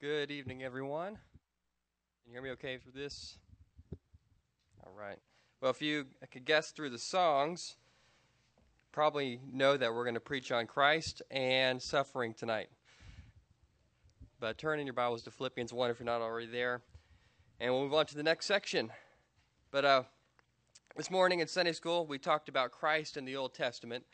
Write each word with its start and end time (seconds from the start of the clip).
Good 0.00 0.30
evening, 0.30 0.62
everyone. 0.62 1.14
Can 1.14 2.28
you 2.28 2.32
hear 2.32 2.40
me 2.40 2.50
okay 2.50 2.78
for 2.78 2.92
this? 2.92 3.36
All 4.86 4.92
right. 4.96 5.18
Well, 5.60 5.72
if 5.72 5.82
you 5.82 6.06
could 6.30 6.44
guess 6.44 6.70
through 6.70 6.90
the 6.90 7.00
songs, 7.00 7.74
probably 8.92 9.40
know 9.52 9.76
that 9.76 9.92
we're 9.92 10.04
going 10.04 10.14
to 10.14 10.20
preach 10.20 10.52
on 10.52 10.68
Christ 10.68 11.20
and 11.32 11.82
suffering 11.82 12.32
tonight. 12.32 12.68
But 14.38 14.56
turn 14.56 14.78
in 14.78 14.86
your 14.86 14.94
Bibles 14.94 15.24
to 15.24 15.32
Philippians 15.32 15.72
1 15.72 15.90
if 15.90 15.98
you're 15.98 16.06
not 16.06 16.20
already 16.20 16.46
there. 16.46 16.80
And 17.58 17.74
we'll 17.74 17.82
move 17.82 17.94
on 17.94 18.06
to 18.06 18.14
the 18.14 18.22
next 18.22 18.46
section. 18.46 18.92
But 19.72 19.84
uh, 19.84 20.02
this 20.96 21.10
morning 21.10 21.40
in 21.40 21.48
Sunday 21.48 21.72
school, 21.72 22.06
we 22.06 22.18
talked 22.18 22.48
about 22.48 22.70
Christ 22.70 23.16
in 23.16 23.24
the 23.24 23.34
Old 23.34 23.52
Testament. 23.52 24.04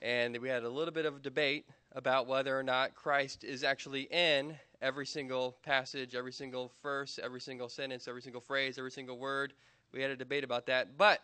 And 0.00 0.38
we 0.38 0.48
had 0.48 0.62
a 0.62 0.70
little 0.70 0.94
bit 0.94 1.04
of 1.04 1.16
a 1.16 1.18
debate 1.18 1.66
about 1.90 2.28
whether 2.28 2.56
or 2.56 2.62
not 2.62 2.94
Christ 2.94 3.42
is 3.42 3.64
actually 3.64 4.02
in 4.02 4.56
every 4.82 5.06
single 5.06 5.56
passage, 5.62 6.14
every 6.14 6.32
single 6.32 6.72
verse, 6.82 7.18
every 7.22 7.40
single 7.40 7.68
sentence, 7.68 8.08
every 8.08 8.22
single 8.22 8.40
phrase, 8.40 8.78
every 8.78 8.90
single 8.90 9.18
word. 9.18 9.52
We 9.92 10.02
had 10.02 10.10
a 10.10 10.16
debate 10.16 10.44
about 10.44 10.66
that. 10.66 10.96
But 10.96 11.20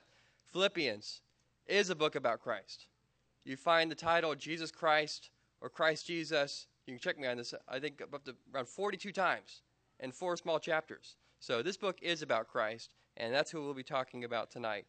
Philippians 0.53 1.21
is 1.67 1.91
a 1.91 1.95
book 1.95 2.15
about 2.15 2.41
Christ. 2.41 2.87
You 3.45 3.57
find 3.57 3.91
the 3.91 3.95
title 3.95 4.35
Jesus 4.35 4.71
Christ 4.71 5.31
or 5.61 5.69
Christ 5.69 6.07
Jesus. 6.07 6.67
You 6.87 6.95
can 6.95 7.01
check 7.01 7.19
me 7.19 7.27
on 7.27 7.37
this. 7.37 7.55
I 7.69 7.79
think 7.79 8.03
up 8.03 8.25
to 8.25 8.35
around 8.55 8.69
42 8.69 9.13
times 9.13 9.63
in 10.01 10.13
four 10.13 10.37
small 10.37 10.59
chapters. 10.59 11.17
So 11.41 11.63
this 11.63 11.77
book 11.77 11.99
is 12.03 12.23
about 12.23 12.49
Christ, 12.49 12.95
and 13.17 13.33
that's 13.33 13.51
who 13.51 13.63
we'll 13.63 13.75
be 13.75 13.83
talking 13.83 14.25
about 14.25 14.51
tonight. 14.51 14.87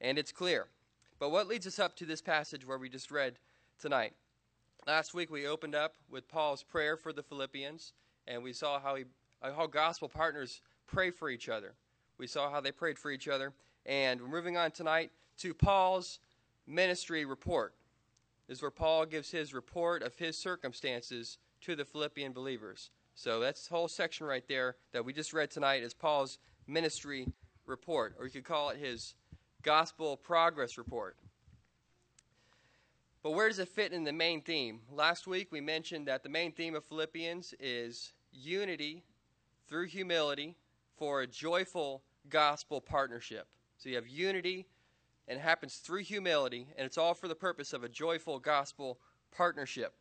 And 0.00 0.18
it's 0.18 0.32
clear. 0.32 0.66
But 1.18 1.30
what 1.30 1.46
leads 1.46 1.66
us 1.66 1.78
up 1.78 1.96
to 1.96 2.04
this 2.04 2.20
passage 2.20 2.66
where 2.66 2.78
we 2.78 2.88
just 2.88 3.10
read 3.10 3.38
tonight? 3.78 4.12
Last 4.86 5.14
week 5.14 5.30
we 5.30 5.46
opened 5.46 5.74
up 5.74 5.94
with 6.10 6.28
Paul's 6.28 6.62
prayer 6.62 6.96
for 6.96 7.12
the 7.12 7.22
Philippians, 7.22 7.92
and 8.26 8.42
we 8.42 8.52
saw 8.52 8.80
how 8.80 8.94
he, 8.94 9.04
how 9.42 9.66
gospel 9.66 10.08
partners 10.08 10.60
pray 10.86 11.10
for 11.10 11.30
each 11.30 11.48
other. 11.48 11.74
We 12.18 12.26
saw 12.26 12.50
how 12.50 12.60
they 12.60 12.72
prayed 12.72 12.98
for 12.98 13.10
each 13.10 13.28
other, 13.28 13.52
and 13.86 14.20
we're 14.20 14.28
moving 14.28 14.56
on 14.56 14.70
tonight 14.70 15.10
to 15.38 15.52
Paul's 15.52 16.20
ministry 16.66 17.24
report. 17.24 17.74
This 18.48 18.58
is 18.58 18.62
where 18.62 18.70
Paul 18.70 19.06
gives 19.06 19.30
his 19.30 19.54
report 19.54 20.02
of 20.02 20.14
his 20.16 20.36
circumstances 20.36 21.38
to 21.62 21.74
the 21.74 21.84
Philippian 21.84 22.32
believers. 22.32 22.90
So 23.14 23.40
that's 23.40 23.68
the 23.68 23.74
whole 23.74 23.88
section 23.88 24.26
right 24.26 24.46
there 24.48 24.76
that 24.92 25.04
we 25.04 25.12
just 25.12 25.32
read 25.32 25.50
tonight 25.50 25.82
is 25.82 25.94
Paul's 25.94 26.38
ministry 26.66 27.32
report, 27.66 28.16
or 28.18 28.26
you 28.26 28.32
could 28.32 28.44
call 28.44 28.70
it 28.70 28.78
his 28.78 29.14
gospel 29.62 30.16
progress 30.16 30.76
report. 30.76 31.16
But 33.22 33.30
where 33.30 33.48
does 33.48 33.58
it 33.58 33.68
fit 33.68 33.92
in 33.92 34.04
the 34.04 34.12
main 34.12 34.42
theme? 34.42 34.80
Last 34.92 35.26
week 35.26 35.50
we 35.50 35.60
mentioned 35.60 36.08
that 36.08 36.22
the 36.22 36.28
main 36.28 36.52
theme 36.52 36.74
of 36.74 36.84
Philippians 36.84 37.54
is 37.58 38.12
unity 38.34 39.02
through 39.68 39.86
humility 39.86 40.56
for 40.96 41.22
a 41.22 41.26
joyful 41.26 42.02
gospel 42.28 42.80
partnership. 42.80 43.46
So 43.78 43.88
you 43.88 43.96
have 43.96 44.08
unity, 44.08 44.66
and 45.28 45.38
it 45.38 45.42
happens 45.42 45.76
through 45.76 46.02
humility, 46.02 46.66
and 46.76 46.86
it's 46.86 46.98
all 46.98 47.14
for 47.14 47.28
the 47.28 47.34
purpose 47.34 47.72
of 47.72 47.84
a 47.84 47.88
joyful 47.88 48.38
gospel 48.38 48.98
partnership. 49.34 49.94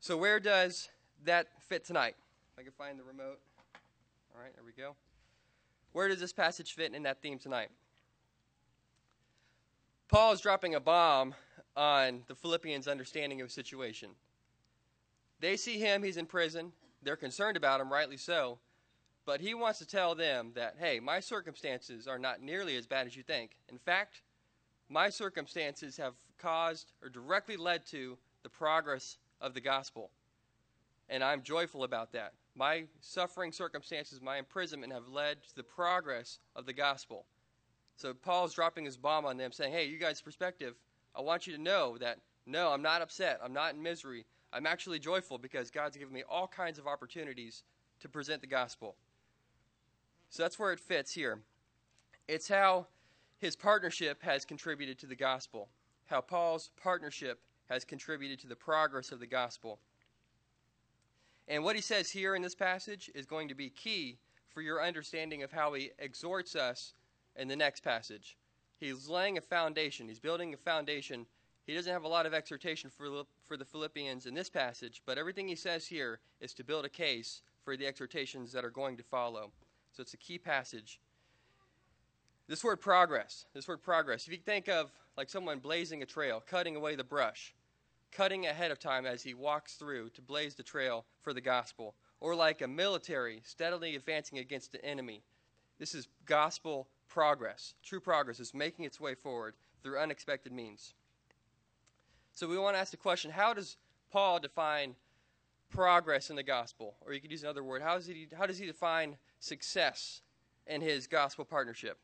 So, 0.00 0.16
where 0.16 0.40
does 0.40 0.88
that 1.24 1.48
fit 1.58 1.84
tonight? 1.84 2.14
If 2.52 2.60
I 2.60 2.62
can 2.62 2.72
find 2.72 2.98
the 2.98 3.04
remote. 3.04 3.40
All 4.34 4.42
right, 4.42 4.54
there 4.54 4.64
we 4.64 4.72
go. 4.72 4.94
Where 5.92 6.08
does 6.08 6.20
this 6.20 6.32
passage 6.32 6.74
fit 6.74 6.94
in 6.94 7.02
that 7.04 7.22
theme 7.22 7.38
tonight? 7.38 7.70
Paul 10.08 10.32
is 10.32 10.40
dropping 10.40 10.74
a 10.74 10.80
bomb 10.80 11.34
on 11.76 12.22
the 12.26 12.34
Philippians' 12.34 12.86
understanding 12.86 13.40
of 13.40 13.48
the 13.48 13.52
situation. 13.52 14.10
They 15.40 15.56
see 15.56 15.78
him, 15.78 16.02
he's 16.02 16.16
in 16.16 16.26
prison. 16.26 16.72
They're 17.06 17.14
concerned 17.14 17.56
about 17.56 17.80
him, 17.80 17.92
rightly 17.92 18.16
so. 18.16 18.58
But 19.26 19.40
he 19.40 19.54
wants 19.54 19.78
to 19.78 19.86
tell 19.86 20.16
them 20.16 20.50
that, 20.56 20.74
hey, 20.76 20.98
my 20.98 21.20
circumstances 21.20 22.08
are 22.08 22.18
not 22.18 22.42
nearly 22.42 22.76
as 22.76 22.88
bad 22.88 23.06
as 23.06 23.16
you 23.16 23.22
think. 23.22 23.52
In 23.68 23.78
fact, 23.78 24.22
my 24.88 25.08
circumstances 25.08 25.96
have 25.98 26.14
caused 26.36 26.90
or 27.00 27.08
directly 27.08 27.56
led 27.56 27.86
to 27.86 28.18
the 28.42 28.48
progress 28.48 29.18
of 29.40 29.54
the 29.54 29.60
gospel. 29.60 30.10
And 31.08 31.22
I'm 31.22 31.42
joyful 31.42 31.84
about 31.84 32.10
that. 32.12 32.32
My 32.56 32.86
suffering 33.00 33.52
circumstances, 33.52 34.20
my 34.20 34.38
imprisonment 34.38 34.92
have 34.92 35.06
led 35.06 35.44
to 35.44 35.54
the 35.54 35.62
progress 35.62 36.40
of 36.56 36.66
the 36.66 36.72
gospel. 36.72 37.26
So 37.94 38.14
Paul's 38.14 38.54
dropping 38.54 38.84
his 38.84 38.96
bomb 38.96 39.24
on 39.24 39.36
them, 39.36 39.52
saying, 39.52 39.72
hey, 39.72 39.84
you 39.84 39.98
guys' 39.98 40.20
perspective, 40.20 40.74
I 41.14 41.20
want 41.20 41.46
you 41.46 41.54
to 41.54 41.62
know 41.62 41.98
that 41.98 42.18
no, 42.46 42.72
I'm 42.72 42.82
not 42.82 43.00
upset. 43.00 43.38
I'm 43.44 43.52
not 43.52 43.74
in 43.74 43.82
misery. 43.82 44.26
I'm 44.56 44.66
actually 44.66 44.98
joyful 44.98 45.36
because 45.36 45.70
God's 45.70 45.98
given 45.98 46.14
me 46.14 46.22
all 46.30 46.48
kinds 46.48 46.78
of 46.78 46.86
opportunities 46.86 47.62
to 48.00 48.08
present 48.08 48.40
the 48.40 48.46
gospel. 48.46 48.96
So 50.30 50.42
that's 50.42 50.58
where 50.58 50.72
it 50.72 50.80
fits 50.80 51.12
here. 51.12 51.40
It's 52.26 52.48
how 52.48 52.86
his 53.38 53.54
partnership 53.54 54.22
has 54.22 54.46
contributed 54.46 54.98
to 55.00 55.06
the 55.06 55.14
gospel, 55.14 55.68
how 56.06 56.22
Paul's 56.22 56.70
partnership 56.82 57.40
has 57.68 57.84
contributed 57.84 58.40
to 58.40 58.46
the 58.46 58.56
progress 58.56 59.12
of 59.12 59.20
the 59.20 59.26
gospel. 59.26 59.78
And 61.48 61.62
what 61.62 61.76
he 61.76 61.82
says 61.82 62.10
here 62.10 62.34
in 62.34 62.40
this 62.40 62.54
passage 62.54 63.10
is 63.14 63.26
going 63.26 63.48
to 63.48 63.54
be 63.54 63.68
key 63.68 64.16
for 64.48 64.62
your 64.62 64.82
understanding 64.82 65.42
of 65.42 65.52
how 65.52 65.74
he 65.74 65.90
exhorts 65.98 66.56
us 66.56 66.94
in 67.36 67.46
the 67.46 67.56
next 67.56 67.84
passage. 67.84 68.38
He's 68.80 69.06
laying 69.06 69.36
a 69.36 69.42
foundation, 69.42 70.08
he's 70.08 70.18
building 70.18 70.54
a 70.54 70.56
foundation. 70.56 71.26
He 71.66 71.74
doesn't 71.74 71.92
have 71.92 72.04
a 72.04 72.08
lot 72.08 72.26
of 72.26 72.34
exhortation 72.34 72.90
for, 72.90 73.24
for 73.46 73.56
the 73.56 73.64
Philippians 73.64 74.26
in 74.26 74.34
this 74.34 74.48
passage, 74.48 75.02
but 75.04 75.18
everything 75.18 75.48
he 75.48 75.56
says 75.56 75.86
here 75.86 76.20
is 76.40 76.54
to 76.54 76.64
build 76.64 76.84
a 76.84 76.88
case 76.88 77.42
for 77.64 77.76
the 77.76 77.86
exhortations 77.86 78.52
that 78.52 78.64
are 78.64 78.70
going 78.70 78.96
to 78.96 79.02
follow. 79.02 79.50
So 79.92 80.00
it's 80.00 80.14
a 80.14 80.18
key 80.18 80.38
passage. 80.38 81.00
This 82.46 82.62
word 82.62 82.80
progress, 82.80 83.46
this 83.54 83.66
word 83.66 83.82
progress, 83.82 84.26
if 84.26 84.32
you 84.32 84.38
think 84.38 84.68
of 84.68 84.92
like 85.16 85.28
someone 85.28 85.58
blazing 85.58 86.02
a 86.02 86.06
trail, 86.06 86.40
cutting 86.46 86.76
away 86.76 86.94
the 86.94 87.02
brush, 87.02 87.52
cutting 88.12 88.46
ahead 88.46 88.70
of 88.70 88.78
time 88.78 89.04
as 89.04 89.24
he 89.24 89.34
walks 89.34 89.74
through 89.74 90.10
to 90.10 90.22
blaze 90.22 90.54
the 90.54 90.62
trail 90.62 91.04
for 91.22 91.32
the 91.32 91.40
gospel, 91.40 91.96
or 92.20 92.36
like 92.36 92.62
a 92.62 92.68
military 92.68 93.42
steadily 93.44 93.96
advancing 93.96 94.38
against 94.38 94.70
the 94.70 94.84
enemy. 94.84 95.22
This 95.80 95.94
is 95.94 96.06
gospel 96.24 96.86
progress. 97.08 97.74
True 97.82 98.00
progress 98.00 98.38
is 98.38 98.54
making 98.54 98.84
its 98.84 99.00
way 99.00 99.16
forward 99.16 99.54
through 99.82 99.98
unexpected 99.98 100.52
means. 100.52 100.94
So 102.36 102.46
we 102.46 102.58
want 102.58 102.76
to 102.76 102.78
ask 102.78 102.90
the 102.90 102.98
question 102.98 103.30
how 103.30 103.54
does 103.54 103.78
Paul 104.12 104.38
define 104.40 104.94
progress 105.70 106.28
in 106.28 106.36
the 106.36 106.42
gospel? 106.42 106.94
Or 107.00 107.14
you 107.14 107.20
could 107.20 107.30
use 107.30 107.42
another 107.42 107.64
word. 107.64 107.80
How 107.80 107.96
does 107.96 108.06
he, 108.06 108.28
how 108.36 108.44
does 108.44 108.58
he 108.58 108.66
define 108.66 109.16
success 109.40 110.20
in 110.66 110.82
his 110.82 111.06
gospel 111.06 111.46
partnership? 111.46 111.98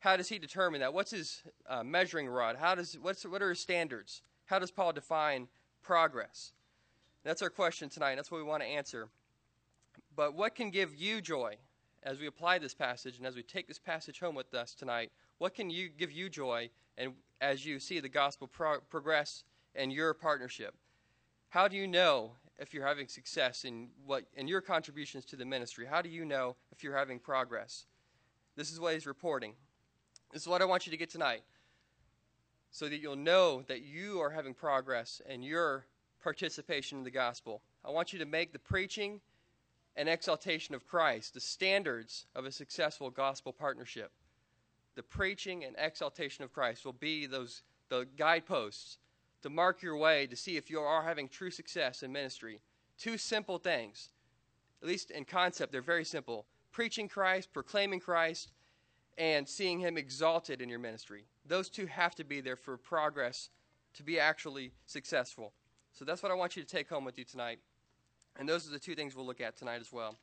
How 0.00 0.16
does 0.16 0.28
he 0.28 0.40
determine 0.40 0.80
that? 0.80 0.92
What's 0.92 1.12
his 1.12 1.44
uh, 1.68 1.84
measuring 1.84 2.26
rod? 2.26 2.56
How 2.56 2.74
does, 2.74 2.98
what's, 3.00 3.24
what 3.24 3.40
are 3.40 3.50
his 3.50 3.60
standards? 3.60 4.22
How 4.46 4.58
does 4.58 4.72
Paul 4.72 4.92
define 4.92 5.46
progress? 5.84 6.52
That's 7.22 7.40
our 7.40 7.50
question 7.50 7.88
tonight. 7.88 8.16
That's 8.16 8.32
what 8.32 8.38
we 8.38 8.44
want 8.44 8.64
to 8.64 8.68
answer. 8.68 9.08
But 10.16 10.34
what 10.34 10.56
can 10.56 10.70
give 10.70 10.96
you 10.96 11.20
joy 11.20 11.58
as 12.02 12.18
we 12.18 12.26
apply 12.26 12.58
this 12.58 12.74
passage 12.74 13.18
and 13.18 13.26
as 13.26 13.36
we 13.36 13.44
take 13.44 13.68
this 13.68 13.78
passage 13.78 14.18
home 14.18 14.34
with 14.34 14.52
us 14.52 14.74
tonight, 14.74 15.12
what 15.38 15.54
can 15.54 15.70
you 15.70 15.88
give 15.88 16.10
you 16.10 16.28
joy 16.28 16.70
and 16.96 17.12
as 17.40 17.64
you 17.64 17.78
see 17.78 18.00
the 18.00 18.08
gospel 18.08 18.46
pro- 18.46 18.80
progress 18.80 19.44
in 19.74 19.90
your 19.90 20.14
partnership? 20.14 20.74
How 21.50 21.68
do 21.68 21.76
you 21.76 21.86
know 21.86 22.32
if 22.58 22.74
you're 22.74 22.86
having 22.86 23.08
success 23.08 23.64
in 23.64 23.88
what 24.04 24.24
in 24.34 24.48
your 24.48 24.60
contributions 24.60 25.24
to 25.26 25.36
the 25.36 25.44
ministry? 25.44 25.86
How 25.86 26.02
do 26.02 26.08
you 26.08 26.24
know 26.24 26.56
if 26.72 26.82
you're 26.82 26.96
having 26.96 27.18
progress? 27.18 27.86
This 28.56 28.72
is 28.72 28.80
what 28.80 28.94
he's 28.94 29.06
reporting. 29.06 29.54
This 30.32 30.42
is 30.42 30.48
what 30.48 30.60
I 30.60 30.66
want 30.66 30.86
you 30.86 30.90
to 30.90 30.96
get 30.96 31.10
tonight. 31.10 31.42
So 32.70 32.88
that 32.88 32.98
you'll 32.98 33.16
know 33.16 33.62
that 33.68 33.82
you 33.82 34.20
are 34.20 34.30
having 34.30 34.52
progress 34.52 35.22
in 35.28 35.42
your 35.42 35.86
participation 36.22 36.98
in 36.98 37.04
the 37.04 37.10
gospel. 37.10 37.62
I 37.84 37.90
want 37.90 38.12
you 38.12 38.18
to 38.18 38.26
make 38.26 38.52
the 38.52 38.58
preaching 38.58 39.20
and 39.96 40.08
exaltation 40.08 40.74
of 40.74 40.86
Christ, 40.86 41.34
the 41.34 41.40
standards 41.40 42.26
of 42.34 42.44
a 42.44 42.52
successful 42.52 43.10
gospel 43.10 43.52
partnership. 43.52 44.12
The 44.98 45.04
preaching 45.04 45.64
and 45.64 45.76
exaltation 45.78 46.42
of 46.42 46.52
Christ 46.52 46.84
will 46.84 46.92
be 46.92 47.26
those 47.26 47.62
the 47.88 48.08
guideposts 48.16 48.98
to 49.42 49.48
mark 49.48 49.80
your 49.80 49.96
way 49.96 50.26
to 50.26 50.34
see 50.34 50.56
if 50.56 50.70
you 50.70 50.80
are 50.80 51.04
having 51.04 51.28
true 51.28 51.52
success 51.52 52.02
in 52.02 52.10
ministry. 52.10 52.60
Two 52.98 53.16
simple 53.16 53.58
things. 53.58 54.08
At 54.82 54.88
least 54.88 55.12
in 55.12 55.24
concept, 55.24 55.70
they're 55.70 55.82
very 55.82 56.04
simple. 56.04 56.46
Preaching 56.72 57.06
Christ, 57.06 57.52
proclaiming 57.52 58.00
Christ, 58.00 58.50
and 59.16 59.48
seeing 59.48 59.78
him 59.78 59.96
exalted 59.96 60.60
in 60.60 60.68
your 60.68 60.80
ministry. 60.80 61.26
Those 61.46 61.68
two 61.70 61.86
have 61.86 62.16
to 62.16 62.24
be 62.24 62.40
there 62.40 62.56
for 62.56 62.76
progress 62.76 63.50
to 63.94 64.02
be 64.02 64.18
actually 64.18 64.72
successful. 64.86 65.52
So 65.92 66.04
that's 66.04 66.24
what 66.24 66.32
I 66.32 66.34
want 66.34 66.56
you 66.56 66.62
to 66.64 66.68
take 66.68 66.88
home 66.88 67.04
with 67.04 67.18
you 67.18 67.24
tonight. 67.24 67.60
And 68.36 68.48
those 68.48 68.66
are 68.66 68.72
the 68.72 68.80
two 68.80 68.96
things 68.96 69.14
we'll 69.14 69.26
look 69.26 69.40
at 69.40 69.56
tonight 69.56 69.80
as 69.80 69.92
well. 69.92 70.16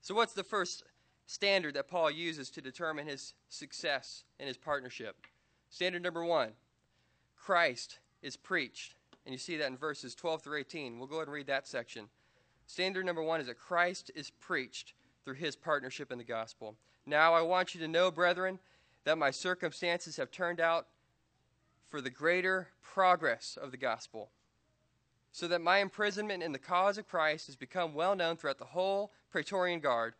So, 0.00 0.14
what's 0.14 0.32
the 0.32 0.44
first 0.44 0.84
standard 1.28 1.74
that 1.74 1.88
Paul 1.88 2.10
uses 2.10 2.48
to 2.50 2.62
determine 2.62 3.06
his 3.06 3.34
success 3.50 4.24
in 4.40 4.46
his 4.46 4.56
partnership? 4.56 5.14
Standard 5.68 6.02
number 6.02 6.24
one 6.24 6.52
Christ 7.36 7.98
is 8.22 8.36
preached. 8.36 8.94
And 9.24 9.34
you 9.34 9.38
see 9.38 9.58
that 9.58 9.66
in 9.66 9.76
verses 9.76 10.14
12 10.14 10.42
through 10.42 10.58
18. 10.58 10.98
We'll 10.98 11.06
go 11.06 11.16
ahead 11.16 11.28
and 11.28 11.34
read 11.34 11.46
that 11.48 11.68
section. 11.68 12.08
Standard 12.66 13.04
number 13.04 13.22
one 13.22 13.40
is 13.40 13.46
that 13.46 13.58
Christ 13.58 14.10
is 14.14 14.30
preached 14.30 14.94
through 15.24 15.34
his 15.34 15.54
partnership 15.54 16.10
in 16.10 16.16
the 16.18 16.24
gospel. 16.24 16.76
Now 17.04 17.34
I 17.34 17.42
want 17.42 17.74
you 17.74 17.80
to 17.82 17.88
know, 17.88 18.10
brethren, 18.10 18.58
that 19.04 19.18
my 19.18 19.30
circumstances 19.30 20.16
have 20.16 20.30
turned 20.30 20.60
out 20.60 20.86
for 21.88 22.00
the 22.00 22.10
greater 22.10 22.68
progress 22.82 23.58
of 23.60 23.70
the 23.70 23.76
gospel, 23.76 24.30
so 25.32 25.48
that 25.48 25.60
my 25.60 25.78
imprisonment 25.78 26.42
in 26.42 26.52
the 26.52 26.58
cause 26.58 26.98
of 26.98 27.08
Christ 27.08 27.46
has 27.46 27.56
become 27.56 27.94
well 27.94 28.14
known 28.14 28.36
throughout 28.36 28.58
the 28.58 28.64
whole 28.64 29.12
Praetorian 29.30 29.80
Guard 29.80 30.14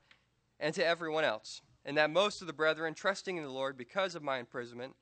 and 0.61 0.75
to 0.75 0.87
everyone 0.87 1.25
else, 1.25 1.63
and 1.85 1.97
that 1.97 2.11
most 2.11 2.41
of 2.41 2.47
the 2.47 2.53
brethren, 2.53 2.95
trusting 2.95 3.37
in 3.37 3.43
the 3.43 3.51
Lord 3.51 3.77
because 3.77 4.15
of 4.15 4.23
my 4.23 4.39
imprisonment, 4.39 4.95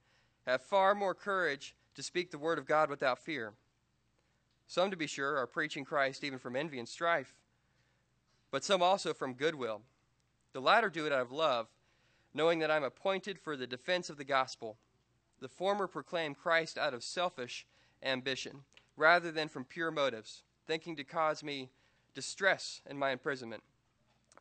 have 0.46 0.62
far 0.62 0.94
more 0.94 1.14
courage 1.14 1.74
to 1.94 2.02
speak 2.02 2.30
the 2.30 2.38
word 2.38 2.58
of 2.58 2.66
God 2.66 2.90
without 2.90 3.18
fear. 3.18 3.54
Some, 4.66 4.90
to 4.90 4.96
be 4.96 5.06
sure, 5.06 5.36
are 5.36 5.46
preaching 5.46 5.84
Christ 5.84 6.24
even 6.24 6.38
from 6.38 6.56
envy 6.56 6.78
and 6.78 6.88
strife, 6.88 7.34
but 8.50 8.64
some 8.64 8.82
also 8.82 9.14
from 9.14 9.34
goodwill. 9.34 9.82
The 10.52 10.60
latter 10.60 10.88
do 10.88 11.06
it 11.06 11.12
out 11.12 11.22
of 11.22 11.32
love, 11.32 11.68
knowing 12.34 12.58
that 12.60 12.70
I'm 12.70 12.84
appointed 12.84 13.38
for 13.38 13.56
the 13.56 13.66
defense 13.66 14.10
of 14.10 14.16
the 14.16 14.24
gospel. 14.24 14.76
The 15.40 15.48
former 15.48 15.86
proclaim 15.86 16.34
Christ 16.34 16.78
out 16.78 16.94
of 16.94 17.04
selfish 17.04 17.66
ambition, 18.02 18.62
rather 18.96 19.30
than 19.30 19.48
from 19.48 19.64
pure 19.64 19.90
motives, 19.90 20.42
thinking 20.66 20.96
to 20.96 21.04
cause 21.04 21.42
me 21.42 21.70
distress 22.14 22.80
in 22.88 22.98
my 22.98 23.10
imprisonment. 23.10 23.62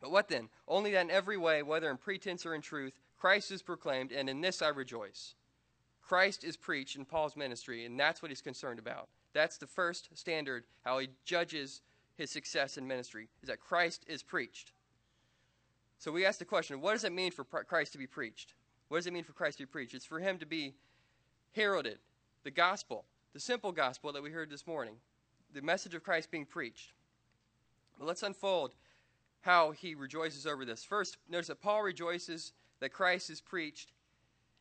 But 0.00 0.10
what 0.10 0.28
then? 0.28 0.48
Only 0.68 0.90
that 0.92 1.02
in 1.02 1.10
every 1.10 1.36
way, 1.36 1.62
whether 1.62 1.90
in 1.90 1.96
pretense 1.96 2.44
or 2.44 2.54
in 2.54 2.60
truth, 2.60 2.98
Christ 3.18 3.50
is 3.50 3.62
proclaimed, 3.62 4.12
and 4.12 4.28
in 4.28 4.40
this 4.40 4.62
I 4.62 4.68
rejoice. 4.68 5.34
Christ 6.02 6.44
is 6.44 6.56
preached 6.56 6.96
in 6.96 7.04
Paul's 7.04 7.36
ministry, 7.36 7.84
and 7.84 7.98
that's 7.98 8.22
what 8.22 8.30
he's 8.30 8.42
concerned 8.42 8.78
about. 8.78 9.08
That's 9.32 9.58
the 9.58 9.66
first 9.66 10.08
standard, 10.14 10.64
how 10.84 10.98
he 10.98 11.08
judges 11.24 11.82
his 12.16 12.30
success 12.30 12.78
in 12.78 12.86
ministry, 12.86 13.28
is 13.42 13.48
that 13.48 13.60
Christ 13.60 14.04
is 14.06 14.22
preached. 14.22 14.72
So 15.98 16.12
we 16.12 16.24
ask 16.24 16.38
the 16.38 16.44
question 16.44 16.80
what 16.80 16.92
does 16.92 17.04
it 17.04 17.12
mean 17.12 17.32
for 17.32 17.44
Christ 17.44 17.92
to 17.92 17.98
be 17.98 18.06
preached? 18.06 18.54
What 18.88 18.98
does 18.98 19.06
it 19.06 19.12
mean 19.12 19.24
for 19.24 19.32
Christ 19.32 19.58
to 19.58 19.64
be 19.64 19.70
preached? 19.70 19.94
It's 19.94 20.06
for 20.06 20.20
him 20.20 20.38
to 20.38 20.46
be 20.46 20.74
heralded, 21.52 21.98
the 22.44 22.50
gospel, 22.50 23.04
the 23.32 23.40
simple 23.40 23.72
gospel 23.72 24.12
that 24.12 24.22
we 24.22 24.30
heard 24.30 24.50
this 24.50 24.66
morning, 24.66 24.96
the 25.52 25.62
message 25.62 25.94
of 25.94 26.04
Christ 26.04 26.30
being 26.30 26.46
preached. 26.46 26.92
But 27.98 28.06
let's 28.06 28.22
unfold 28.22 28.74
how 29.46 29.70
he 29.70 29.94
rejoices 29.94 30.44
over 30.44 30.64
this. 30.64 30.82
First, 30.82 31.18
notice 31.28 31.46
that 31.46 31.62
Paul 31.62 31.82
rejoices 31.82 32.52
that 32.80 32.92
Christ 32.92 33.30
is 33.30 33.40
preached 33.40 33.92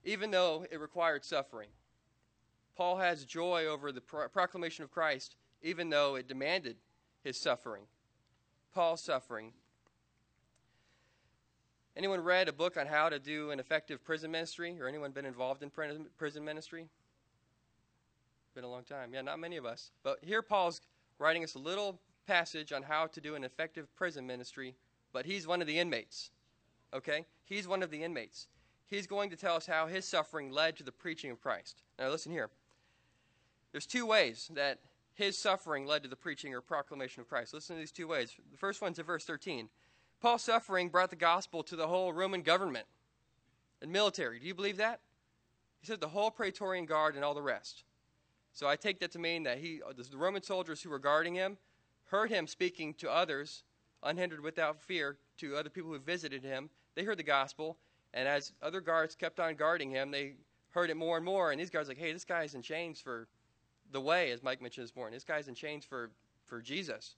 even 0.04 0.30
though 0.30 0.64
it 0.72 0.80
required 0.80 1.26
suffering. 1.26 1.70
Paul 2.78 2.98
has 2.98 3.26
joy 3.26 3.66
over 3.66 3.92
the 3.92 4.00
pro- 4.00 4.28
proclamation 4.28 4.84
of 4.84 4.92
Christ, 4.92 5.36
even 5.64 5.90
though 5.90 6.14
it 6.14 6.28
demanded 6.28 6.78
his 7.24 7.36
suffering. 7.36 7.86
Paul's 8.76 9.02
suffering. 9.02 9.54
Anyone 11.98 12.22
read 12.22 12.48
a 12.48 12.54
book 12.54 12.78
on 12.78 12.86
how 12.86 13.10
to 13.10 13.18
do 13.18 13.50
an 13.50 13.60
effective 13.60 14.04
prison 14.04 14.30
ministry, 14.30 14.80
or 14.80 14.88
anyone 14.88 15.12
been 15.12 15.26
involved 15.26 15.64
in 15.64 15.72
prison 15.72 16.46
ministry? 16.46 16.88
Been 18.54 18.66
a 18.66 18.70
long 18.70 18.84
time. 18.84 19.14
Yeah, 19.14 19.22
not 19.22 19.40
many 19.40 19.58
of 19.58 19.66
us. 19.66 19.90
But 20.04 20.20
here 20.22 20.44
Paul's 20.44 20.81
writing 21.18 21.44
us 21.44 21.56
a 21.56 21.60
little 21.60 22.00
passage 22.25 22.72
on 22.72 22.83
how 22.83 23.07
to 23.07 23.22
do 23.22 23.36
an 23.36 23.44
effective 23.44 23.94
prison 23.95 24.25
ministry, 24.27 24.75
but 25.13 25.25
he's 25.25 25.48
one 25.48 25.62
of 25.62 25.68
the 25.68 25.80
inmates. 25.80 26.31
Okay? 26.94 27.25
He's 27.45 27.68
one 27.68 27.83
of 27.83 27.92
the 27.92 28.04
inmates 28.04 28.48
he's 28.88 29.07
going 29.07 29.30
to 29.31 29.36
tell 29.36 29.56
us 29.56 29.66
how 29.66 29.88
his 29.88 30.06
suffering 30.06 30.51
led 30.51 30.77
to 30.77 30.83
the 30.83 30.92
preaching 30.92 31.31
of 31.31 31.42
Christ. 31.42 31.83
Now, 32.00 32.10
listen 32.10 32.31
here. 32.31 32.50
There's 33.72 33.86
two 33.86 34.06
ways 34.06 34.50
that 34.54 34.80
his 35.13 35.42
suffering 35.42 35.86
led 35.86 36.04
to 36.04 36.10
the 36.10 36.16
preaching 36.16 36.54
or 36.54 36.62
proclamation 36.62 37.22
of 37.22 37.27
Christ. 37.27 37.54
Listen 37.54 37.75
to 37.75 37.80
these 37.80 37.92
two 37.92 38.07
ways. 38.07 38.33
The 38.51 38.57
first 38.57 38.81
one's 38.81 39.00
in 39.00 39.06
verse 39.06 39.25
13. 39.25 39.69
Paul's 40.21 40.44
suffering 40.44 40.89
brought 40.89 41.10
the 41.10 41.16
gospel 41.16 41.63
to 41.63 41.75
the 41.75 41.88
whole 41.88 42.13
Roman 42.13 42.42
government 42.42 42.86
and 43.81 43.92
military. 43.92 44.39
Do 44.39 44.48
you 44.48 44.56
believe 44.56 44.78
that? 44.78 45.01
He 45.81 45.88
said 45.88 46.00
the 46.00 46.07
whole 46.07 46.31
Praetorian 46.31 46.86
Guard 46.86 47.16
and 47.16 47.24
all 47.24 47.33
the 47.33 47.42
rest. 47.42 47.83
So 48.54 48.68
I 48.68 48.75
take 48.78 49.00
that 49.00 49.12
to 49.12 49.19
mean 49.19 49.44
that 49.44 49.57
he, 49.57 49.81
the 49.95 50.18
Roman 50.18 50.42
soldiers 50.42 50.81
who 50.81 50.89
were 50.89 51.00
guarding 51.00 51.36
him 51.36 51.57
heard 52.16 52.32
him 52.32 52.48
speaking 52.48 52.94
to 52.96 53.12
others, 53.12 53.64
unhindered 54.02 54.42
without 54.42 54.82
fear, 54.82 55.18
to 55.38 55.56
other 55.56 55.70
people 55.70 55.92
who 55.92 56.00
visited 56.00 56.44
him. 56.44 56.70
They 56.96 57.04
heard 57.04 57.20
the 57.20 57.24
gospel, 57.24 57.78
and 58.14 58.28
as 58.28 58.54
other 58.62 58.80
guards 58.80 59.16
kept 59.16 59.40
on 59.40 59.56
guarding 59.56 59.90
him, 59.90 60.12
they 60.12 60.36
heard 60.70 60.90
it 60.90 60.96
more 60.96 61.18
and 61.18 61.26
more. 61.26 61.52
And 61.52 61.60
these 61.60 61.70
guards 61.70 61.90
like, 61.90 61.98
hey, 61.98 62.14
this 62.14 62.24
guy's 62.24 62.56
in 62.56 62.62
chains 62.62 63.02
for 63.02 63.28
the 63.92 64.00
way, 64.00 64.32
as 64.32 64.42
Mike 64.42 64.62
mentioned 64.62 64.88
this 64.88 64.96
morning. 64.96 65.14
This 65.14 65.26
guy's 65.26 65.50
in 65.50 65.56
chains 65.56 65.84
for, 65.84 66.10
for 66.46 66.62
Jesus. 66.62 67.16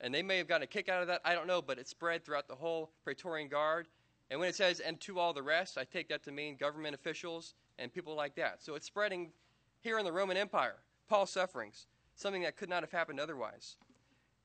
And 0.00 0.14
they 0.14 0.22
may 0.22 0.38
have 0.38 0.48
gotten 0.48 0.62
a 0.62 0.68
kick 0.68 0.88
out 0.88 1.02
of 1.02 1.08
that. 1.08 1.20
I 1.24 1.34
don't 1.34 1.46
know, 1.48 1.60
but 1.60 1.78
it 1.78 1.88
spread 1.88 2.24
throughout 2.24 2.46
the 2.46 2.54
whole 2.54 2.90
Praetorian 3.02 3.48
Guard. 3.48 3.88
And 4.30 4.38
when 4.38 4.48
it 4.48 4.54
says, 4.54 4.80
and 4.80 5.00
to 5.00 5.18
all 5.18 5.32
the 5.32 5.42
rest, 5.42 5.76
I 5.78 5.84
take 5.84 6.08
that 6.08 6.22
to 6.24 6.32
mean 6.32 6.56
government 6.56 6.94
officials 6.94 7.54
and 7.78 7.92
people 7.92 8.14
like 8.14 8.36
that. 8.36 8.62
So 8.62 8.76
it's 8.76 8.86
spreading 8.86 9.32
here 9.80 9.98
in 9.98 10.04
the 10.04 10.12
Roman 10.12 10.36
Empire, 10.36 10.76
Paul's 11.08 11.30
sufferings, 11.30 11.86
something 12.14 12.42
that 12.42 12.56
could 12.56 12.68
not 12.68 12.82
have 12.82 12.92
happened 12.92 13.20
otherwise. 13.20 13.76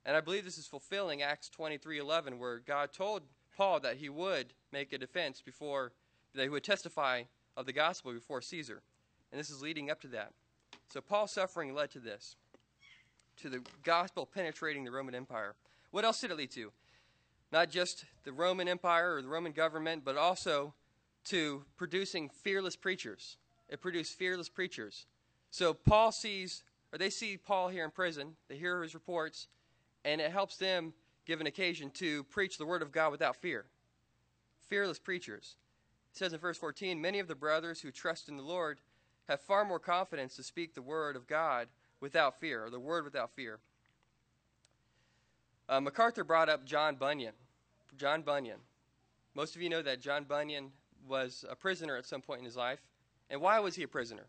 And 0.08 0.16
I 0.16 0.22
believe 0.22 0.46
this 0.46 0.58
is 0.58 0.66
fulfilling 0.66 1.22
Acts 1.22 1.50
23:11 1.50 2.40
where 2.40 2.60
God 2.60 2.94
told 2.94 3.24
Paul 3.58 3.82
that 3.82 3.98
he 3.98 4.08
would 4.08 4.54
make 4.72 4.94
a 4.94 4.98
defense 4.98 5.42
before, 5.42 5.92
that 6.34 6.44
he 6.44 6.50
would 6.50 6.64
testify 6.64 7.24
of 7.58 7.66
the 7.66 7.74
gospel 7.74 8.14
before 8.14 8.42
Caesar. 8.42 8.82
And 9.32 9.40
this 9.40 9.50
is 9.50 9.62
leading 9.62 9.92
up 9.92 10.00
to 10.02 10.08
that. 10.08 10.34
So 10.88 11.02
Paul's 11.02 11.34
suffering 11.34 11.76
led 11.76 11.92
to 11.92 12.00
this, 12.00 12.38
to 13.42 13.50
the 13.50 13.62
gospel 13.84 14.26
penetrating 14.26 14.86
the 14.86 14.92
Roman 14.92 15.14
Empire. 15.14 15.56
What 15.92 16.06
else 16.06 16.22
did 16.22 16.32
it 16.32 16.38
lead 16.38 16.52
to? 16.52 16.72
Not 17.52 17.70
just 17.70 18.06
the 18.24 18.32
Roman 18.32 18.70
Empire 18.70 19.16
or 19.16 19.22
the 19.22 19.28
Roman 19.28 19.52
government, 19.52 20.06
but 20.06 20.16
also 20.16 20.74
to 21.26 21.66
producing 21.76 22.30
fearless 22.30 22.78
preachers. 22.78 23.36
It 23.68 23.82
produced 23.82 24.18
fearless 24.18 24.48
preachers. 24.48 25.06
So 25.52 25.74
Paul 25.74 26.14
sees, 26.14 26.64
or 26.94 26.98
they 26.98 27.10
see 27.10 27.36
Paul 27.36 27.68
here 27.68 27.84
in 27.84 27.92
prison, 27.92 28.38
they 28.48 28.56
hear 28.56 28.82
his 28.82 28.94
reports, 28.94 29.50
and 30.08 30.22
it 30.22 30.32
helps 30.32 30.56
them 30.56 30.94
give 31.26 31.42
an 31.42 31.48
occasion 31.48 31.90
to 31.92 32.24
preach 32.24 32.58
the 32.58 32.66
word 32.66 32.82
of 32.82 32.94
God 32.94 33.12
without 33.12 33.36
fear. 33.36 33.66
Fearless 34.70 35.00
preachers. 35.00 35.58
It 36.14 36.18
says 36.18 36.32
in 36.32 36.40
verse 36.40 36.58
14 36.58 37.00
Many 37.00 37.20
of 37.20 37.28
the 37.28 37.36
brothers 37.36 37.82
who 37.82 37.92
trust 37.92 38.30
in 38.30 38.38
the 38.38 38.44
Lord 38.44 38.80
have 39.28 39.42
far 39.42 39.66
more 39.66 39.80
confidence 39.80 40.38
to 40.38 40.44
speak 40.44 40.74
the 40.74 40.82
word 40.82 41.18
of 41.18 41.28
God 41.28 41.68
without 42.00 42.40
fear, 42.40 42.66
or 42.66 42.70
the 42.70 42.80
word 42.80 43.04
without 43.04 43.32
fear. 43.32 43.60
Uh, 45.68 45.82
MacArthur 45.82 46.24
brought 46.24 46.48
up 46.48 46.66
John 46.66 46.96
Bunyan. 46.96 47.34
John 47.98 48.22
Bunyan. 48.22 48.60
Most 49.36 49.58
of 49.58 49.62
you 49.62 49.68
know 49.68 49.82
that 49.82 50.00
John 50.00 50.24
Bunyan 50.24 50.72
was 51.06 51.44
a 51.50 51.56
prisoner 51.56 51.98
at 51.98 52.06
some 52.06 52.22
point 52.22 52.40
in 52.40 52.46
his 52.46 52.56
life. 52.56 52.80
And 53.30 53.42
why 53.42 53.60
was 53.60 53.76
he 53.76 53.84
a 53.84 53.88
prisoner? 53.90 54.28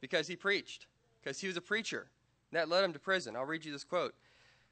Because 0.00 0.26
he 0.26 0.34
preached, 0.34 0.86
because 1.22 1.38
he 1.38 1.46
was 1.46 1.56
a 1.56 1.60
preacher. 1.60 2.08
That 2.56 2.70
led 2.70 2.84
him 2.84 2.94
to 2.94 2.98
prison. 2.98 3.36
I'll 3.36 3.44
read 3.44 3.66
you 3.66 3.72
this 3.72 3.84
quote. 3.84 4.14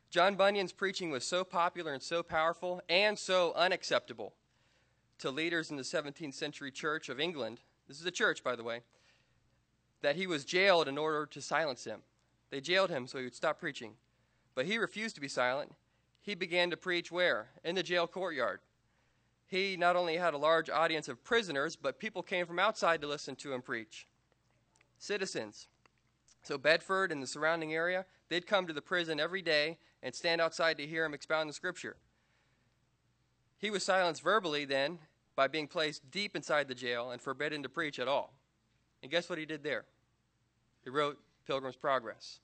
John 0.09 0.37
Bunyan's 0.37 0.73
preaching 0.73 1.11
was 1.11 1.23
so 1.23 1.45
popular 1.45 1.93
and 1.93 2.03
so 2.03 2.23
powerful 2.23 2.81
and 2.88 3.19
so 3.19 3.53
unacceptable 3.55 4.33
to 5.19 5.31
leaders 5.31 5.71
in 5.71 5.76
the 5.76 5.83
17th 5.83 6.33
century 6.33 6.71
church 6.71 7.11
of 7.11 7.21
England. 7.21 7.61
This 7.87 8.00
is 8.00 8.07
a 8.07 8.11
church, 8.11 8.43
by 8.43 8.57
the 8.57 8.62
way, 8.62 8.81
that 10.00 10.17
he 10.17 10.26
was 10.26 10.47
jailed 10.47 10.88
in 10.88 10.97
order 10.97 11.26
to 11.26 11.43
silence 11.43 11.85
him. 11.85 12.00
They 12.49 12.62
jailed 12.62 12.88
him 12.88 13.07
so 13.07 13.19
he 13.19 13.25
would 13.25 13.35
stop 13.35 13.61
preaching. 13.61 13.97
But 14.55 14.64
he 14.64 14.79
refused 14.79 15.14
to 15.17 15.21
be 15.21 15.29
silent. 15.29 15.75
He 16.23 16.35
began 16.35 16.71
to 16.71 16.79
preach 16.79 17.12
where? 17.12 17.49
In 17.64 17.75
the 17.75 17.83
jail 17.83 18.07
courtyard. 18.07 18.61
He 19.47 19.76
not 19.76 19.95
only 19.95 20.17
had 20.17 20.33
a 20.33 20.38
large 20.38 20.71
audience 20.71 21.09
of 21.09 21.23
prisoners, 21.23 21.76
but 21.76 21.99
people 21.99 22.23
came 22.23 22.47
from 22.47 22.59
outside 22.59 23.03
to 23.03 23.07
listen 23.07 23.37
to 23.37 23.53
him 23.53 23.61
preach. 23.61 24.07
Citizens. 24.99 25.69
So, 26.44 26.58
Bedford 26.58 27.10
and 27.10 27.22
the 27.22 27.26
surrounding 27.26 27.72
area, 27.72 28.04
they'd 28.28 28.46
come 28.46 28.66
to 28.66 28.74
the 28.74 28.82
prison 28.82 29.18
every 29.18 29.40
day 29.40 29.78
and 30.02 30.14
stand 30.14 30.42
outside 30.42 30.76
to 30.76 30.86
hear 30.86 31.04
him 31.04 31.14
expound 31.14 31.48
the 31.48 31.54
scripture. 31.54 31.96
He 33.58 33.70
was 33.70 33.82
silenced 33.82 34.22
verbally 34.22 34.66
then 34.66 34.98
by 35.36 35.48
being 35.48 35.66
placed 35.66 36.10
deep 36.10 36.36
inside 36.36 36.68
the 36.68 36.74
jail 36.74 37.10
and 37.10 37.20
forbidden 37.20 37.62
to 37.62 37.68
preach 37.70 37.98
at 37.98 38.08
all. 38.08 38.34
And 39.02 39.10
guess 39.10 39.30
what 39.30 39.38
he 39.38 39.46
did 39.46 39.62
there? 39.62 39.86
He 40.84 40.90
wrote 40.90 41.18
Pilgrim's 41.46 41.76
Progress. 41.76 42.40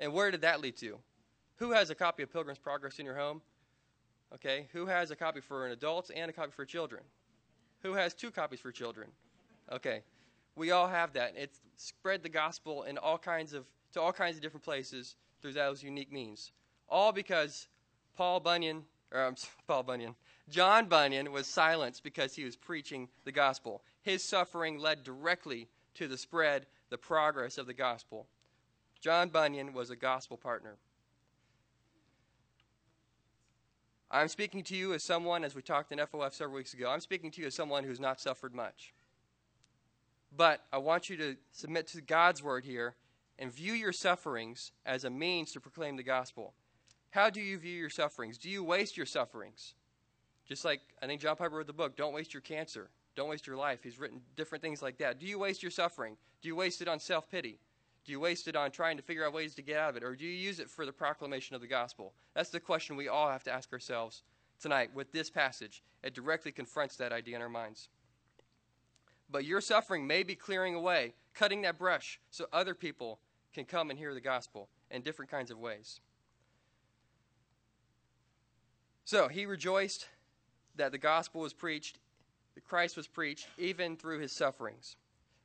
And 0.00 0.14
where 0.14 0.30
did 0.30 0.40
that 0.40 0.62
lead 0.62 0.76
to? 0.78 0.98
Who 1.56 1.72
has 1.72 1.90
a 1.90 1.94
copy 1.94 2.22
of 2.22 2.32
Pilgrim's 2.32 2.58
Progress 2.58 2.98
in 2.98 3.04
your 3.04 3.16
home? 3.16 3.42
Okay, 4.34 4.66
who 4.72 4.86
has 4.86 5.10
a 5.10 5.16
copy 5.16 5.40
for 5.40 5.66
an 5.66 5.72
adult 5.72 6.10
and 6.14 6.30
a 6.30 6.32
copy 6.32 6.52
for 6.52 6.64
children? 6.64 7.02
Who 7.82 7.92
has 7.92 8.14
two 8.14 8.30
copies 8.30 8.60
for 8.60 8.72
children? 8.72 9.08
Okay, 9.70 10.02
we 10.56 10.70
all 10.70 10.88
have 10.88 11.12
that. 11.12 11.34
It's 11.36 11.60
spread 11.76 12.22
the 12.22 12.28
gospel 12.28 12.84
in 12.84 12.98
all 12.98 13.18
kinds 13.18 13.52
of 13.52 13.66
to 13.92 14.00
all 14.00 14.12
kinds 14.12 14.36
of 14.36 14.42
different 14.42 14.64
places 14.64 15.16
through 15.40 15.52
those 15.52 15.82
unique 15.82 16.12
means. 16.12 16.52
All 16.88 17.12
because 17.12 17.68
Paul 18.16 18.40
Bunyan, 18.40 18.84
or 19.12 19.24
um, 19.24 19.36
Paul 19.68 19.84
Bunyan, 19.84 20.14
John 20.48 20.86
Bunyan 20.86 21.32
was 21.32 21.46
silenced 21.46 22.02
because 22.02 22.34
he 22.34 22.44
was 22.44 22.56
preaching 22.56 23.08
the 23.24 23.32
gospel. 23.32 23.82
His 24.02 24.22
suffering 24.22 24.78
led 24.78 25.04
directly 25.04 25.68
to 25.94 26.08
the 26.08 26.18
spread, 26.18 26.66
the 26.90 26.98
progress 26.98 27.58
of 27.58 27.66
the 27.66 27.74
gospel. 27.74 28.26
John 29.00 29.28
Bunyan 29.28 29.72
was 29.72 29.90
a 29.90 29.96
gospel 29.96 30.36
partner. 30.36 30.76
I'm 34.10 34.28
speaking 34.28 34.62
to 34.64 34.76
you 34.76 34.94
as 34.94 35.02
someone, 35.02 35.42
as 35.42 35.54
we 35.54 35.62
talked 35.62 35.90
in 35.90 35.98
FOF 35.98 36.32
several 36.32 36.56
weeks 36.56 36.74
ago, 36.74 36.88
I'm 36.88 37.00
speaking 37.00 37.30
to 37.32 37.40
you 37.40 37.48
as 37.48 37.54
someone 37.54 37.82
who's 37.82 37.98
not 37.98 38.20
suffered 38.20 38.54
much. 38.54 38.94
But 40.36 40.64
I 40.72 40.78
want 40.78 41.08
you 41.08 41.16
to 41.16 41.36
submit 41.52 41.86
to 41.88 42.00
God's 42.00 42.42
word 42.42 42.64
here 42.64 42.96
and 43.38 43.52
view 43.52 43.72
your 43.72 43.92
sufferings 43.92 44.72
as 44.84 45.04
a 45.04 45.10
means 45.10 45.52
to 45.52 45.60
proclaim 45.60 45.96
the 45.96 46.02
gospel. 46.02 46.54
How 47.10 47.30
do 47.30 47.40
you 47.40 47.58
view 47.58 47.74
your 47.74 47.90
sufferings? 47.90 48.36
Do 48.36 48.50
you 48.50 48.62
waste 48.62 48.96
your 48.96 49.06
sufferings? 49.06 49.74
Just 50.46 50.64
like 50.64 50.80
I 51.02 51.06
think 51.06 51.20
John 51.20 51.36
Piper 51.36 51.56
wrote 51.56 51.66
the 51.66 51.72
book, 51.72 51.96
Don't 51.96 52.12
Waste 52.14 52.34
Your 52.34 52.40
Cancer. 52.40 52.90
Don't 53.14 53.30
waste 53.30 53.46
your 53.46 53.56
life. 53.56 53.82
He's 53.82 53.98
written 53.98 54.20
different 54.36 54.62
things 54.62 54.82
like 54.82 54.98
that. 54.98 55.18
Do 55.18 55.26
you 55.26 55.38
waste 55.38 55.62
your 55.62 55.70
suffering? 55.70 56.16
Do 56.42 56.48
you 56.48 56.56
waste 56.56 56.82
it 56.82 56.88
on 56.88 57.00
self 57.00 57.30
pity? 57.30 57.58
Do 58.04 58.12
you 58.12 58.20
waste 58.20 58.46
it 58.46 58.54
on 58.54 58.70
trying 58.70 58.98
to 58.98 59.02
figure 59.02 59.26
out 59.26 59.32
ways 59.32 59.54
to 59.54 59.62
get 59.62 59.78
out 59.78 59.90
of 59.90 59.96
it? 59.96 60.04
Or 60.04 60.14
do 60.14 60.24
you 60.24 60.30
use 60.30 60.60
it 60.60 60.70
for 60.70 60.86
the 60.86 60.92
proclamation 60.92 61.56
of 61.56 61.62
the 61.62 61.66
gospel? 61.66 62.12
That's 62.34 62.50
the 62.50 62.60
question 62.60 62.94
we 62.94 63.08
all 63.08 63.28
have 63.28 63.42
to 63.44 63.52
ask 63.52 63.72
ourselves 63.72 64.22
tonight 64.60 64.90
with 64.94 65.10
this 65.10 65.30
passage. 65.30 65.82
It 66.04 66.14
directly 66.14 66.52
confronts 66.52 66.96
that 66.96 67.12
idea 67.12 67.36
in 67.36 67.42
our 67.42 67.48
minds. 67.48 67.88
But 69.30 69.44
your 69.44 69.60
suffering 69.60 70.06
may 70.06 70.22
be 70.22 70.34
clearing 70.34 70.74
away, 70.74 71.14
cutting 71.34 71.62
that 71.62 71.78
brush 71.78 72.20
so 72.30 72.46
other 72.52 72.74
people 72.74 73.18
can 73.52 73.64
come 73.64 73.90
and 73.90 73.98
hear 73.98 74.14
the 74.14 74.20
gospel 74.20 74.68
in 74.90 75.02
different 75.02 75.30
kinds 75.30 75.50
of 75.50 75.58
ways. 75.58 76.00
So 79.04 79.28
he 79.28 79.46
rejoiced 79.46 80.08
that 80.76 80.92
the 80.92 80.98
gospel 80.98 81.40
was 81.40 81.52
preached, 81.52 81.98
that 82.54 82.64
Christ 82.64 82.96
was 82.96 83.06
preached, 83.06 83.48
even 83.58 83.96
through 83.96 84.20
his 84.20 84.32
sufferings. 84.32 84.96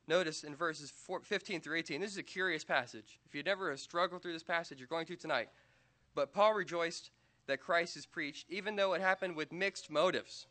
Notice 0.08 0.42
in 0.42 0.54
verses 0.54 0.92
15 1.22 1.60
through 1.60 1.78
18, 1.78 2.00
this 2.00 2.10
is 2.10 2.18
a 2.18 2.24
curious 2.24 2.64
passage. 2.64 3.20
If 3.24 3.34
you 3.34 3.42
never 3.42 3.76
struggled 3.76 4.22
through 4.22 4.32
this 4.32 4.42
passage, 4.42 4.78
you're 4.78 4.88
going 4.88 5.06
to 5.06 5.16
tonight. 5.16 5.48
But 6.14 6.32
Paul 6.32 6.54
rejoiced 6.54 7.10
that 7.46 7.60
Christ 7.60 7.96
is 7.96 8.04
preached, 8.04 8.46
even 8.50 8.76
though 8.76 8.94
it 8.94 9.00
happened 9.00 9.36
with 9.36 9.52
mixed 9.52 9.90
motives. 9.90 10.46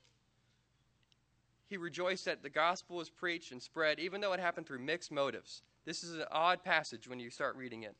He 1.71 1.77
rejoiced 1.77 2.25
that 2.25 2.43
the 2.43 2.49
gospel 2.49 2.97
was 2.97 3.09
preached 3.09 3.53
and 3.53 3.63
spread, 3.63 3.97
even 3.97 4.19
though 4.19 4.33
it 4.33 4.41
happened 4.41 4.67
through 4.67 4.79
mixed 4.79 5.09
motives. 5.09 5.61
This 5.85 6.03
is 6.03 6.17
an 6.17 6.25
odd 6.29 6.65
passage 6.65 7.07
when 7.07 7.17
you 7.17 7.29
start 7.29 7.55
reading 7.55 7.83
it. 7.83 7.95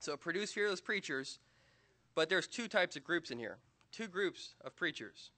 So 0.00 0.12
it 0.12 0.20
produced 0.20 0.52
fearless 0.52 0.82
preachers, 0.82 1.38
but 2.14 2.28
there's 2.28 2.46
two 2.46 2.68
types 2.68 2.94
of 2.94 3.02
groups 3.02 3.30
in 3.30 3.38
here. 3.38 3.56
Two 3.90 4.06
groups 4.06 4.54
of 4.62 4.76
preachers, 4.76 5.30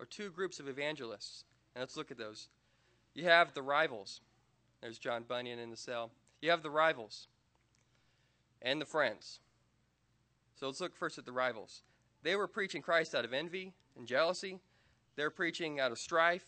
or 0.00 0.04
two 0.04 0.30
groups 0.30 0.58
of 0.58 0.66
evangelists. 0.66 1.44
And 1.76 1.80
let's 1.80 1.96
look 1.96 2.10
at 2.10 2.18
those. 2.18 2.48
You 3.14 3.26
have 3.26 3.54
the 3.54 3.62
rivals. 3.62 4.20
There's 4.82 4.98
John 4.98 5.22
Bunyan 5.22 5.60
in 5.60 5.70
the 5.70 5.76
cell. 5.76 6.10
You 6.42 6.50
have 6.50 6.64
the 6.64 6.70
rivals 6.70 7.28
and 8.62 8.80
the 8.80 8.84
friends. 8.84 9.38
So 10.56 10.66
let's 10.66 10.80
look 10.80 10.96
first 10.96 11.18
at 11.18 11.24
the 11.24 11.30
rivals. 11.30 11.84
They 12.24 12.34
were 12.34 12.48
preaching 12.48 12.82
Christ 12.82 13.14
out 13.14 13.24
of 13.24 13.32
envy 13.32 13.74
and 13.96 14.08
jealousy. 14.08 14.58
They're 15.14 15.30
preaching 15.30 15.78
out 15.78 15.92
of 15.92 15.98
strife, 16.00 16.46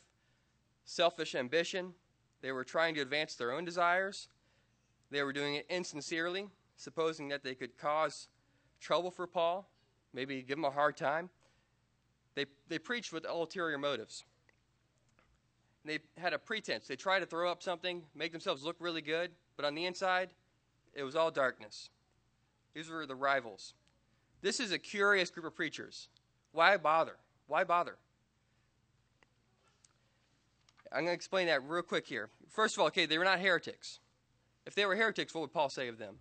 selfish 0.85 1.35
ambition. 1.35 1.95
They 2.41 2.53
were 2.53 2.65
trying 2.65 2.95
to 2.97 3.01
advance 3.01 3.35
their 3.35 3.53
own 3.53 3.65
desires. 3.65 4.29
They 5.11 5.23
were 5.23 5.33
doing 5.33 5.57
it 5.57 5.67
insincerely, 5.69 6.49
supposing 6.77 7.29
that 7.29 7.43
they 7.43 7.55
could 7.55 7.77
cause 7.79 8.29
trouble 8.81 9.11
for 9.11 9.27
Paul, 9.27 9.71
maybe 10.13 10.43
give 10.43 10.59
him 10.59 10.65
a 10.65 10.71
hard 10.71 10.97
time. 10.97 11.31
They, 12.35 12.47
they 12.69 12.79
preached 12.79 13.13
with 13.13 13.27
ulterior 13.27 13.79
motives 13.79 14.25
they 15.85 15.99
had 16.17 16.33
a 16.33 16.39
pretense. 16.39 16.87
They 16.87 16.97
tried 16.97 17.21
to 17.21 17.27
throw 17.27 17.51
up 17.51 17.63
something, 17.63 18.03
make 18.15 18.33
themselves 18.33 18.63
look 18.63 18.77
really 18.79 19.03
good, 19.03 19.33
but 19.57 19.65
on 19.65 19.75
the 19.75 19.87
inside, 19.87 20.31
it 20.95 21.03
was 21.03 21.17
all 21.17 21.31
darkness. 21.31 21.91
These 22.75 22.89
were 22.89 23.07
the 23.07 23.15
rivals. 23.15 23.75
This 24.41 24.61
is 24.61 24.73
a 24.73 24.79
curious 24.79 25.31
group 25.31 25.47
of 25.47 25.55
preachers. 25.55 26.09
Why 26.53 26.77
bother? 26.77 27.17
Why 27.47 27.65
bother? 27.65 27.97
I'm 30.93 31.05
going 31.05 31.07
to 31.09 31.15
explain 31.15 31.47
that 31.47 31.67
real 31.67 31.83
quick 31.83 32.07
here. 32.07 32.29
First 32.51 32.77
of 32.77 32.81
all, 32.81 32.87
okay, 32.89 33.07
they 33.07 33.19
were 33.19 33.25
not 33.25 33.41
heretics. 33.41 33.99
If 34.67 34.75
they 34.75 34.85
were 34.85 34.95
heretics, 34.95 35.35
what 35.35 35.41
would 35.41 35.53
Paul 35.53 35.71
say 35.71 35.89
of 35.89 35.99
them? 35.99 36.17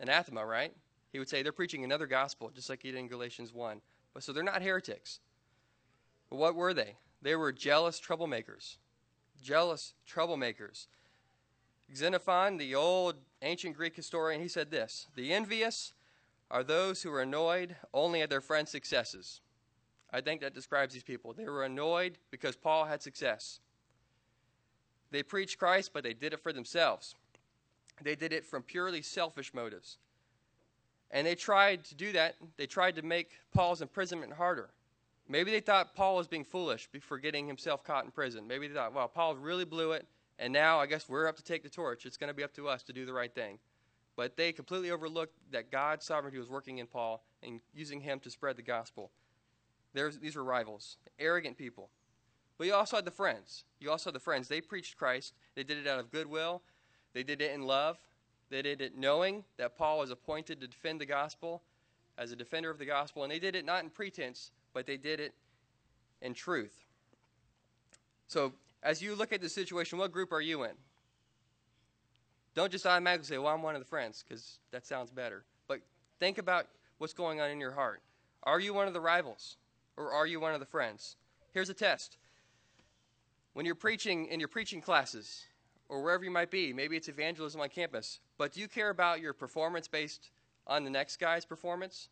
Anathema, 0.00 0.44
right? 0.44 0.72
He 1.12 1.18
would 1.18 1.28
say 1.28 1.42
they're 1.42 1.52
preaching 1.52 1.84
another 1.84 2.06
gospel, 2.06 2.50
just 2.54 2.68
like 2.68 2.82
he 2.82 2.90
did 2.90 2.98
in 2.98 3.08
Galatians 3.08 3.52
1. 3.52 3.80
But 4.12 4.22
so 4.22 4.32
they're 4.32 4.42
not 4.42 4.62
heretics. 4.62 5.20
But 6.30 6.36
what 6.36 6.54
were 6.54 6.74
they? 6.74 6.96
They 7.22 7.36
were 7.36 7.52
jealous 7.52 8.00
troublemakers. 8.00 8.76
Jealous 9.42 9.94
troublemakers. 10.10 10.86
Xenophon, 11.94 12.56
the 12.56 12.74
old 12.74 13.16
ancient 13.42 13.76
Greek 13.76 13.94
historian, 13.94 14.40
he 14.40 14.48
said 14.48 14.70
this 14.70 15.06
The 15.14 15.32
envious 15.32 15.92
are 16.50 16.64
those 16.64 17.02
who 17.02 17.12
are 17.12 17.22
annoyed 17.22 17.76
only 17.92 18.22
at 18.22 18.30
their 18.30 18.40
friends' 18.40 18.70
successes. 18.70 19.40
I 20.14 20.20
think 20.20 20.42
that 20.42 20.54
describes 20.54 20.94
these 20.94 21.02
people. 21.02 21.32
They 21.32 21.44
were 21.44 21.64
annoyed 21.64 22.18
because 22.30 22.54
Paul 22.54 22.84
had 22.84 23.02
success. 23.02 23.58
They 25.10 25.24
preached 25.24 25.58
Christ, 25.58 25.90
but 25.92 26.04
they 26.04 26.14
did 26.14 26.32
it 26.32 26.40
for 26.40 26.52
themselves. 26.52 27.16
They 28.00 28.14
did 28.14 28.32
it 28.32 28.44
from 28.44 28.62
purely 28.62 29.02
selfish 29.02 29.52
motives. 29.52 29.98
And 31.10 31.26
they 31.26 31.34
tried 31.34 31.82
to 31.86 31.96
do 31.96 32.12
that. 32.12 32.36
They 32.56 32.66
tried 32.66 32.94
to 32.94 33.02
make 33.02 33.32
Paul's 33.52 33.82
imprisonment 33.82 34.32
harder. 34.32 34.70
Maybe 35.28 35.50
they 35.50 35.58
thought 35.58 35.96
Paul 35.96 36.14
was 36.14 36.28
being 36.28 36.44
foolish 36.44 36.88
for 37.00 37.18
getting 37.18 37.48
himself 37.48 37.82
caught 37.82 38.04
in 38.04 38.12
prison. 38.12 38.46
Maybe 38.46 38.68
they 38.68 38.74
thought, 38.74 38.94
well, 38.94 39.08
Paul 39.08 39.34
really 39.34 39.64
blew 39.64 39.92
it, 39.92 40.06
and 40.38 40.52
now 40.52 40.78
I 40.78 40.86
guess 40.86 41.08
we're 41.08 41.26
up 41.26 41.36
to 41.38 41.44
take 41.44 41.64
the 41.64 41.68
torch. 41.68 42.06
It's 42.06 42.16
going 42.16 42.28
to 42.28 42.34
be 42.34 42.44
up 42.44 42.54
to 42.54 42.68
us 42.68 42.84
to 42.84 42.92
do 42.92 43.04
the 43.04 43.12
right 43.12 43.34
thing. 43.34 43.58
But 44.14 44.36
they 44.36 44.52
completely 44.52 44.92
overlooked 44.92 45.34
that 45.50 45.72
God's 45.72 46.04
sovereignty 46.04 46.38
was 46.38 46.48
working 46.48 46.78
in 46.78 46.86
Paul 46.86 47.24
and 47.42 47.60
using 47.74 48.00
him 48.00 48.20
to 48.20 48.30
spread 48.30 48.56
the 48.56 48.62
gospel. 48.62 49.10
There's, 49.94 50.18
these 50.18 50.36
were 50.36 50.44
rivals, 50.44 50.98
arrogant 51.18 51.56
people. 51.56 51.88
But 52.58 52.66
you 52.66 52.74
also 52.74 52.96
had 52.96 53.04
the 53.04 53.10
friends. 53.10 53.64
You 53.80 53.90
also 53.90 54.10
had 54.10 54.14
the 54.14 54.20
friends. 54.20 54.48
They 54.48 54.60
preached 54.60 54.96
Christ. 54.96 55.34
They 55.54 55.62
did 55.62 55.78
it 55.78 55.86
out 55.86 55.98
of 55.98 56.10
goodwill. 56.10 56.62
They 57.14 57.22
did 57.22 57.40
it 57.40 57.52
in 57.52 57.62
love. 57.62 57.96
They 58.50 58.62
did 58.62 58.80
it 58.80 58.96
knowing 58.96 59.44
that 59.56 59.76
Paul 59.76 60.00
was 60.00 60.10
appointed 60.10 60.60
to 60.60 60.66
defend 60.66 61.00
the 61.00 61.06
gospel 61.06 61.62
as 62.18 62.30
a 62.30 62.36
defender 62.36 62.70
of 62.70 62.78
the 62.78 62.84
gospel. 62.84 63.22
And 63.22 63.32
they 63.32 63.38
did 63.38 63.56
it 63.56 63.64
not 63.64 63.82
in 63.82 63.90
pretense, 63.90 64.50
but 64.72 64.86
they 64.86 64.96
did 64.96 65.20
it 65.20 65.32
in 66.20 66.34
truth. 66.34 66.84
So, 68.28 68.52
as 68.82 69.00
you 69.00 69.14
look 69.14 69.32
at 69.32 69.40
the 69.40 69.48
situation, 69.48 69.98
what 69.98 70.12
group 70.12 70.32
are 70.32 70.40
you 70.40 70.64
in? 70.64 70.72
Don't 72.54 72.70
just 72.70 72.86
automatically 72.86 73.26
say, 73.26 73.38
well, 73.38 73.52
I'm 73.52 73.62
one 73.62 73.74
of 73.74 73.80
the 73.80 73.86
friends, 73.86 74.24
because 74.26 74.58
that 74.70 74.86
sounds 74.86 75.10
better. 75.10 75.44
But 75.66 75.80
think 76.20 76.38
about 76.38 76.66
what's 76.98 77.12
going 77.12 77.40
on 77.40 77.50
in 77.50 77.60
your 77.60 77.72
heart. 77.72 78.02
Are 78.44 78.60
you 78.60 78.74
one 78.74 78.86
of 78.86 78.92
the 78.92 79.00
rivals, 79.00 79.56
or 79.96 80.12
are 80.12 80.26
you 80.26 80.40
one 80.40 80.54
of 80.54 80.60
the 80.60 80.66
friends? 80.66 81.16
Here's 81.52 81.70
a 81.70 81.74
test. 81.74 82.16
When 83.52 83.64
you're 83.64 83.74
preaching 83.74 84.26
in 84.26 84.40
your 84.40 84.48
preaching 84.48 84.80
classes, 84.80 85.44
or 85.88 86.02
wherever 86.02 86.24
you 86.24 86.30
might 86.30 86.50
be, 86.50 86.72
maybe 86.72 86.96
it's 86.96 87.08
evangelism 87.08 87.60
on 87.60 87.68
campus, 87.68 88.20
but 88.38 88.52
do 88.52 88.60
you 88.60 88.68
care 88.68 88.90
about 88.90 89.20
your 89.20 89.32
performance 89.32 89.86
based 89.86 90.30
on 90.66 90.82
the 90.84 90.90
next 90.90 91.18
guy's 91.18 91.44
performance? 91.44 92.08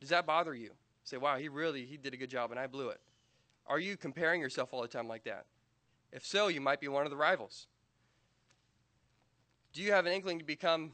Does 0.00 0.08
that 0.08 0.26
bother 0.26 0.54
you? 0.54 0.70
say, 1.04 1.18
wow, 1.18 1.36
he 1.36 1.48
really 1.48 1.84
he 1.84 1.96
did 1.96 2.14
a 2.14 2.16
good 2.16 2.30
job 2.30 2.50
and 2.50 2.58
I 2.58 2.66
blew 2.66 2.88
it. 2.88 3.00
Are 3.66 3.78
you 3.78 3.96
comparing 3.96 4.40
yourself 4.40 4.72
all 4.72 4.82
the 4.82 4.88
time 4.88 5.06
like 5.06 5.24
that? 5.24 5.46
If 6.12 6.24
so, 6.24 6.48
you 6.48 6.60
might 6.60 6.80
be 6.80 6.88
one 6.88 7.04
of 7.04 7.10
the 7.10 7.16
rivals. 7.16 7.66
Do 9.72 9.82
you 9.82 9.92
have 9.92 10.06
an 10.06 10.12
inkling 10.12 10.38
to 10.38 10.44
become 10.44 10.92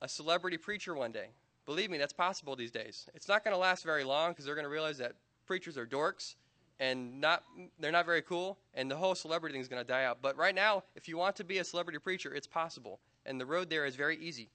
a 0.00 0.08
celebrity 0.08 0.56
preacher 0.56 0.94
one 0.94 1.12
day? 1.12 1.28
Believe 1.66 1.90
me, 1.90 1.98
that's 1.98 2.12
possible 2.12 2.56
these 2.56 2.70
days. 2.70 3.06
It's 3.14 3.28
not 3.28 3.44
going 3.44 3.54
to 3.54 3.58
last 3.58 3.84
very 3.84 4.04
long 4.04 4.32
because 4.32 4.44
they're 4.44 4.54
going 4.54 4.64
to 4.66 4.70
realize 4.70 4.98
that 4.98 5.14
preachers 5.46 5.76
are 5.76 5.86
dorks 5.86 6.34
and 6.80 7.20
not 7.20 7.44
they're 7.78 7.92
not 7.92 8.06
very 8.06 8.22
cool 8.22 8.58
and 8.74 8.90
the 8.90 8.96
whole 8.96 9.14
celebrity 9.14 9.52
thing 9.52 9.62
is 9.62 9.68
going 9.68 9.82
to 9.82 9.86
die 9.86 10.04
out. 10.04 10.18
But 10.20 10.36
right 10.36 10.54
now, 10.54 10.82
if 10.96 11.08
you 11.08 11.16
want 11.16 11.36
to 11.36 11.44
be 11.44 11.58
a 11.58 11.64
celebrity 11.64 11.98
preacher, 11.98 12.34
it's 12.34 12.46
possible. 12.46 13.00
And 13.26 13.40
the 13.40 13.46
road 13.46 13.70
there 13.70 13.86
is 13.86 13.96
very 13.96 14.16
easy. 14.18 14.50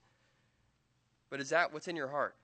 But 1.30 1.40
is 1.40 1.50
that 1.50 1.74
what's 1.74 1.88
in 1.88 1.96
your 1.96 2.10
heart? 2.10 2.36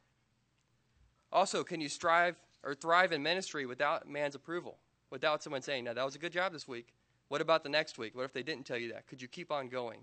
Also, 1.31 1.63
can 1.63 1.81
you 1.81 1.89
strive 1.89 2.35
or 2.63 2.73
thrive 2.73 3.11
in 3.11 3.21
ministry 3.21 3.65
without 3.65 4.09
man's 4.09 4.35
approval, 4.35 4.77
without 5.09 5.43
someone 5.43 5.61
saying, 5.61 5.83
Now, 5.83 5.93
that 5.93 6.05
was 6.05 6.15
a 6.15 6.19
good 6.19 6.33
job 6.33 6.51
this 6.51 6.67
week. 6.67 6.93
What 7.27 7.41
about 7.41 7.63
the 7.63 7.69
next 7.69 7.97
week? 7.97 8.15
What 8.15 8.25
if 8.25 8.33
they 8.33 8.43
didn't 8.43 8.65
tell 8.65 8.77
you 8.77 8.91
that? 8.93 9.07
Could 9.07 9.21
you 9.21 9.27
keep 9.27 9.51
on 9.51 9.69
going? 9.69 9.99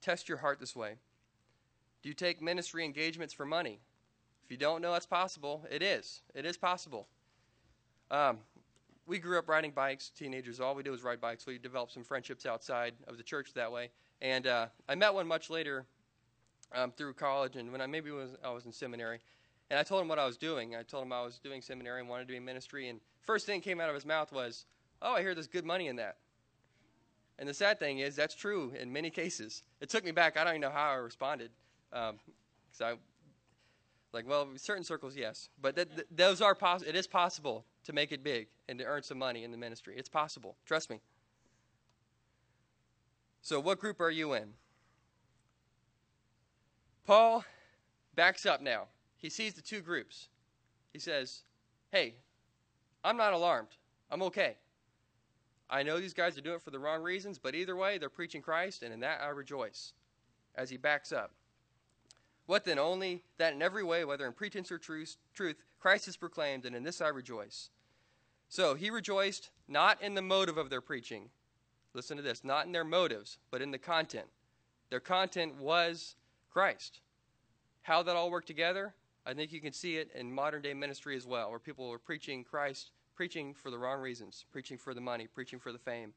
Test 0.00 0.28
your 0.28 0.38
heart 0.38 0.60
this 0.60 0.76
way. 0.76 0.96
Do 2.02 2.08
you 2.08 2.14
take 2.14 2.42
ministry 2.42 2.84
engagements 2.84 3.32
for 3.32 3.46
money? 3.46 3.80
If 4.44 4.50
you 4.50 4.56
don't 4.56 4.82
know 4.82 4.92
that's 4.92 5.06
possible, 5.06 5.66
it 5.70 5.82
is. 5.82 6.20
It 6.34 6.44
is 6.44 6.56
possible. 6.56 7.08
Um, 8.10 8.38
we 9.06 9.18
grew 9.18 9.38
up 9.38 9.48
riding 9.48 9.70
bikes, 9.70 10.10
teenagers. 10.10 10.60
All 10.60 10.74
we 10.74 10.82
did 10.82 10.90
was 10.90 11.02
ride 11.02 11.20
bikes. 11.20 11.46
We 11.46 11.58
developed 11.58 11.92
some 11.92 12.04
friendships 12.04 12.46
outside 12.46 12.94
of 13.06 13.16
the 13.16 13.22
church 13.22 13.52
that 13.54 13.70
way. 13.70 13.90
And 14.20 14.46
uh, 14.46 14.66
I 14.88 14.94
met 14.94 15.14
one 15.14 15.26
much 15.26 15.50
later 15.50 15.86
um, 16.74 16.90
through 16.90 17.14
college, 17.14 17.56
and 17.56 17.70
when 17.70 17.80
I 17.80 17.86
maybe 17.86 18.10
was 18.10 18.30
I 18.44 18.50
was 18.50 18.66
in 18.66 18.72
seminary, 18.72 19.20
and 19.70 19.78
I 19.78 19.82
told 19.82 20.02
him 20.02 20.08
what 20.08 20.18
I 20.18 20.26
was 20.26 20.36
doing. 20.36 20.74
I 20.74 20.82
told 20.82 21.04
him 21.04 21.12
I 21.12 21.22
was 21.22 21.38
doing 21.38 21.62
seminary 21.62 22.00
and 22.00 22.08
wanted 22.08 22.26
to 22.26 22.32
be 22.32 22.36
in 22.36 22.44
ministry. 22.44 22.88
And 22.88 23.00
first 23.22 23.46
thing 23.46 23.60
came 23.60 23.80
out 23.80 23.88
of 23.88 23.94
his 23.94 24.06
mouth 24.06 24.32
was, 24.32 24.66
"Oh, 25.02 25.14
I 25.14 25.20
hear 25.20 25.34
there's 25.34 25.46
good 25.46 25.64
money 25.64 25.88
in 25.88 25.96
that." 25.96 26.16
And 27.38 27.48
the 27.48 27.54
sad 27.54 27.78
thing 27.78 27.98
is, 27.98 28.16
that's 28.16 28.34
true 28.34 28.72
in 28.80 28.90
many 28.90 29.10
cases. 29.10 29.62
It 29.80 29.90
took 29.90 30.04
me 30.04 30.10
back. 30.10 30.38
I 30.38 30.44
don't 30.44 30.54
even 30.54 30.62
know 30.62 30.70
how 30.70 30.90
I 30.90 30.94
responded, 30.94 31.50
because 31.90 32.10
um, 32.10 32.18
I, 32.80 32.94
Like, 34.14 34.26
well, 34.26 34.48
certain 34.56 34.84
circles, 34.84 35.14
yes, 35.14 35.50
but 35.60 35.76
th- 35.76 35.88
th- 35.94 36.06
those 36.10 36.40
are 36.40 36.54
pos- 36.54 36.82
It 36.82 36.96
is 36.96 37.06
possible 37.06 37.66
to 37.86 37.92
make 37.92 38.12
it 38.12 38.22
big 38.22 38.48
and 38.68 38.78
to 38.78 38.84
earn 38.84 39.02
some 39.02 39.18
money 39.18 39.44
in 39.44 39.50
the 39.50 39.56
ministry. 39.56 39.94
It's 39.96 40.08
possible. 40.08 40.56
Trust 40.66 40.90
me. 40.90 41.00
So, 43.42 43.60
what 43.60 43.78
group 43.78 44.00
are 44.00 44.10
you 44.10 44.34
in? 44.34 44.54
Paul 47.06 47.44
backs 48.16 48.44
up 48.44 48.60
now. 48.60 48.86
He 49.16 49.30
sees 49.30 49.54
the 49.54 49.62
two 49.62 49.80
groups. 49.80 50.28
He 50.92 50.98
says, 50.98 51.42
Hey, 51.92 52.16
I'm 53.04 53.16
not 53.16 53.32
alarmed. 53.32 53.68
I'm 54.10 54.22
okay. 54.22 54.56
I 55.70 55.82
know 55.82 56.00
these 56.00 56.14
guys 56.14 56.36
are 56.36 56.40
doing 56.40 56.56
it 56.56 56.62
for 56.62 56.70
the 56.70 56.78
wrong 56.78 57.02
reasons, 57.02 57.38
but 57.38 57.54
either 57.54 57.76
way, 57.76 57.98
they're 57.98 58.08
preaching 58.08 58.42
Christ, 58.42 58.82
and 58.82 58.92
in 58.92 59.00
that 59.00 59.20
I 59.20 59.28
rejoice. 59.28 59.92
As 60.56 60.70
he 60.70 60.76
backs 60.76 61.12
up. 61.12 61.32
What 62.46 62.64
then? 62.64 62.78
Only 62.78 63.22
that 63.38 63.52
in 63.52 63.62
every 63.62 63.82
way, 63.84 64.04
whether 64.04 64.26
in 64.26 64.32
pretense 64.32 64.72
or 64.72 64.78
truth, 64.78 65.16
truth, 65.34 65.56
Christ 65.78 66.08
is 66.08 66.16
proclaimed, 66.16 66.64
and 66.64 66.74
in 66.74 66.82
this 66.82 67.00
I 67.00 67.08
rejoice. 67.08 67.70
So 68.48 68.74
he 68.74 68.90
rejoiced 68.90 69.50
not 69.68 70.00
in 70.02 70.14
the 70.14 70.22
motive 70.22 70.58
of 70.58 70.70
their 70.70 70.80
preaching. 70.80 71.30
Listen 71.94 72.16
to 72.16 72.22
this 72.22 72.44
not 72.44 72.66
in 72.66 72.72
their 72.72 72.84
motives, 72.84 73.38
but 73.50 73.62
in 73.62 73.70
the 73.70 73.78
content. 73.78 74.26
Their 74.90 75.00
content 75.00 75.56
was 75.58 76.14
Christ. 76.52 77.00
How 77.82 78.02
that 78.02 78.16
all 78.16 78.30
worked 78.30 78.46
together, 78.46 78.94
I 79.24 79.34
think 79.34 79.52
you 79.52 79.60
can 79.60 79.72
see 79.72 79.96
it 79.96 80.10
in 80.14 80.32
modern 80.32 80.62
day 80.62 80.74
ministry 80.74 81.16
as 81.16 81.26
well, 81.26 81.50
where 81.50 81.58
people 81.58 81.90
are 81.90 81.98
preaching 81.98 82.44
Christ, 82.44 82.90
preaching 83.14 83.54
for 83.54 83.70
the 83.70 83.78
wrong 83.78 84.00
reasons, 84.00 84.44
preaching 84.52 84.78
for 84.78 84.94
the 84.94 85.00
money, 85.00 85.26
preaching 85.26 85.58
for 85.58 85.72
the 85.72 85.78
fame. 85.78 86.12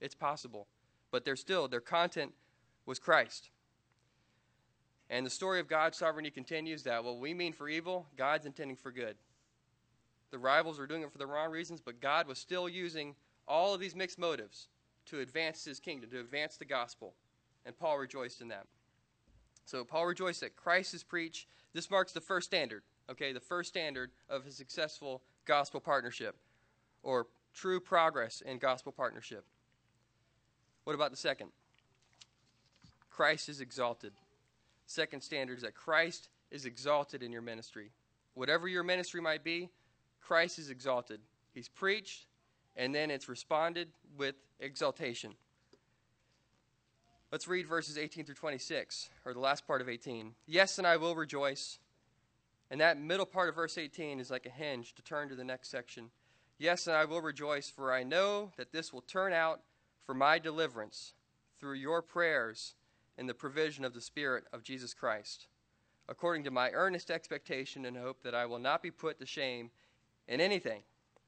It's 0.00 0.14
possible. 0.14 0.66
But 1.10 1.24
they're 1.24 1.36
still, 1.36 1.68
their 1.68 1.80
content 1.80 2.32
was 2.86 2.98
Christ. 2.98 3.50
And 5.10 5.24
the 5.24 5.30
story 5.30 5.60
of 5.60 5.68
God's 5.68 5.98
sovereignty 5.98 6.30
continues 6.30 6.82
that 6.84 7.04
what 7.04 7.18
we 7.18 7.34
mean 7.34 7.52
for 7.52 7.68
evil, 7.68 8.06
God's 8.16 8.46
intending 8.46 8.76
for 8.76 8.90
good. 8.90 9.16
The 10.30 10.38
rivals 10.38 10.78
were 10.78 10.86
doing 10.86 11.02
it 11.02 11.12
for 11.12 11.18
the 11.18 11.26
wrong 11.26 11.50
reasons, 11.50 11.80
but 11.80 12.00
God 12.00 12.26
was 12.26 12.38
still 12.38 12.68
using 12.68 13.14
all 13.46 13.74
of 13.74 13.80
these 13.80 13.94
mixed 13.94 14.18
motives 14.18 14.68
to 15.06 15.20
advance 15.20 15.64
his 15.64 15.78
kingdom, 15.78 16.10
to 16.10 16.20
advance 16.20 16.56
the 16.56 16.64
gospel. 16.64 17.14
And 17.66 17.76
Paul 17.78 17.98
rejoiced 17.98 18.40
in 18.40 18.48
that. 18.48 18.66
So 19.64 19.84
Paul 19.84 20.06
rejoiced 20.06 20.40
that 20.40 20.56
Christ 20.56 20.94
is 20.94 21.02
preached. 21.02 21.48
This 21.72 21.90
marks 21.90 22.12
the 22.12 22.20
first 22.20 22.46
standard, 22.46 22.82
okay, 23.10 23.32
the 23.32 23.40
first 23.40 23.68
standard 23.68 24.10
of 24.28 24.46
a 24.46 24.50
successful 24.50 25.22
gospel 25.44 25.80
partnership 25.80 26.36
or 27.02 27.26
true 27.54 27.80
progress 27.80 28.42
in 28.44 28.58
gospel 28.58 28.92
partnership. 28.92 29.44
What 30.84 30.94
about 30.94 31.10
the 31.10 31.16
second? 31.16 31.50
Christ 33.10 33.48
is 33.48 33.60
exalted. 33.60 34.12
Second 34.86 35.22
standard 35.22 35.56
is 35.58 35.62
that 35.62 35.74
Christ 35.74 36.28
is 36.50 36.66
exalted 36.66 37.22
in 37.22 37.32
your 37.32 37.42
ministry. 37.42 37.90
Whatever 38.34 38.68
your 38.68 38.82
ministry 38.82 39.20
might 39.20 39.44
be, 39.44 39.70
Christ 40.26 40.58
is 40.58 40.70
exalted. 40.70 41.20
He's 41.52 41.68
preached, 41.68 42.26
and 42.76 42.94
then 42.94 43.10
it's 43.10 43.28
responded 43.28 43.88
with 44.16 44.34
exaltation. 44.58 45.34
Let's 47.30 47.46
read 47.46 47.66
verses 47.66 47.98
18 47.98 48.24
through 48.24 48.36
26, 48.36 49.10
or 49.24 49.34
the 49.34 49.40
last 49.40 49.66
part 49.66 49.80
of 49.80 49.88
18. 49.88 50.34
Yes, 50.46 50.78
and 50.78 50.86
I 50.86 50.96
will 50.96 51.14
rejoice. 51.14 51.78
And 52.70 52.80
that 52.80 52.98
middle 52.98 53.26
part 53.26 53.48
of 53.48 53.54
verse 53.54 53.76
18 53.76 54.18
is 54.18 54.30
like 54.30 54.46
a 54.46 54.50
hinge 54.50 54.94
to 54.94 55.02
turn 55.02 55.28
to 55.28 55.34
the 55.34 55.44
next 55.44 55.68
section. 55.68 56.10
Yes, 56.58 56.86
and 56.86 56.96
I 56.96 57.04
will 57.04 57.20
rejoice, 57.20 57.68
for 57.68 57.92
I 57.92 58.02
know 58.02 58.52
that 58.56 58.72
this 58.72 58.92
will 58.92 59.02
turn 59.02 59.32
out 59.32 59.60
for 60.06 60.14
my 60.14 60.38
deliverance 60.38 61.12
through 61.58 61.74
your 61.74 62.00
prayers 62.00 62.74
and 63.18 63.28
the 63.28 63.34
provision 63.34 63.84
of 63.84 63.94
the 63.94 64.00
Spirit 64.00 64.44
of 64.52 64.62
Jesus 64.62 64.94
Christ, 64.94 65.48
according 66.08 66.44
to 66.44 66.50
my 66.50 66.70
earnest 66.70 67.10
expectation 67.10 67.84
and 67.84 67.96
hope 67.96 68.22
that 68.22 68.34
I 68.34 68.46
will 68.46 68.58
not 68.58 68.82
be 68.82 68.90
put 68.90 69.18
to 69.18 69.26
shame 69.26 69.70
in 70.28 70.40
anything, 70.40 70.82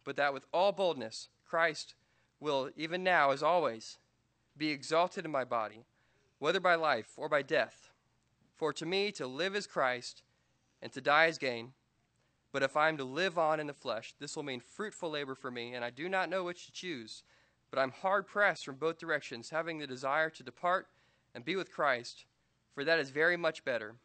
but 0.04 0.16
that 0.16 0.34
with 0.34 0.46
all 0.52 0.72
boldness 0.72 1.28
Christ 1.44 1.94
will, 2.40 2.70
even 2.76 3.02
now 3.02 3.30
as 3.30 3.42
always, 3.42 3.98
be 4.56 4.70
exalted 4.70 5.24
in 5.24 5.30
my 5.30 5.44
body, 5.44 5.84
whether 6.38 6.60
by 6.60 6.74
life 6.74 7.12
or 7.16 7.28
by 7.28 7.42
death. 7.42 7.90
For 8.54 8.72
to 8.72 8.86
me 8.86 9.12
to 9.12 9.26
live 9.26 9.54
is 9.54 9.66
Christ, 9.66 10.22
and 10.80 10.92
to 10.92 11.00
die 11.00 11.26
is 11.26 11.38
gain. 11.38 11.72
But 12.52 12.62
if 12.62 12.76
I 12.76 12.88
am 12.88 12.96
to 12.96 13.04
live 13.04 13.38
on 13.38 13.60
in 13.60 13.66
the 13.66 13.74
flesh, 13.74 14.14
this 14.18 14.34
will 14.34 14.42
mean 14.42 14.60
fruitful 14.60 15.10
labor 15.10 15.34
for 15.34 15.50
me, 15.50 15.74
and 15.74 15.84
I 15.84 15.90
do 15.90 16.08
not 16.08 16.30
know 16.30 16.44
which 16.44 16.66
to 16.66 16.72
choose. 16.72 17.22
But 17.70 17.78
I'm 17.78 17.90
hard 17.90 18.26
pressed 18.26 18.64
from 18.64 18.76
both 18.76 18.98
directions, 18.98 19.50
having 19.50 19.78
the 19.78 19.86
desire 19.86 20.30
to 20.30 20.42
depart 20.42 20.86
and 21.34 21.44
be 21.44 21.56
with 21.56 21.72
Christ, 21.72 22.24
for 22.74 22.84
that 22.84 22.98
is 22.98 23.10
very 23.10 23.36
much 23.36 23.64
better. 23.64 23.96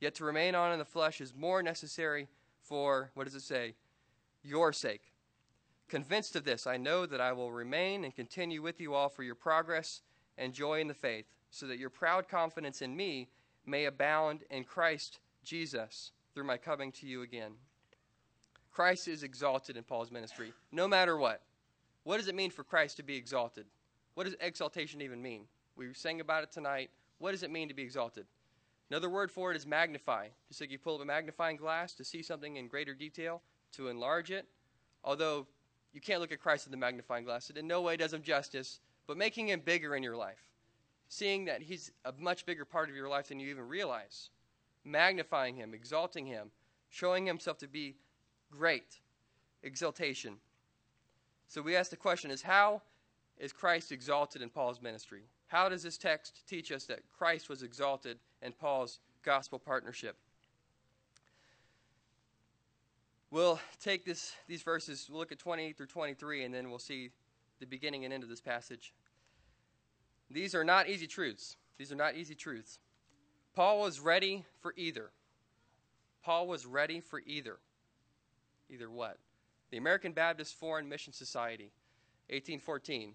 Yet 0.00 0.14
to 0.16 0.24
remain 0.24 0.54
on 0.54 0.72
in 0.72 0.78
the 0.78 0.84
flesh 0.84 1.20
is 1.20 1.34
more 1.34 1.62
necessary 1.62 2.28
for, 2.60 3.10
what 3.14 3.24
does 3.24 3.34
it 3.34 3.42
say? 3.42 3.74
Your 4.44 4.72
sake. 4.72 5.12
Convinced 5.88 6.36
of 6.36 6.44
this, 6.44 6.66
I 6.66 6.76
know 6.76 7.06
that 7.06 7.20
I 7.20 7.32
will 7.32 7.50
remain 7.50 8.04
and 8.04 8.14
continue 8.14 8.62
with 8.62 8.80
you 8.80 8.94
all 8.94 9.08
for 9.08 9.22
your 9.22 9.34
progress 9.34 10.02
and 10.38 10.52
joy 10.52 10.80
in 10.80 10.88
the 10.88 10.94
faith, 10.94 11.26
so 11.50 11.66
that 11.66 11.78
your 11.78 11.90
proud 11.90 12.28
confidence 12.28 12.82
in 12.82 12.94
me 12.96 13.28
may 13.64 13.86
abound 13.86 14.44
in 14.50 14.64
Christ 14.64 15.20
Jesus 15.44 16.12
through 16.34 16.44
my 16.44 16.56
coming 16.56 16.92
to 16.92 17.06
you 17.06 17.22
again. 17.22 17.52
Christ 18.70 19.06
is 19.06 19.22
exalted 19.22 19.76
in 19.76 19.84
Paul's 19.84 20.10
ministry, 20.10 20.52
no 20.72 20.88
matter 20.88 21.16
what. 21.16 21.42
What 22.02 22.18
does 22.18 22.28
it 22.28 22.34
mean 22.34 22.50
for 22.50 22.64
Christ 22.64 22.96
to 22.96 23.02
be 23.02 23.16
exalted? 23.16 23.66
What 24.14 24.24
does 24.24 24.36
exaltation 24.40 25.00
even 25.00 25.22
mean? 25.22 25.44
We 25.76 25.94
sang 25.94 26.20
about 26.20 26.42
it 26.42 26.52
tonight. 26.52 26.90
What 27.18 27.30
does 27.30 27.44
it 27.44 27.50
mean 27.50 27.68
to 27.68 27.74
be 27.74 27.82
exalted? 27.82 28.26
Another 28.90 29.08
word 29.08 29.30
for 29.30 29.50
it 29.50 29.56
is 29.56 29.66
magnify. 29.66 30.28
Just 30.48 30.60
like 30.60 30.70
you 30.70 30.78
pull 30.78 30.96
up 30.96 31.02
a 31.02 31.04
magnifying 31.04 31.56
glass 31.56 31.94
to 31.94 32.04
see 32.04 32.22
something 32.22 32.56
in 32.56 32.68
greater 32.68 32.94
detail, 32.94 33.42
to 33.76 33.88
enlarge 33.88 34.30
it. 34.30 34.46
Although 35.02 35.46
you 35.92 36.00
can't 36.00 36.20
look 36.20 36.32
at 36.32 36.40
Christ 36.40 36.64
with 36.66 36.72
the 36.72 36.76
magnifying 36.76 37.24
glass, 37.24 37.50
it 37.50 37.56
in 37.56 37.66
no 37.66 37.82
way 37.82 37.96
does 37.96 38.12
him 38.12 38.22
justice, 38.22 38.80
but 39.06 39.16
making 39.16 39.48
him 39.48 39.60
bigger 39.64 39.94
in 39.94 40.02
your 40.02 40.16
life. 40.16 40.44
Seeing 41.08 41.44
that 41.44 41.62
he's 41.62 41.92
a 42.04 42.12
much 42.18 42.46
bigger 42.46 42.64
part 42.64 42.88
of 42.88 42.96
your 42.96 43.08
life 43.08 43.28
than 43.28 43.38
you 43.38 43.48
even 43.48 43.68
realize. 43.68 44.30
Magnifying 44.84 45.54
him, 45.54 45.74
exalting 45.74 46.26
him, 46.26 46.50
showing 46.88 47.26
himself 47.26 47.58
to 47.58 47.68
be 47.68 47.96
great. 48.50 49.00
Exaltation. 49.62 50.36
So 51.48 51.62
we 51.62 51.76
ask 51.76 51.90
the 51.90 51.96
question 51.96 52.30
is 52.30 52.42
how 52.42 52.82
is 53.38 53.52
Christ 53.52 53.92
exalted 53.92 54.42
in 54.42 54.48
Paul's 54.48 54.80
ministry? 54.80 55.22
How 55.46 55.68
does 55.68 55.82
this 55.82 55.98
text 55.98 56.42
teach 56.48 56.72
us 56.72 56.84
that 56.86 57.00
Christ 57.16 57.48
was 57.48 57.62
exalted 57.62 58.18
in 58.42 58.52
Paul's 58.52 59.00
gospel 59.22 59.58
partnership? 59.58 60.16
We'll 63.34 63.58
take 63.82 64.04
this, 64.04 64.32
these 64.46 64.62
verses, 64.62 65.08
we'll 65.10 65.18
look 65.18 65.32
at 65.32 65.40
20 65.40 65.72
through 65.72 65.86
23, 65.86 66.44
and 66.44 66.54
then 66.54 66.70
we'll 66.70 66.78
see 66.78 67.10
the 67.58 67.66
beginning 67.66 68.04
and 68.04 68.14
end 68.14 68.22
of 68.22 68.28
this 68.28 68.40
passage. 68.40 68.94
These 70.30 70.54
are 70.54 70.62
not 70.62 70.88
easy 70.88 71.08
truths. 71.08 71.56
These 71.76 71.90
are 71.90 71.96
not 71.96 72.14
easy 72.14 72.36
truths. 72.36 72.78
Paul 73.52 73.80
was 73.80 73.98
ready 73.98 74.44
for 74.60 74.72
either. 74.76 75.10
Paul 76.22 76.46
was 76.46 76.64
ready 76.64 77.00
for 77.00 77.20
either. 77.26 77.56
Either 78.70 78.88
what? 78.88 79.18
The 79.72 79.78
American 79.78 80.12
Baptist 80.12 80.54
Foreign 80.54 80.88
Mission 80.88 81.12
Society, 81.12 81.72
1814. 82.28 83.08
Do 83.08 83.14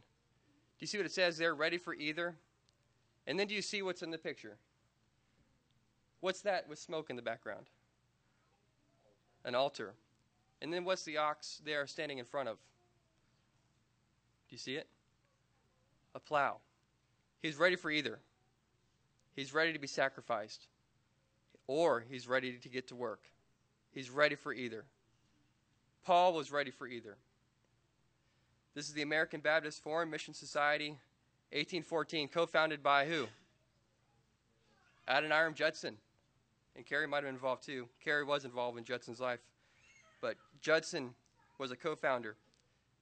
you 0.80 0.88
see 0.88 0.98
what 0.98 1.06
it 1.06 1.14
says 1.14 1.38
there? 1.38 1.56
Ready 1.56 1.78
for 1.78 1.94
either? 1.94 2.36
And 3.26 3.40
then 3.40 3.48
do 3.48 3.56
you 3.56 3.62
see 3.62 3.82
what's 3.82 4.02
in 4.02 4.12
the 4.12 4.18
picture? 4.18 4.58
What's 6.20 6.42
that 6.42 6.68
with 6.68 6.78
smoke 6.78 7.10
in 7.10 7.16
the 7.16 7.22
background? 7.22 7.68
An 9.46 9.56
altar. 9.56 9.94
And 10.62 10.74
then 10.74 10.84
what's 10.84 11.04
the 11.04 11.18
ox 11.18 11.62
there 11.66 11.88
standing 11.88 12.18
in 12.18 12.26
front 12.26 12.50
of? 12.50 12.58
Do 14.50 14.56
you 14.56 14.58
see 14.58 14.76
it? 14.76 14.88
A 16.16 16.20
plow. 16.20 16.58
He's 17.42 17.56
ready 17.56 17.76
for 17.76 17.90
either. 17.90 18.20
He's 19.36 19.54
ready 19.54 19.72
to 19.72 19.80
be 19.80 19.88
sacrificed, 19.88 20.68
or 21.68 22.04
he's 22.10 22.28
ready 22.28 22.58
to 22.58 22.70
get 22.70 22.88
to 22.90 22.96
work. 22.96 23.22
He's 23.92 24.10
ready 24.10 24.36
for 24.36 24.52
either. 24.52 24.84
Paul 26.04 26.34
was 26.34 26.52
ready 26.52 26.72
for 26.72 26.88
either. 26.88 27.16
This 28.76 28.88
is 28.88 28.94
the 28.94 29.02
American 29.02 29.40
Baptist 29.40 29.82
Foreign 29.82 30.10
Mission 30.10 30.34
Society, 30.34 30.90
1814, 31.52 32.28
co 32.28 32.46
founded 32.46 32.84
by 32.84 33.06
who? 33.06 33.28
Adoniram 35.08 35.54
Judson. 35.54 35.98
And 36.76 36.86
Carey 36.86 37.08
might 37.08 37.18
have 37.18 37.26
been 37.26 37.36
involved 37.36 37.64
too. 37.64 37.88
Carey 38.04 38.24
was 38.24 38.46
involved 38.46 38.78
in 38.78 38.84
Judson's 38.84 39.20
life. 39.20 39.40
But 40.22 40.36
Judson 40.62 41.14
was 41.58 41.72
a 41.72 41.76
co 41.76 41.96
founder 41.96 42.36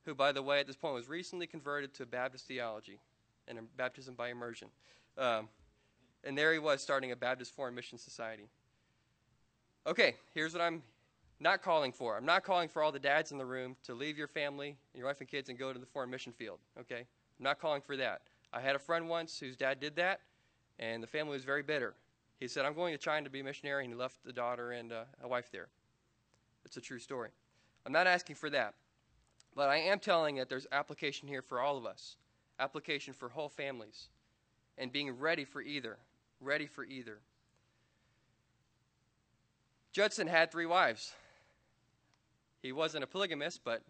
who, 0.06 0.15
by 0.15 0.32
the 0.32 0.41
way, 0.41 0.60
at 0.60 0.67
this 0.67 0.75
point 0.75 0.93
was 0.95 1.10
recently 1.10 1.47
converted 1.47 1.93
to 1.95 2.06
Baptist 2.06 2.47
theology 2.47 2.99
and 3.47 3.60
baptism 3.75 4.15
by 4.15 4.30
immersion. 4.30 4.69
Um, 5.17 5.49
and 6.23 6.38
there 6.38 6.53
he 6.53 6.60
was 6.60 6.82
starting 6.82 7.12
a 7.12 7.15
Baptist 7.15 7.53
Foreign 7.56 7.75
Mission 7.75 7.97
Society. 7.97 8.47
Okay, 9.86 10.15
here's 10.34 10.53
what 10.53 10.62
I'm 10.62 10.84
not 11.39 11.62
calling 11.62 11.91
for. 11.91 12.17
I'm 12.17 12.25
not 12.25 12.43
calling 12.43 12.67
for 12.67 12.82
all 12.82 12.91
the 12.91 12.99
dads 12.99 13.32
in 13.32 13.38
the 13.38 13.45
room 13.45 13.75
to 13.84 13.93
leave 13.93 14.17
your 14.17 14.27
family, 14.27 14.75
your 14.93 15.06
wife 15.06 15.19
and 15.19 15.30
kids, 15.30 15.49
and 15.49 15.58
go 15.58 15.71
to 15.71 15.80
the 15.80 15.86
foreign 15.86 16.10
mission 16.10 16.34
field. 16.34 16.60
Okay? 16.80 16.99
I'm 16.99 17.43
not 17.43 17.60
calling 17.60 17.82
for 17.82 17.95
that. 17.97 18.21
I 18.51 18.60
had 18.60 18.75
a 18.75 18.80
friend 18.80 19.08
once 19.08 19.39
whose 19.39 19.56
dad 19.56 19.80
did 19.80 19.95
that, 19.97 20.21
and 20.80 21.01
the 21.01 21.08
family 21.08 21.34
was 21.34 21.43
very 21.43 21.63
bitter. 21.63 21.93
He 22.39 22.47
said, 22.47 22.65
I'm 22.65 22.73
going 22.73 22.93
to 22.93 22.97
China 22.97 23.25
to 23.25 23.30
be 23.30 23.41
a 23.41 23.43
missionary, 23.43 23.84
and 23.84 23.93
he 23.93 23.99
left 23.99 24.17
a 24.27 24.32
daughter 24.32 24.71
and 24.71 24.91
uh, 24.91 25.03
a 25.23 25.27
wife 25.27 25.51
there. 25.51 25.67
It's 26.67 26.75
a 26.75 26.82
true 26.82 26.99
story. 26.99 27.30
I'm 27.86 27.93
not 27.93 28.08
asking 28.08 28.36
for 28.36 28.49
that, 28.49 28.73
but 29.56 29.69
I 29.69 29.77
am 29.77 29.99
telling 29.99 30.36
that 30.36 30.49
there's 30.49 30.67
application 30.73 31.25
here 31.30 31.41
for 31.41 31.62
all 31.62 31.77
of 31.77 31.86
us, 31.86 32.17
application 32.60 33.13
for 33.13 33.30
whole 33.30 33.47
families, 33.47 34.10
and 34.77 34.91
being 34.91 35.17
ready 35.17 35.45
for 35.45 35.62
either. 35.62 35.97
Ready 36.41 36.67
for 36.67 36.84
either. 36.84 37.19
Judson 39.93 40.27
had 40.27 40.51
three 40.51 40.65
wives. 40.65 41.13
He 42.62 42.73
wasn't 42.73 43.06
a 43.06 43.08
polygamist, 43.08 43.62
but 43.63 43.82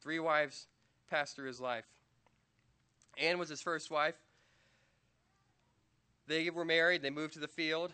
three 0.00 0.20
wives 0.20 0.68
passed 1.10 1.34
through 1.34 1.48
his 1.48 1.60
life. 1.60 1.86
Anne 3.18 3.40
was 3.40 3.48
his 3.48 3.60
first 3.60 3.90
wife. 3.90 4.14
They 6.28 6.48
were 6.48 6.64
married, 6.64 7.02
they 7.02 7.10
moved 7.10 7.34
to 7.34 7.40
the 7.40 7.48
field. 7.48 7.92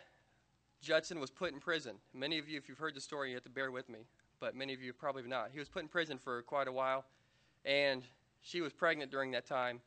Judson 0.82 1.20
was 1.20 1.30
put 1.30 1.54
in 1.54 1.58
prison. 1.58 1.96
Many 2.12 2.38
of 2.38 2.50
you, 2.50 2.58
if 2.58 2.68
you've 2.68 2.76
heard 2.76 2.94
the 2.94 3.00
story, 3.00 3.30
you 3.30 3.36
have 3.36 3.44
to 3.44 3.50
bear 3.50 3.70
with 3.70 3.88
me, 3.88 4.00
but 4.40 4.54
many 4.54 4.74
of 4.74 4.82
you 4.82 4.92
probably 4.92 5.22
have 5.22 5.30
not. 5.30 5.50
He 5.52 5.58
was 5.58 5.68
put 5.68 5.82
in 5.82 5.88
prison 5.88 6.18
for 6.18 6.42
quite 6.42 6.68
a 6.68 6.72
while, 6.72 7.04
and 7.64 8.02
she 8.42 8.60
was 8.60 8.72
pregnant 8.72 9.10
during 9.10 9.32
that 9.32 9.46
time, 9.46 9.80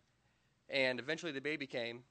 and 0.70 1.00
eventually 1.00 1.32
the 1.32 1.42
baby 1.42 1.68
came. 1.68 2.04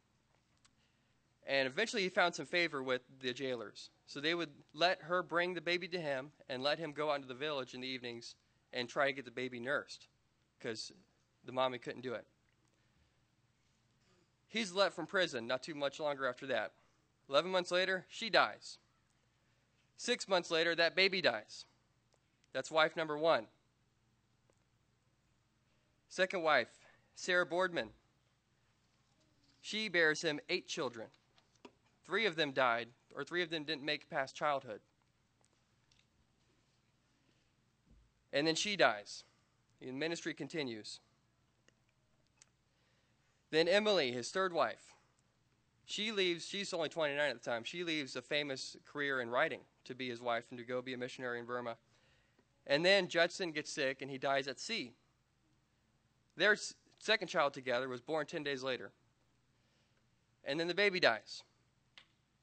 And 1.47 1.67
eventually 1.67 2.03
he 2.03 2.11
found 2.11 2.35
some 2.35 2.47
favor 2.47 2.83
with 2.83 3.03
the 3.23 3.33
jailers. 3.33 3.91
So 4.07 4.21
they 4.21 4.35
would 4.35 4.51
let 4.75 5.03
her 5.03 5.23
bring 5.23 5.55
the 5.55 5.61
baby 5.63 5.89
to 5.89 6.01
him 6.01 6.31
and 6.49 6.63
let 6.63 6.79
him 6.79 6.93
go 6.93 7.11
out 7.11 7.17
into 7.17 7.29
the 7.29 7.35
village 7.35 7.73
in 7.75 7.81
the 7.81 7.89
evenings 7.89 8.35
and 8.73 8.89
try 8.89 9.07
to 9.07 9.13
get 9.13 9.25
the 9.25 9.31
baby 9.31 9.59
nursed 9.59 10.09
because 10.59 10.93
the 11.45 11.53
mommy 11.53 11.79
couldn't 11.79 12.03
do 12.03 12.13
it. 12.13 12.27
He's 14.47 14.73
let 14.73 14.93
from 14.93 15.07
prison 15.07 15.47
not 15.47 15.63
too 15.63 15.75
much 15.75 16.01
longer 16.01 16.27
after 16.27 16.47
that. 16.47 16.73
11 17.29 17.51
months 17.51 17.71
later, 17.71 18.07
she 18.09 18.31
dies. 18.31 18.79
Six 19.97 20.29
months 20.29 20.51
later, 20.51 20.75
that 20.75 20.97
baby 20.97 21.21
dies. 21.21 21.67
That's 22.53 22.71
wife 22.71 22.97
number 22.97 23.17
one. 23.17 23.47
Second 26.09 26.43
wife, 26.43 26.69
Sarah 27.15 27.47
Boardman. 27.47 27.91
She 29.61 29.89
bears 29.89 30.23
him 30.23 30.41
eight 30.49 30.67
children. 30.67 31.09
Three 32.07 32.25
of 32.25 32.37
them 32.37 32.53
died, 32.53 32.89
or 33.15 33.23
three 33.23 33.43
of 33.43 33.51
them 33.51 33.65
didn't 33.65 33.85
make 33.85 34.09
past 34.09 34.35
childhood. 34.35 34.81
And 38.33 38.47
then 38.47 38.55
she 38.55 38.77
dies. 38.77 39.25
The 39.81 39.93
ministry 39.93 40.35
continues. 40.35 41.01
Then 43.51 43.69
Emily, 43.69 44.13
his 44.13 44.31
third 44.31 44.53
wife, 44.53 44.95
she 45.87 46.13
leaves, 46.13 46.47
she's 46.47 46.75
only 46.75 46.91
29 46.91 47.19
at 47.19 47.43
the 47.43 47.51
time, 47.51 47.65
she 47.65 47.83
leaves 47.83 48.15
a 48.15 48.23
famous 48.23 48.77
career 48.85 49.21
in 49.21 49.31
writing 49.31 49.61
to 49.85 49.95
be 49.95 50.09
his 50.09 50.21
wife 50.21 50.45
and 50.51 50.59
to 50.59 50.65
go 50.65 50.83
be 50.83 50.93
a 50.93 50.99
missionary 50.99 51.39
in 51.39 51.47
Burma. 51.47 51.77
And 52.69 52.85
then 52.85 53.09
Judson 53.09 53.51
gets 53.51 53.73
sick 53.73 54.03
and 54.03 54.11
he 54.11 54.19
dies 54.19 54.47
at 54.47 54.61
sea. 54.61 54.93
Their 56.37 56.57
second 56.99 57.29
child 57.29 57.55
together 57.55 57.89
was 57.89 58.01
born 58.01 58.27
10 58.27 58.43
days 58.43 58.63
later. 58.63 58.93
And 60.45 60.61
then 60.61 60.69
the 60.69 60.75
baby 60.75 61.01
dies. 61.01 61.43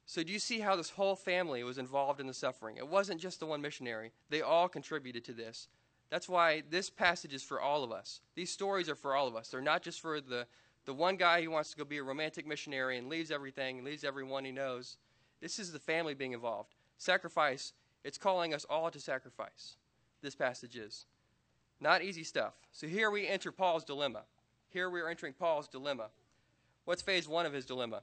So, 0.07 0.21
do 0.21 0.31
you 0.31 0.39
see 0.39 0.59
how 0.59 0.75
this 0.75 0.91
whole 0.91 1.15
family 1.15 1.63
was 1.63 1.79
involved 1.79 2.19
in 2.19 2.27
the 2.27 2.33
suffering? 2.33 2.77
It 2.77 2.88
wasn't 2.88 3.19
just 3.19 3.39
the 3.39 3.47
one 3.47 3.61
missionary, 3.61 4.11
they 4.29 4.41
all 4.41 4.67
contributed 4.67 5.25
to 5.25 5.33
this. 5.33 5.67
That's 6.11 6.29
why 6.29 6.61
this 6.69 6.89
passage 6.89 7.33
is 7.33 7.41
for 7.41 7.59
all 7.59 7.83
of 7.83 7.91
us. 7.91 8.21
These 8.35 8.51
stories 8.51 8.89
are 8.89 8.95
for 8.95 9.15
all 9.15 9.27
of 9.27 9.35
us. 9.35 9.49
They're 9.49 9.61
not 9.61 9.81
just 9.81 10.01
for 10.01 10.21
the, 10.21 10.45
the 10.85 10.93
one 10.93 11.15
guy 11.15 11.41
who 11.41 11.49
wants 11.49 11.71
to 11.71 11.77
go 11.77 11.83
be 11.83 11.97
a 11.97 12.03
romantic 12.03 12.45
missionary 12.45 12.99
and 12.99 13.09
leaves 13.09 13.31
everything 13.31 13.77
and 13.77 13.85
leaves 13.85 14.03
everyone 14.03 14.45
he 14.45 14.51
knows. 14.51 14.97
This 15.41 15.57
is 15.57 15.71
the 15.71 15.79
family 15.79 16.13
being 16.13 16.33
involved. 16.33 16.75
Sacrifice, 16.99 17.73
it's 18.03 18.19
calling 18.19 18.53
us 18.53 18.65
all 18.69 18.91
to 18.91 18.99
sacrifice. 18.99 19.77
This 20.25 20.33
passage 20.33 20.75
is. 20.75 21.05
Not 21.79 22.01
easy 22.01 22.23
stuff. 22.23 22.55
So 22.71 22.88
here 22.88 23.11
we 23.11 23.27
enter 23.27 23.51
Paul's 23.51 23.83
dilemma. 23.83 24.21
Here 24.69 24.89
we 24.89 24.99
are 24.99 25.07
entering 25.07 25.33
Paul's 25.33 25.67
dilemma. 25.67 26.07
What's 26.85 27.03
phase 27.03 27.27
one 27.27 27.45
of 27.45 27.53
his 27.53 27.63
dilemma? 27.63 28.01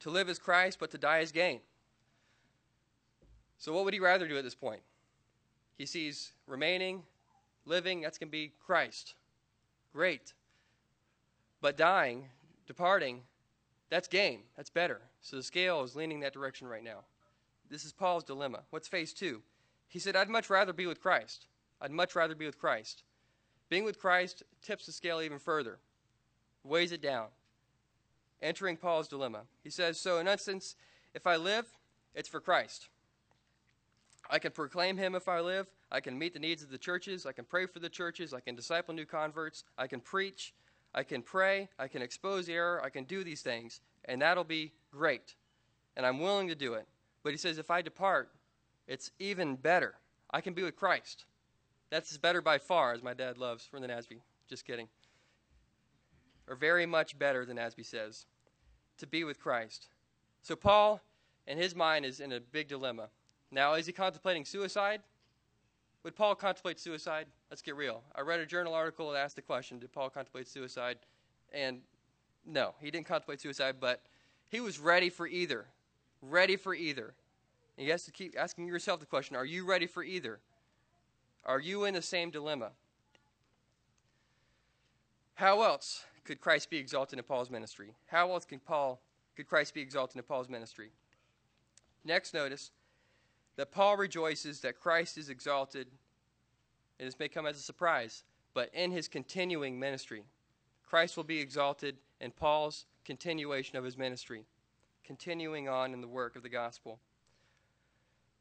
To 0.00 0.10
live 0.10 0.28
is 0.28 0.38
Christ, 0.38 0.78
but 0.78 0.92
to 0.92 0.98
die 0.98 1.18
is 1.18 1.32
gain. 1.32 1.58
So, 3.58 3.72
what 3.72 3.84
would 3.84 3.94
he 3.94 3.98
rather 3.98 4.28
do 4.28 4.38
at 4.38 4.44
this 4.44 4.54
point? 4.54 4.82
He 5.76 5.86
sees 5.86 6.30
remaining, 6.46 7.02
living, 7.64 8.00
that's 8.00 8.16
going 8.16 8.28
to 8.28 8.32
be 8.32 8.52
Christ. 8.64 9.14
Great. 9.92 10.34
But 11.60 11.76
dying, 11.76 12.28
departing, 12.68 13.22
that's 13.90 14.06
gain. 14.06 14.42
That's 14.56 14.70
better. 14.70 15.00
So 15.20 15.34
the 15.34 15.42
scale 15.42 15.82
is 15.82 15.96
leaning 15.96 16.20
that 16.20 16.32
direction 16.32 16.68
right 16.68 16.84
now. 16.84 17.00
This 17.68 17.84
is 17.84 17.92
Paul's 17.92 18.22
dilemma. 18.22 18.60
What's 18.70 18.86
phase 18.86 19.12
two? 19.12 19.42
He 19.88 19.98
said, 19.98 20.16
I'd 20.16 20.28
much 20.28 20.50
rather 20.50 20.72
be 20.72 20.86
with 20.86 21.00
Christ. 21.00 21.46
I'd 21.80 21.90
much 21.90 22.14
rather 22.14 22.34
be 22.34 22.46
with 22.46 22.58
Christ. 22.58 23.02
Being 23.68 23.84
with 23.84 23.98
Christ 23.98 24.42
tips 24.62 24.86
the 24.86 24.92
scale 24.92 25.20
even 25.20 25.38
further, 25.38 25.78
weighs 26.64 26.92
it 26.92 27.02
down 27.02 27.28
entering 28.42 28.76
Paul's 28.76 29.08
dilemma. 29.08 29.42
He 29.62 29.70
says, 29.70 29.98
So, 29.98 30.18
in 30.18 30.28
essence, 30.28 30.76
if 31.14 31.26
I 31.26 31.36
live, 31.36 31.66
it's 32.14 32.28
for 32.28 32.40
Christ. 32.40 32.88
I 34.28 34.38
can 34.38 34.52
proclaim 34.52 34.96
him 34.96 35.14
if 35.14 35.28
I 35.28 35.40
live. 35.40 35.66
I 35.90 36.00
can 36.00 36.18
meet 36.18 36.32
the 36.32 36.40
needs 36.40 36.62
of 36.62 36.70
the 36.70 36.78
churches. 36.78 37.26
I 37.26 37.32
can 37.32 37.44
pray 37.44 37.66
for 37.66 37.78
the 37.78 37.88
churches. 37.88 38.34
I 38.34 38.40
can 38.40 38.56
disciple 38.56 38.94
new 38.94 39.06
converts. 39.06 39.64
I 39.78 39.86
can 39.86 40.00
preach. 40.00 40.52
I 40.94 41.04
can 41.04 41.22
pray. 41.22 41.68
I 41.78 41.86
can 41.86 42.02
expose 42.02 42.48
error. 42.48 42.82
I 42.84 42.88
can 42.88 43.04
do 43.04 43.22
these 43.22 43.42
things. 43.42 43.80
And 44.06 44.20
that'll 44.20 44.44
be 44.44 44.72
great. 44.90 45.36
And 45.96 46.04
I'm 46.04 46.18
willing 46.18 46.48
to 46.48 46.54
do 46.54 46.74
it. 46.74 46.88
But 47.22 47.32
he 47.32 47.38
says, 47.38 47.58
if 47.58 47.70
I 47.70 47.82
depart, 47.82 48.30
it's 48.86 49.10
even 49.18 49.56
better. 49.56 49.94
I 50.30 50.40
can 50.40 50.54
be 50.54 50.62
with 50.62 50.76
Christ. 50.76 51.24
That's 51.90 52.16
better 52.18 52.42
by 52.42 52.58
far, 52.58 52.92
as 52.92 53.02
my 53.02 53.14
dad 53.14 53.38
loves 53.38 53.64
from 53.64 53.82
the 53.82 53.88
Nasby. 53.88 54.20
Just 54.48 54.64
kidding 54.64 54.88
or 56.48 56.56
very 56.56 56.86
much 56.86 57.18
better 57.18 57.44
than 57.44 57.56
Asby 57.56 57.84
says, 57.84 58.26
to 58.98 59.06
be 59.06 59.24
with 59.24 59.40
Christ. 59.40 59.88
So 60.42 60.56
Paul, 60.56 61.00
in 61.46 61.58
his 61.58 61.74
mind, 61.74 62.04
is 62.04 62.20
in 62.20 62.32
a 62.32 62.40
big 62.40 62.68
dilemma. 62.68 63.08
Now, 63.50 63.74
is 63.74 63.86
he 63.86 63.92
contemplating 63.92 64.44
suicide? 64.44 65.00
Would 66.02 66.14
Paul 66.14 66.34
contemplate 66.34 66.78
suicide? 66.78 67.26
Let's 67.50 67.62
get 67.62 67.76
real. 67.76 68.02
I 68.14 68.20
read 68.20 68.40
a 68.40 68.46
journal 68.46 68.74
article 68.74 69.10
that 69.10 69.18
asked 69.18 69.36
the 69.36 69.42
question 69.42 69.78
Did 69.78 69.92
Paul 69.92 70.10
contemplate 70.10 70.48
suicide? 70.48 70.98
And 71.52 71.80
no, 72.44 72.74
he 72.80 72.90
didn't 72.90 73.06
contemplate 73.06 73.40
suicide, 73.40 73.76
but 73.80 74.02
he 74.48 74.60
was 74.60 74.78
ready 74.78 75.10
for 75.10 75.26
either. 75.26 75.66
Ready 76.22 76.56
for 76.56 76.74
either. 76.74 77.14
And 77.76 77.86
you 77.86 77.92
have 77.92 78.02
to 78.04 78.10
keep 78.10 78.34
asking 78.38 78.66
yourself 78.66 79.00
the 79.00 79.06
question 79.06 79.36
Are 79.36 79.44
you 79.44 79.64
ready 79.64 79.86
for 79.86 80.02
either? 80.02 80.40
Are 81.44 81.60
you 81.60 81.84
in 81.84 81.94
the 81.94 82.02
same 82.02 82.30
dilemma? 82.30 82.70
How 85.34 85.62
else 85.62 86.04
could 86.24 86.40
Christ 86.40 86.70
be 86.70 86.78
exalted 86.78 87.18
in 87.18 87.24
Paul's 87.24 87.50
ministry? 87.50 87.94
How 88.06 88.32
else 88.32 88.44
can 88.44 88.58
Paul 88.58 89.00
could 89.36 89.46
Christ 89.46 89.74
be 89.74 89.82
exalted 89.82 90.16
in 90.16 90.22
Paul's 90.22 90.48
ministry? 90.48 90.90
Next, 92.04 92.34
notice 92.34 92.70
that 93.56 93.70
Paul 93.70 93.96
rejoices 93.96 94.60
that 94.60 94.80
Christ 94.80 95.18
is 95.18 95.28
exalted, 95.28 95.88
and 96.98 97.06
this 97.06 97.18
may 97.18 97.28
come 97.28 97.46
as 97.46 97.56
a 97.56 97.62
surprise, 97.62 98.24
but 98.54 98.70
in 98.74 98.90
his 98.90 99.08
continuing 99.08 99.78
ministry. 99.78 100.24
Christ 100.86 101.16
will 101.16 101.24
be 101.24 101.40
exalted 101.40 101.96
in 102.20 102.30
Paul's 102.30 102.86
continuation 103.04 103.76
of 103.76 103.84
his 103.84 103.98
ministry, 103.98 104.44
continuing 105.04 105.68
on 105.68 105.92
in 105.92 106.00
the 106.00 106.08
work 106.08 106.36
of 106.36 106.42
the 106.42 106.48
gospel. 106.48 107.00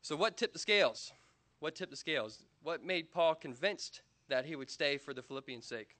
So, 0.05 0.15
what 0.15 0.37
tipped 0.37 0.53
the 0.53 0.59
scales? 0.59 1.11
What 1.61 1.73
tipped 1.73 1.89
the 1.89 1.97
scales? 1.97 2.45
What 2.61 2.85
made 2.85 3.11
Paul 3.11 3.33
convinced 3.33 4.03
that 4.27 4.45
he 4.45 4.55
would 4.55 4.69
stay 4.69 4.99
for 4.99 5.15
the 5.15 5.23
Philippians' 5.23 5.65
sake? 5.65 5.97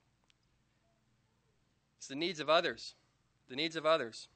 It's 1.98 2.06
the 2.06 2.14
needs 2.14 2.38
of 2.38 2.48
others. 2.48 2.94
The 3.48 3.56
needs 3.56 3.74
of 3.74 3.84
others. 3.84 4.28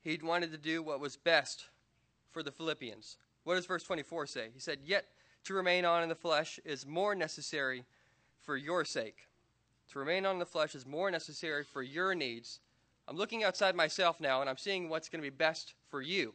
He 0.00 0.16
wanted 0.22 0.52
to 0.52 0.58
do 0.58 0.80
what 0.80 1.00
was 1.00 1.16
best 1.16 1.70
for 2.30 2.44
the 2.44 2.52
Philippians. 2.52 3.16
What 3.42 3.56
does 3.56 3.66
verse 3.66 3.82
24 3.82 4.28
say? 4.28 4.50
He 4.54 4.60
said, 4.60 4.78
Yet 4.84 5.06
to 5.42 5.52
remain 5.52 5.84
on 5.84 6.04
in 6.04 6.08
the 6.08 6.14
flesh 6.14 6.60
is 6.64 6.86
more 6.86 7.16
necessary 7.16 7.84
for 8.44 8.56
your 8.56 8.84
sake. 8.84 9.26
To 9.90 9.98
remain 9.98 10.24
on 10.24 10.34
in 10.34 10.38
the 10.38 10.46
flesh 10.46 10.76
is 10.76 10.86
more 10.86 11.10
necessary 11.10 11.64
for 11.64 11.82
your 11.82 12.14
needs. 12.14 12.60
I'm 13.08 13.16
looking 13.16 13.42
outside 13.42 13.74
myself 13.74 14.20
now 14.20 14.40
and 14.40 14.48
I'm 14.48 14.56
seeing 14.56 14.88
what's 14.88 15.08
going 15.08 15.20
to 15.20 15.28
be 15.28 15.36
best 15.36 15.74
for 15.90 16.00
you. 16.00 16.34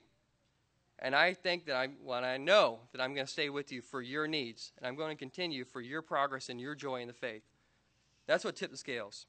And 0.99 1.15
I 1.15 1.33
think 1.33 1.65
that 1.65 1.75
I'm, 1.75 1.95
well, 2.03 2.23
I 2.23 2.37
know 2.37 2.79
that 2.91 3.01
I'm 3.01 3.13
going 3.13 3.27
to 3.27 3.31
stay 3.31 3.49
with 3.49 3.71
you 3.71 3.81
for 3.81 4.01
your 4.01 4.27
needs, 4.27 4.71
and 4.77 4.87
I'm 4.87 4.95
going 4.95 5.15
to 5.15 5.19
continue 5.19 5.63
for 5.63 5.79
your 5.79 6.01
progress 6.01 6.49
and 6.49 6.59
your 6.59 6.73
joy 6.73 7.01
in 7.01 7.07
the 7.07 7.13
faith. 7.13 7.43
That's 8.25 8.43
what 8.43 8.55
tipped 8.55 8.71
the 8.71 8.77
scales. 8.77 9.27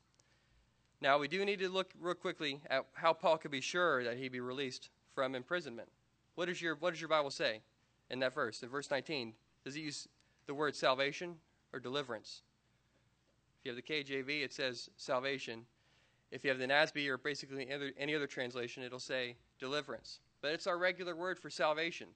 Now, 1.01 1.19
we 1.19 1.29
do 1.29 1.45
need 1.45 1.61
to 1.61 1.69
look 1.69 1.93
real 2.01 2.15
quickly 2.15 2.61
at 2.69 2.87
how 2.95 3.13
Paul 3.13 3.37
could 3.37 3.51
be 3.51 3.61
sure 3.61 4.03
that 4.03 4.17
he'd 4.17 4.33
be 4.33 4.41
released 4.41 4.89
from 5.15 5.35
imprisonment. 5.35 5.89
What, 6.35 6.49
is 6.49 6.61
your, 6.61 6.75
what 6.77 6.91
does 6.91 7.01
your 7.01 7.09
Bible 7.09 7.31
say 7.31 7.61
in 8.11 8.19
that 8.21 8.35
verse? 8.35 8.63
In 8.63 8.69
verse 8.69 8.91
19, 8.91 9.35
does 9.65 9.75
he 9.75 9.83
use 9.83 10.09
the 10.47 10.55
word 10.55 10.75
salvation 10.75 11.37
or 11.73 11.81
deliverance? 11.81 12.43
If 13.61 13.67
you 13.67 13.75
have 13.75 13.77
the 13.77 13.83
KJV, 13.83 14.43
it 14.43 14.53
says 14.53 14.89
salvation. 14.97 15.67
If 16.31 16.45
you 16.45 16.51
have 16.51 16.59
the 16.59 16.67
NASB 16.67 17.07
or 17.09 17.19
basically 17.19 17.69
any 17.99 18.15
other 18.15 18.27
translation, 18.27 18.83
it'll 18.83 18.99
say 18.99 19.37
deliverance. 19.61 20.21
But 20.40 20.53
it's 20.53 20.66
our 20.66 20.79
regular 20.79 21.16
word 21.16 21.38
for 21.38 21.51
salvation, 21.51 22.09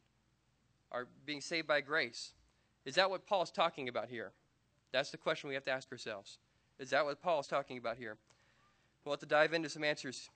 our 0.91 1.07
being 1.27 1.41
saved 1.41 1.67
by 1.67 1.81
grace. 1.81 2.33
Is 2.85 2.95
that 2.97 3.11
what 3.11 3.27
Paul's 3.27 3.51
talking 3.51 3.89
about 3.89 4.09
here? 4.09 4.33
That's 4.93 5.11
the 5.11 5.17
question 5.17 5.49
we 5.49 5.55
have 5.55 5.65
to 5.65 5.71
ask 5.71 5.91
ourselves. 5.91 6.39
Is 6.79 6.91
that 6.91 7.05
what 7.05 7.23
Paul's 7.23 7.47
talking 7.47 7.79
about 7.79 7.97
here? 7.97 8.17
We'll 9.05 9.13
have 9.13 9.21
to 9.21 9.27
dive 9.27 9.53
into 9.53 9.69
some 9.69 9.85
answers. 9.85 10.31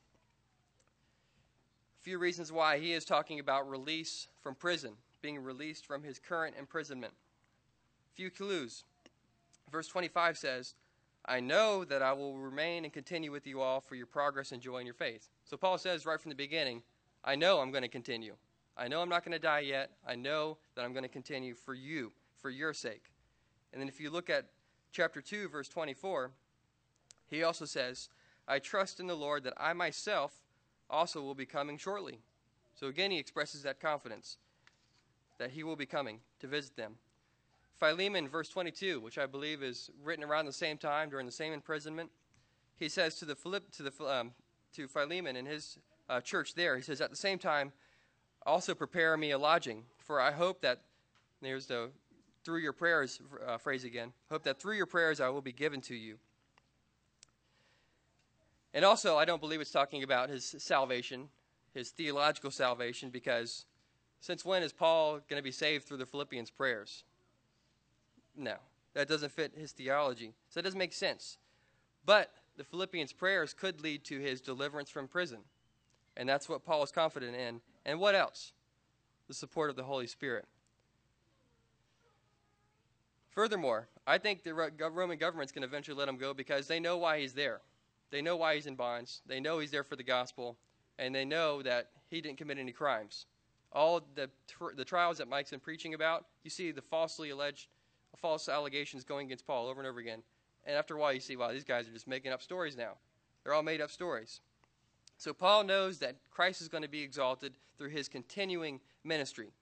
A 2.01 2.03
few 2.03 2.19
reasons 2.19 2.53
why 2.53 2.79
he 2.79 2.93
is 2.93 3.05
talking 3.05 3.41
about 3.41 3.69
release 3.69 4.29
from 4.43 4.55
prison, 4.55 4.93
being 5.23 5.43
released 5.43 5.87
from 5.87 6.03
his 6.03 6.19
current 6.19 6.57
imprisonment. 6.59 7.13
A 8.13 8.17
few 8.17 8.31
clues. 8.31 8.85
Verse 9.71 9.89
25 9.89 10.39
says, 10.39 10.75
I 11.27 11.41
know 11.41 11.85
that 11.85 12.03
I 12.03 12.13
will 12.13 12.39
remain 12.39 12.85
and 12.85 12.93
continue 12.93 13.33
with 13.33 13.47
you 13.47 13.61
all 13.61 13.81
for 13.81 13.97
your 13.97 14.07
progress 14.07 14.53
and 14.53 14.63
joy 14.63 14.79
in 14.79 14.87
your 14.87 14.95
faith. 14.95 15.29
So 15.45 15.57
Paul 15.57 15.79
says 15.79 16.07
right 16.07 16.21
from 16.21 16.29
the 16.29 16.37
beginning, 16.37 16.83
I 17.27 17.35
know 17.35 17.59
I'm 17.59 17.73
going 17.73 17.83
to 17.83 17.89
continue. 17.89 18.35
I 18.77 18.87
know 18.87 19.03
I'm 19.03 19.09
not 19.09 19.25
going 19.25 19.33
to 19.33 19.39
die 19.39 19.61
yet. 19.61 19.91
I 20.07 20.15
know 20.15 20.59
that 20.75 20.85
I'm 20.85 20.93
going 20.93 21.03
to 21.03 21.09
continue 21.09 21.55
for 21.55 21.75
you, 21.75 22.13
for 22.37 22.51
your 22.51 22.73
sake. 22.73 23.11
And 23.73 23.81
then 23.81 23.89
if 23.89 24.01
you 24.01 24.11
look 24.11 24.31
at 24.31 24.47
chapter 24.93 25.21
2, 25.21 25.49
verse 25.49 25.69
24, 25.69 26.31
he 27.29 27.43
also 27.43 27.65
says, 27.65 28.09
I 28.47 28.61
trust 28.61 29.01
in 29.01 29.09
the 29.09 29.17
Lord 29.17 29.43
that 29.45 29.55
I 29.57 29.73
myself 29.73 30.33
also 30.89 31.21
will 31.21 31.35
be 31.35 31.47
coming 31.47 31.79
shortly. 31.79 32.21
So 32.77 32.87
again, 32.87 33.11
he 33.11 33.19
expresses 33.19 33.63
that 33.65 33.81
confidence 33.81 34.39
that 35.39 35.51
he 35.51 35.65
will 35.65 35.77
be 35.77 35.87
coming 35.87 36.21
to 36.41 36.47
visit 36.47 36.77
them. 36.77 36.95
Philemon, 37.79 38.29
verse 38.29 38.49
22, 38.49 39.01
which 39.01 39.19
I 39.19 39.27
believe 39.27 39.63
is 39.63 39.91
written 40.03 40.25
around 40.25 40.47
the 40.47 40.53
same 40.53 40.79
time 40.79 41.11
during 41.11 41.27
the 41.27 41.33
same 41.33 41.53
imprisonment, 41.53 42.11
he 42.77 42.89
says 42.89 43.17
to 43.17 43.25
the 43.25 43.35
Philip, 43.35 43.71
to 43.73 43.83
the 43.83 43.93
um, 44.07 44.33
to 44.75 44.87
Philemon 44.89 45.37
and 45.37 45.49
his 45.49 45.79
uh, 46.09 46.21
church 46.21 46.55
there, 46.55 46.77
he 46.77 46.83
says, 46.83 47.01
at 47.01 47.11
the 47.11 47.17
same 47.17 47.39
time, 47.39 47.73
also 48.45 48.75
prepare 48.75 49.17
me 49.17 49.33
a 49.33 49.39
lodging, 49.39 49.85
for 49.99 50.21
I 50.21 50.31
hope 50.31 50.61
that 50.63 50.83
there's 51.43 51.67
the 51.67 51.91
through 52.45 52.59
your 52.59 52.73
prayers 52.73 53.21
uh, 53.45 53.59
phrase 53.59 53.83
again. 53.83 54.13
Hope 54.31 54.45
that 54.45 54.61
through 54.61 54.77
your 54.77 54.87
prayers 54.87 55.21
I 55.21 55.29
will 55.31 55.41
be 55.41 55.53
given 55.53 55.81
to 55.83 55.97
you. 55.97 56.17
And 58.73 58.85
also, 58.85 59.17
I 59.17 59.25
don't 59.25 59.41
believe 59.41 59.61
it's 59.61 59.73
talking 59.73 60.05
about 60.05 60.29
his 60.29 60.55
salvation, 60.59 61.29
his 61.75 61.91
theological 61.91 62.53
salvation, 62.53 63.11
because 63.11 63.65
since 64.21 64.45
when 64.45 64.63
is 64.63 64.73
Paul 64.73 65.15
going 65.29 65.41
to 65.41 65.43
be 65.43 65.51
saved 65.51 65.87
through 65.87 65.97
the 65.97 66.07
Philippians' 66.07 66.51
prayers? 66.51 67.03
No, 68.37 68.57
that 68.95 69.09
doesn't 69.09 69.33
fit 69.33 69.53
his 69.57 69.73
theology. 69.73 70.33
So 70.51 70.61
it 70.61 70.63
doesn't 70.63 70.79
make 70.79 70.93
sense. 70.93 71.39
But 72.05 72.31
the 72.57 72.65
Philippians' 72.65 73.13
prayers 73.13 73.55
could 73.55 73.81
lead 73.81 74.05
to 74.05 74.21
his 74.21 74.41
deliverance 74.41 74.91
from 74.91 75.09
prison. 75.09 75.41
And 76.17 76.29
that's 76.29 76.49
what 76.49 76.65
Paul 76.65 76.83
is 76.83 76.91
confident 76.91 77.37
in. 77.37 77.61
And 77.85 78.01
what 78.01 78.15
else? 78.15 78.53
The 79.29 79.35
support 79.35 79.71
of 79.71 79.77
the 79.77 79.83
Holy 79.83 80.07
Spirit. 80.07 80.47
Furthermore, 83.31 83.89
I 84.07 84.19
think 84.19 84.43
the 84.43 84.55
Roman 84.55 85.19
government's 85.19 85.53
going 85.53 85.63
to 85.63 85.69
eventually 85.69 85.99
let 85.99 86.09
him 86.09 86.17
go 86.17 86.33
because 86.33 86.67
they 86.67 86.81
know 86.81 86.97
why 86.97 87.21
he's 87.21 87.35
there. 87.35 87.61
They 88.11 88.23
know 88.23 88.37
why 88.37 88.55
he's 88.55 88.67
in 88.67 88.77
bonds. 88.77 89.21
They 89.27 89.41
know 89.41 89.59
he's 89.59 89.71
there 89.71 89.85
for 89.85 89.97
the 89.97 90.03
gospel. 90.03 90.57
And 90.99 91.15
they 91.15 91.25
know 91.25 91.61
that 91.63 91.91
he 92.09 92.21
didn't 92.21 92.39
commit 92.39 92.59
any 92.59 92.73
crimes. 92.73 93.27
All 93.73 94.01
the, 94.15 94.31
the 94.75 94.85
trials 94.85 95.19
that 95.19 95.29
Mike's 95.29 95.51
been 95.51 95.61
preaching 95.61 95.93
about, 95.93 96.25
you 96.45 96.51
see 96.51 96.71
the 96.71 96.81
falsely 96.81 97.31
alleged 97.31 97.69
false 98.17 98.49
allegations 98.49 99.05
going 99.05 99.27
against 99.27 99.47
Paul 99.47 99.67
over 99.67 99.81
and 99.81 99.89
over 99.89 100.01
again. 100.01 100.23
And 100.65 100.77
after 100.77 100.97
a 100.97 100.99
while, 100.99 101.13
you 101.13 101.21
see, 101.21 101.37
wow, 101.37 101.53
these 101.53 101.65
guys 101.65 101.87
are 101.87 101.93
just 101.93 102.09
making 102.09 102.33
up 102.33 102.43
stories 102.43 102.77
now. 102.77 102.93
They're 103.45 103.53
all 103.53 103.63
made 103.63 103.81
up 103.81 103.91
stories. 103.91 104.41
So 105.19 105.33
Paul 105.33 105.65
knows 105.65 105.99
that 105.99 106.17
Christ 106.31 106.61
is 106.61 106.69
going 106.69 106.83
to 106.83 106.89
be 106.89 107.03
exalted 107.03 107.55
through 107.79 107.91
his 107.91 108.09
continuing 108.09 108.81
ministry. 109.05 109.53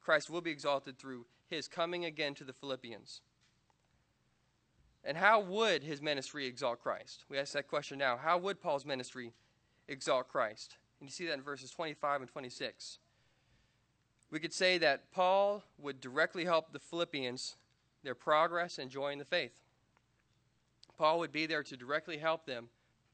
Christ 0.00 0.30
will 0.30 0.40
be 0.40 0.50
exalted 0.50 0.98
through 0.98 1.26
his 1.48 1.68
coming 1.68 2.04
again 2.04 2.34
to 2.34 2.44
the 2.44 2.52
Philippians. 2.52 3.20
And 5.04 5.16
how 5.16 5.40
would 5.40 5.82
his 5.82 6.00
ministry 6.00 6.46
exalt 6.46 6.80
Christ? 6.80 7.24
We 7.28 7.38
ask 7.38 7.52
that 7.54 7.68
question 7.68 7.98
now. 7.98 8.16
How 8.16 8.38
would 8.38 8.60
Paul's 8.60 8.86
ministry 8.86 9.32
exalt 9.88 10.28
Christ? 10.28 10.76
And 11.00 11.08
you 11.08 11.12
see 11.12 11.26
that 11.26 11.34
in 11.34 11.42
verses 11.42 11.70
25 11.70 12.20
and 12.20 12.30
26. 12.30 12.98
We 14.30 14.38
could 14.38 14.52
say 14.52 14.78
that 14.78 15.10
Paul 15.12 15.64
would 15.78 16.00
directly 16.00 16.44
help 16.44 16.72
the 16.72 16.78
Philippians 16.78 17.56
their 18.04 18.14
progress 18.14 18.78
and 18.78 18.90
joy 18.90 19.12
in 19.12 19.18
the 19.18 19.24
faith. 19.24 19.60
Paul 20.96 21.18
would 21.18 21.32
be 21.32 21.46
there 21.46 21.62
to 21.64 21.76
directly 21.76 22.18
help 22.18 22.46
them 22.46 22.68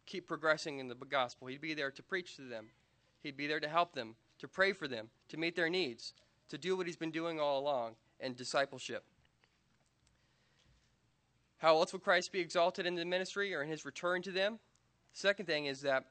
keep 0.09 0.27
progressing 0.27 0.79
in 0.79 0.89
the 0.89 0.95
gospel. 0.95 1.47
He'd 1.47 1.61
be 1.61 1.75
there 1.75 1.91
to 1.91 2.03
preach 2.03 2.37
to 2.37 2.43
them. 2.43 2.67
He'd 3.23 3.37
be 3.37 3.47
there 3.47 3.61
to 3.61 3.69
help 3.69 3.95
them, 3.95 4.17
to 4.39 4.49
pray 4.49 4.73
for 4.73 4.89
them, 4.89 5.11
to 5.29 5.37
meet 5.37 5.55
their 5.55 5.69
needs, 5.69 6.15
to 6.49 6.59
do 6.59 6.77
what 6.77 6.87
he's 6.87 6.97
been 6.97 7.11
doing 7.11 7.39
all 7.39 7.61
along 7.61 7.95
in 8.21 8.35
discipleship. 8.35 9.05
How 11.59 11.77
else 11.77 11.93
would 11.93 12.03
Christ 12.03 12.33
be 12.33 12.41
exalted 12.41 12.87
in 12.87 12.95
the 12.95 13.05
ministry 13.05 13.55
or 13.55 13.63
in 13.63 13.69
his 13.69 13.85
return 13.85 14.23
to 14.23 14.31
them? 14.31 14.59
Second 15.13 15.47
thing 15.47 15.67
is 15.67 15.83
that 15.83 16.05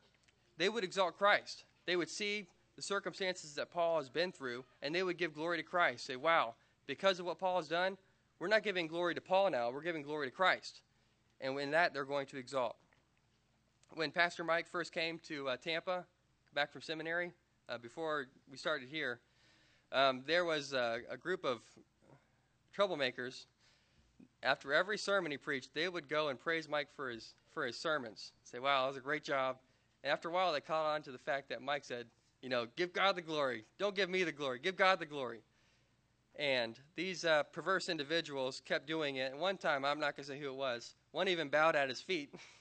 they 0.58 0.70
would 0.70 0.84
exalt 0.84 1.18
Christ. 1.18 1.64
They 1.86 1.96
would 1.96 2.10
see 2.10 2.48
the 2.76 2.82
circumstances 2.82 3.56
that 3.56 3.72
Paul 3.72 3.98
has 3.98 4.10
been 4.10 4.32
through 4.32 4.66
and 4.82 4.94
they 4.94 5.04
would 5.04 5.18
give 5.18 5.34
glory 5.34 5.58
to 5.58 5.64
Christ. 5.64 6.06
Say, 6.06 6.18
wow, 6.18 6.56
because 6.86 7.20
of 7.20 7.26
what 7.26 7.40
Paul 7.40 7.58
has 7.58 7.68
done, 7.68 7.98
we're 8.40 8.48
not 8.48 8.64
giving 8.64 8.88
glory 8.88 9.16
to 9.16 9.22
Paul 9.22 9.50
now, 9.50 9.72
we're 9.72 9.82
giving 9.82 10.04
glory 10.04 10.28
to 10.28 10.36
Christ. 10.36 10.82
And 11.40 11.58
in 11.60 11.72
that, 11.72 11.94
they're 11.94 12.06
going 12.06 12.28
to 12.28 12.38
exalt. 12.38 12.76
When 13.94 14.12
Pastor 14.12 14.44
Mike 14.44 14.68
first 14.68 14.92
came 14.94 15.20
to 15.28 15.50
uh, 15.50 15.58
Tampa, 15.58 16.06
back 16.54 16.72
from 16.72 16.82
seminary, 16.82 17.32
uh, 17.70 17.78
before 17.78 18.28
we 18.50 18.58
started 18.58 18.90
here, 18.90 19.20
um, 19.92 20.24
there 20.28 20.46
was 20.46 20.74
uh, 20.74 21.00
a 21.10 21.18
group 21.18 21.46
of 21.46 21.62
troublemakers. 22.78 23.46
After 24.44 24.74
every 24.74 24.98
sermon 24.98 25.32
he 25.32 25.38
preached, 25.38 25.74
they 25.74 25.90
would 25.90 26.08
go 26.08 26.30
and 26.30 26.40
praise 26.40 26.70
Mike 26.70 26.90
for 26.96 27.10
his 27.10 27.34
for 27.54 27.66
his 27.66 27.78
sermons. 27.78 28.34
Say, 28.44 28.60
"Wow, 28.60 28.84
that 28.84 28.90
was 28.90 28.98
a 28.98 29.02
great 29.02 29.24
job." 29.24 29.58
And 30.04 30.12
after 30.12 30.30
a 30.30 30.32
while, 30.32 30.54
they 30.54 30.62
caught 30.62 30.86
on 30.86 31.02
to 31.04 31.12
the 31.12 31.18
fact 31.18 31.50
that 31.50 31.62
Mike 31.62 31.84
said, 31.84 32.08
"You 32.42 32.50
know, 32.50 32.68
give 32.76 32.94
God 32.94 33.16
the 33.16 33.22
glory. 33.22 33.66
Don't 33.80 33.96
give 33.96 34.10
me 34.10 34.24
the 34.24 34.32
glory. 34.32 34.60
Give 34.60 34.76
God 34.76 35.00
the 35.00 35.06
glory." 35.06 35.42
And 36.36 36.80
these 36.96 37.26
uh, 37.26 37.44
perverse 37.44 37.90
individuals 37.90 38.62
kept 38.64 38.86
doing 38.86 39.16
it. 39.16 39.32
And 39.32 39.42
one 39.42 39.58
time, 39.58 39.84
I'm 39.84 40.00
not 40.00 40.16
going 40.16 40.26
to 40.26 40.32
say 40.34 40.40
who 40.40 40.50
it 40.50 40.56
was, 40.56 40.96
one 41.12 41.28
even 41.28 41.50
bowed 41.50 41.76
at 41.76 41.90
his 41.90 42.00
feet, 42.00 42.32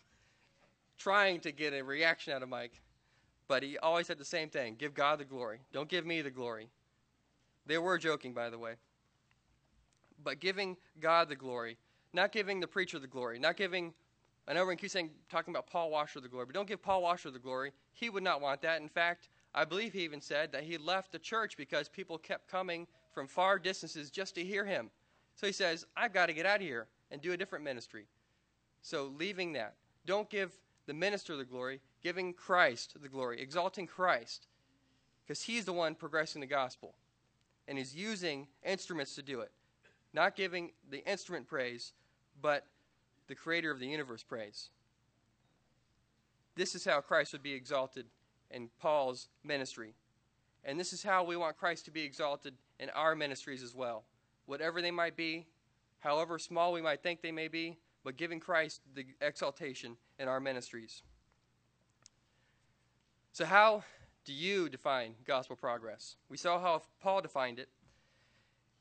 trying 0.99 1.41
to 1.41 1.53
get 1.53 1.73
a 1.73 1.83
reaction 1.83 2.33
out 2.33 2.43
of 2.43 2.49
Mike. 2.49 2.81
But 3.49 3.63
he 3.63 3.79
always 3.79 4.07
said 4.07 4.19
the 4.19 4.25
same 4.25 4.49
thing 4.49 4.77
give 4.79 4.95
God 4.95 5.19
the 5.19 5.25
glory. 5.25 5.61
Don't 5.73 5.89
give 5.89 6.05
me 6.05 6.23
the 6.23 6.31
glory. 6.31 6.69
They 7.67 7.79
were 7.79 7.99
joking, 7.99 8.33
by 8.33 8.51
the 8.51 8.59
way. 8.59 8.75
But 10.23 10.41
giving 10.41 10.77
God 11.01 11.29
the 11.29 11.37
glory, 11.37 11.79
not 12.13 12.33
giving 12.33 12.61
the 12.61 12.67
preacher 12.67 12.99
the 12.99 13.07
glory, 13.07 13.39
not 13.39 13.57
giving, 13.57 13.93
I 14.49 14.55
know 14.55 14.65
we're 14.65 14.77
keep 14.77 14.91
saying, 14.91 15.11
talking 15.31 15.53
about 15.53 15.67
Paul 15.67 15.91
Washer 15.91 16.21
the 16.21 16.29
glory, 16.29 16.47
but 16.47 16.55
don't 16.55 16.69
give 16.69 16.83
Paul 16.83 17.03
Washer 17.03 17.31
the 17.31 17.39
glory. 17.39 17.73
He 17.93 18.09
would 18.09 18.23
not 18.23 18.41
want 18.41 18.63
that. 18.63 18.81
In 18.81 18.89
fact, 18.89 19.29
I 19.55 19.65
believe 19.65 19.93
he 19.93 20.03
even 20.03 20.21
said 20.21 20.53
that 20.53 20.65
he 20.65 20.79
left 20.79 21.13
the 21.13 21.19
church 21.19 21.57
because 21.57 21.89
people 21.89 22.19
kept 22.19 22.49
coming 22.49 22.87
from 23.13 23.27
far 23.27 23.59
distances 23.59 24.11
just 24.11 24.35
to 24.37 24.45
hear 24.45 24.65
him. 24.65 24.91
So 25.35 25.47
he 25.47 25.53
says, 25.53 25.87
I've 25.97 26.13
got 26.13 26.27
to 26.27 26.33
get 26.33 26.47
out 26.47 26.57
of 26.57 26.63
here 26.63 26.89
and 27.11 27.21
do 27.21 27.33
a 27.33 27.37
different 27.37 27.65
ministry. 27.65 28.07
So 28.83 29.13
leaving 29.19 29.53
that, 29.55 29.75
don't 30.05 30.29
give 30.31 30.53
the 30.87 30.95
minister 30.95 31.37
the 31.37 31.45
glory, 31.45 31.81
giving 32.03 32.33
Christ 32.33 32.97
the 33.01 33.09
glory, 33.09 33.41
exalting 33.41 33.87
Christ, 33.87 34.47
because 35.25 35.43
he's 35.43 35.65
the 35.65 35.73
one 35.73 35.95
progressing 35.95 36.41
the 36.41 36.47
gospel. 36.47 36.95
And 37.69 37.79
is 37.79 37.97
using 37.97 38.47
instruments 38.65 39.17
to 39.17 39.23
do 39.23 39.41
it. 39.41 39.51
Not 40.13 40.37
giving 40.37 40.71
the 40.89 41.05
instrument 41.05 41.49
praise, 41.49 41.95
but 42.41 42.65
the 43.27 43.35
creator 43.35 43.73
of 43.73 43.81
the 43.81 43.89
universe 43.89 44.23
praise. 44.23 44.71
This 46.55 46.77
is 46.77 46.85
how 46.85 47.01
Christ 47.01 47.33
would 47.33 47.43
be 47.43 47.55
exalted 47.55 48.07
in 48.53 48.71
Paul's 48.81 49.29
ministry. 49.43 49.95
And 50.65 50.79
this 50.79 50.93
is 50.93 51.03
how 51.03 51.25
we 51.25 51.37
want 51.37 51.59
Christ 51.59 51.85
to 51.87 51.91
be 51.91 52.03
exalted 52.03 52.55
in 52.79 52.89
our 52.91 53.17
ministries 53.17 53.63
as 53.63 53.75
well. 53.75 54.05
Whatever 54.47 54.81
they 54.81 54.93
might 54.93 55.17
be, 55.17 55.47
however 55.99 56.39
small 56.39 56.73
we 56.73 56.83
might 56.83 57.03
think 57.03 57.21
they 57.21 57.33
may 57.33 57.49
be, 57.49 57.77
but 58.07 58.17
giving 58.17 58.39
Christ 58.39 58.83
the 58.95 59.05
exaltation 59.21 59.97
in 60.21 60.29
our 60.29 60.39
ministries. 60.39 61.03
So, 63.33 63.45
how 63.45 63.83
do 64.25 64.33
you 64.33 64.69
define 64.69 65.17
gospel 65.27 65.57
progress? 65.57 66.15
We 66.29 66.37
saw 66.37 66.61
how 66.61 66.83
Paul 67.03 67.21
defined 67.21 67.59
it. 67.59 67.69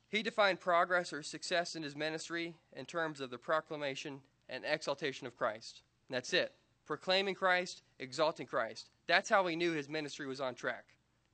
He 0.08 0.22
defined 0.22 0.60
progress 0.60 1.12
or 1.12 1.24
success 1.24 1.74
in 1.74 1.82
his 1.82 1.96
ministry 1.96 2.54
in 2.76 2.86
terms 2.86 3.20
of 3.20 3.30
the 3.30 3.36
proclamation 3.36 4.20
and 4.48 4.62
exaltation 4.64 5.26
of 5.26 5.36
Christ. 5.36 5.82
And 6.08 6.14
that's 6.14 6.32
it. 6.32 6.52
Proclaiming 6.86 7.34
Christ, 7.34 7.82
exalting 7.98 8.46
Christ. 8.46 8.90
That's 9.08 9.28
how 9.28 9.44
he 9.48 9.56
knew 9.56 9.72
his 9.72 9.88
ministry 9.88 10.28
was 10.28 10.40
on 10.40 10.54
track. 10.54 10.84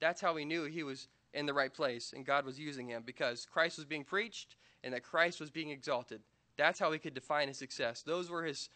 That's 0.01 0.23
how 0.23 0.35
he 0.37 0.47
knew 0.47 0.65
he 0.65 0.83
was 0.83 1.09
in 1.35 1.45
the 1.45 1.53
right 1.53 1.75
place 1.75 2.15
and 2.17 2.25
God 2.25 2.47
was 2.47 2.59
using 2.59 2.89
him 2.89 3.03
because 3.05 3.47
Christ 3.53 3.77
was 3.77 3.85
being 3.85 4.05
preached 4.05 4.57
and 4.83 4.95
that 4.95 5.03
Christ 5.03 5.41
was 5.41 5.51
being 5.51 5.69
exalted. 5.69 6.23
That's 6.57 6.79
how 6.79 6.93
he 6.93 6.99
could 6.99 7.15
define 7.15 7.49
his 7.49 7.59
success. 7.59 8.03
Those 8.03 8.31
were 8.31 8.45
his 8.45 8.69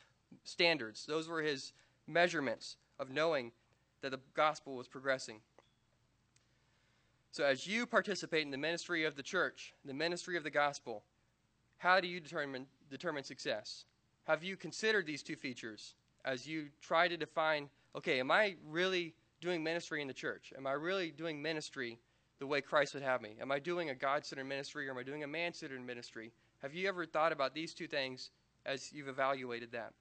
standards, 0.44 1.06
those 1.06 1.28
were 1.28 1.42
his 1.42 1.72
measurements 2.06 2.76
of 2.98 3.10
knowing 3.10 3.52
that 4.00 4.10
the 4.10 4.20
gospel 4.34 4.74
was 4.76 4.88
progressing. 4.88 5.40
So, 7.32 7.44
as 7.44 7.66
you 7.66 7.86
participate 7.86 8.42
in 8.42 8.50
the 8.50 8.56
ministry 8.56 9.04
of 9.04 9.14
the 9.14 9.22
church, 9.22 9.74
the 9.84 9.92
ministry 9.92 10.36
of 10.36 10.44
the 10.44 10.50
gospel, 10.50 11.04
how 11.76 12.00
do 12.00 12.08
you 12.08 12.18
determine, 12.18 12.66
determine 12.90 13.24
success? 13.24 13.84
Have 14.24 14.42
you 14.42 14.56
considered 14.56 15.06
these 15.06 15.22
two 15.22 15.36
features 15.36 15.94
as 16.24 16.46
you 16.46 16.68
try 16.80 17.08
to 17.08 17.16
define 17.16 17.68
okay, 17.96 18.20
am 18.20 18.30
I 18.30 18.56
really 18.68 19.14
doing 19.40 19.64
ministry 19.64 20.02
in 20.02 20.08
the 20.08 20.14
church? 20.14 20.52
Am 20.56 20.66
I 20.66 20.72
really 20.72 21.10
doing 21.10 21.40
ministry 21.40 21.98
the 22.38 22.46
way 22.46 22.60
Christ 22.60 22.94
would 22.94 23.02
have 23.02 23.22
me? 23.22 23.36
Am 23.40 23.50
I 23.50 23.58
doing 23.58 23.90
a 23.90 23.94
God 23.94 24.24
centered 24.24 24.44
ministry 24.44 24.86
or 24.86 24.90
am 24.90 24.98
I 24.98 25.02
doing 25.02 25.24
a 25.24 25.26
man 25.26 25.54
centered 25.54 25.84
ministry? 25.84 26.32
Have 26.66 26.74
you 26.74 26.88
ever 26.88 27.06
thought 27.06 27.30
about 27.30 27.54
these 27.54 27.72
two 27.72 27.86
things 27.86 28.30
as 28.64 28.92
you've 28.92 29.06
evaluated 29.06 29.70
that? 29.70 29.92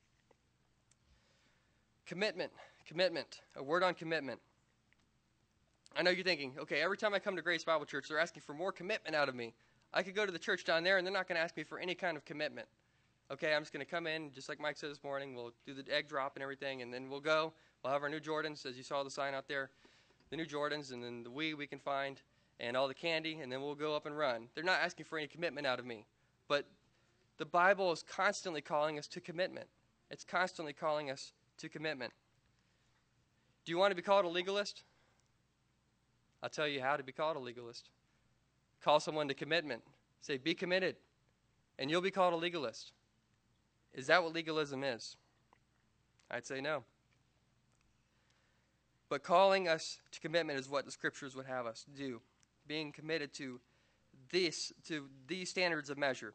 Commitment. 2.07 2.51
Commitment. 2.87 3.41
A 3.55 3.61
word 3.61 3.83
on 3.83 3.93
commitment. 3.93 4.39
I 5.95 6.01
know 6.01 6.09
you're 6.09 6.23
thinking, 6.23 6.53
okay, 6.57 6.81
every 6.81 6.97
time 6.97 7.13
I 7.13 7.19
come 7.19 7.35
to 7.35 7.43
Grace 7.43 7.63
Bible 7.63 7.85
Church, 7.85 8.07
they're 8.09 8.17
asking 8.17 8.41
for 8.41 8.55
more 8.55 8.71
commitment 8.71 9.15
out 9.15 9.29
of 9.29 9.35
me. 9.35 9.53
I 9.93 10.01
could 10.01 10.15
go 10.15 10.25
to 10.25 10.31
the 10.31 10.39
church 10.39 10.65
down 10.65 10.83
there 10.83 10.97
and 10.97 11.05
they're 11.05 11.13
not 11.13 11.27
going 11.27 11.35
to 11.35 11.43
ask 11.43 11.55
me 11.55 11.61
for 11.61 11.77
any 11.77 11.93
kind 11.93 12.17
of 12.17 12.25
commitment. 12.25 12.67
Okay, 13.31 13.53
I'm 13.53 13.61
just 13.61 13.71
going 13.71 13.85
to 13.85 13.91
come 13.91 14.07
in, 14.07 14.31
just 14.31 14.49
like 14.49 14.59
Mike 14.59 14.77
said 14.77 14.89
this 14.89 15.03
morning. 15.03 15.35
We'll 15.35 15.53
do 15.67 15.75
the 15.75 15.85
egg 15.95 16.07
drop 16.09 16.35
and 16.35 16.41
everything, 16.41 16.81
and 16.81 16.91
then 16.91 17.11
we'll 17.11 17.19
go. 17.19 17.53
We'll 17.83 17.93
have 17.93 18.01
our 18.01 18.09
new 18.09 18.19
Jordans, 18.19 18.65
as 18.65 18.75
you 18.75 18.81
saw 18.81 19.03
the 19.03 19.11
sign 19.11 19.35
out 19.35 19.47
there, 19.47 19.69
the 20.31 20.35
new 20.35 20.47
Jordans, 20.47 20.91
and 20.91 21.03
then 21.03 21.21
the 21.21 21.29
Wii 21.29 21.55
we 21.55 21.67
can 21.67 21.77
find, 21.77 22.19
and 22.59 22.75
all 22.75 22.87
the 22.87 22.95
candy, 22.95 23.41
and 23.41 23.51
then 23.51 23.61
we'll 23.61 23.75
go 23.75 23.95
up 23.95 24.07
and 24.07 24.17
run. 24.17 24.47
They're 24.55 24.63
not 24.63 24.79
asking 24.81 25.05
for 25.05 25.19
any 25.19 25.27
commitment 25.27 25.67
out 25.67 25.77
of 25.77 25.85
me. 25.85 26.07
But 26.47 26.67
the 27.37 27.45
Bible 27.45 27.91
is 27.91 28.03
constantly 28.03 28.61
calling 28.61 28.97
us 28.97 29.07
to 29.09 29.21
commitment. 29.21 29.67
It's 30.09 30.23
constantly 30.23 30.73
calling 30.73 31.09
us 31.09 31.33
to 31.57 31.69
commitment. 31.69 32.13
Do 33.65 33.71
you 33.71 33.77
want 33.77 33.91
to 33.91 33.95
be 33.95 34.01
called 34.01 34.25
a 34.25 34.29
legalist? 34.29 34.83
I'll 36.43 36.49
tell 36.49 36.67
you 36.67 36.81
how 36.81 36.95
to 36.95 37.03
be 37.03 37.11
called 37.11 37.37
a 37.37 37.39
legalist. 37.39 37.89
Call 38.83 38.99
someone 38.99 39.27
to 39.27 39.33
commitment. 39.33 39.81
Say, 40.21 40.37
be 40.37 40.53
committed, 40.53 40.95
and 41.79 41.89
you'll 41.89 42.01
be 42.01 42.11
called 42.11 42.33
a 42.33 42.37
legalist. 42.37 42.91
Is 43.93 44.07
that 44.07 44.23
what 44.23 44.33
legalism 44.33 44.83
is? 44.83 45.17
I'd 46.29 46.45
say 46.45 46.61
no. 46.61 46.83
But 49.09 49.23
calling 49.23 49.67
us 49.67 49.99
to 50.11 50.19
commitment 50.19 50.59
is 50.59 50.69
what 50.69 50.85
the 50.85 50.91
scriptures 50.91 51.35
would 51.35 51.45
have 51.45 51.65
us 51.65 51.85
do. 51.95 52.21
Being 52.67 52.91
committed 52.91 53.33
to 53.35 53.59
this, 54.35 54.73
to 54.85 55.07
these 55.27 55.49
standards 55.49 55.89
of 55.89 55.97
measure. 55.97 56.33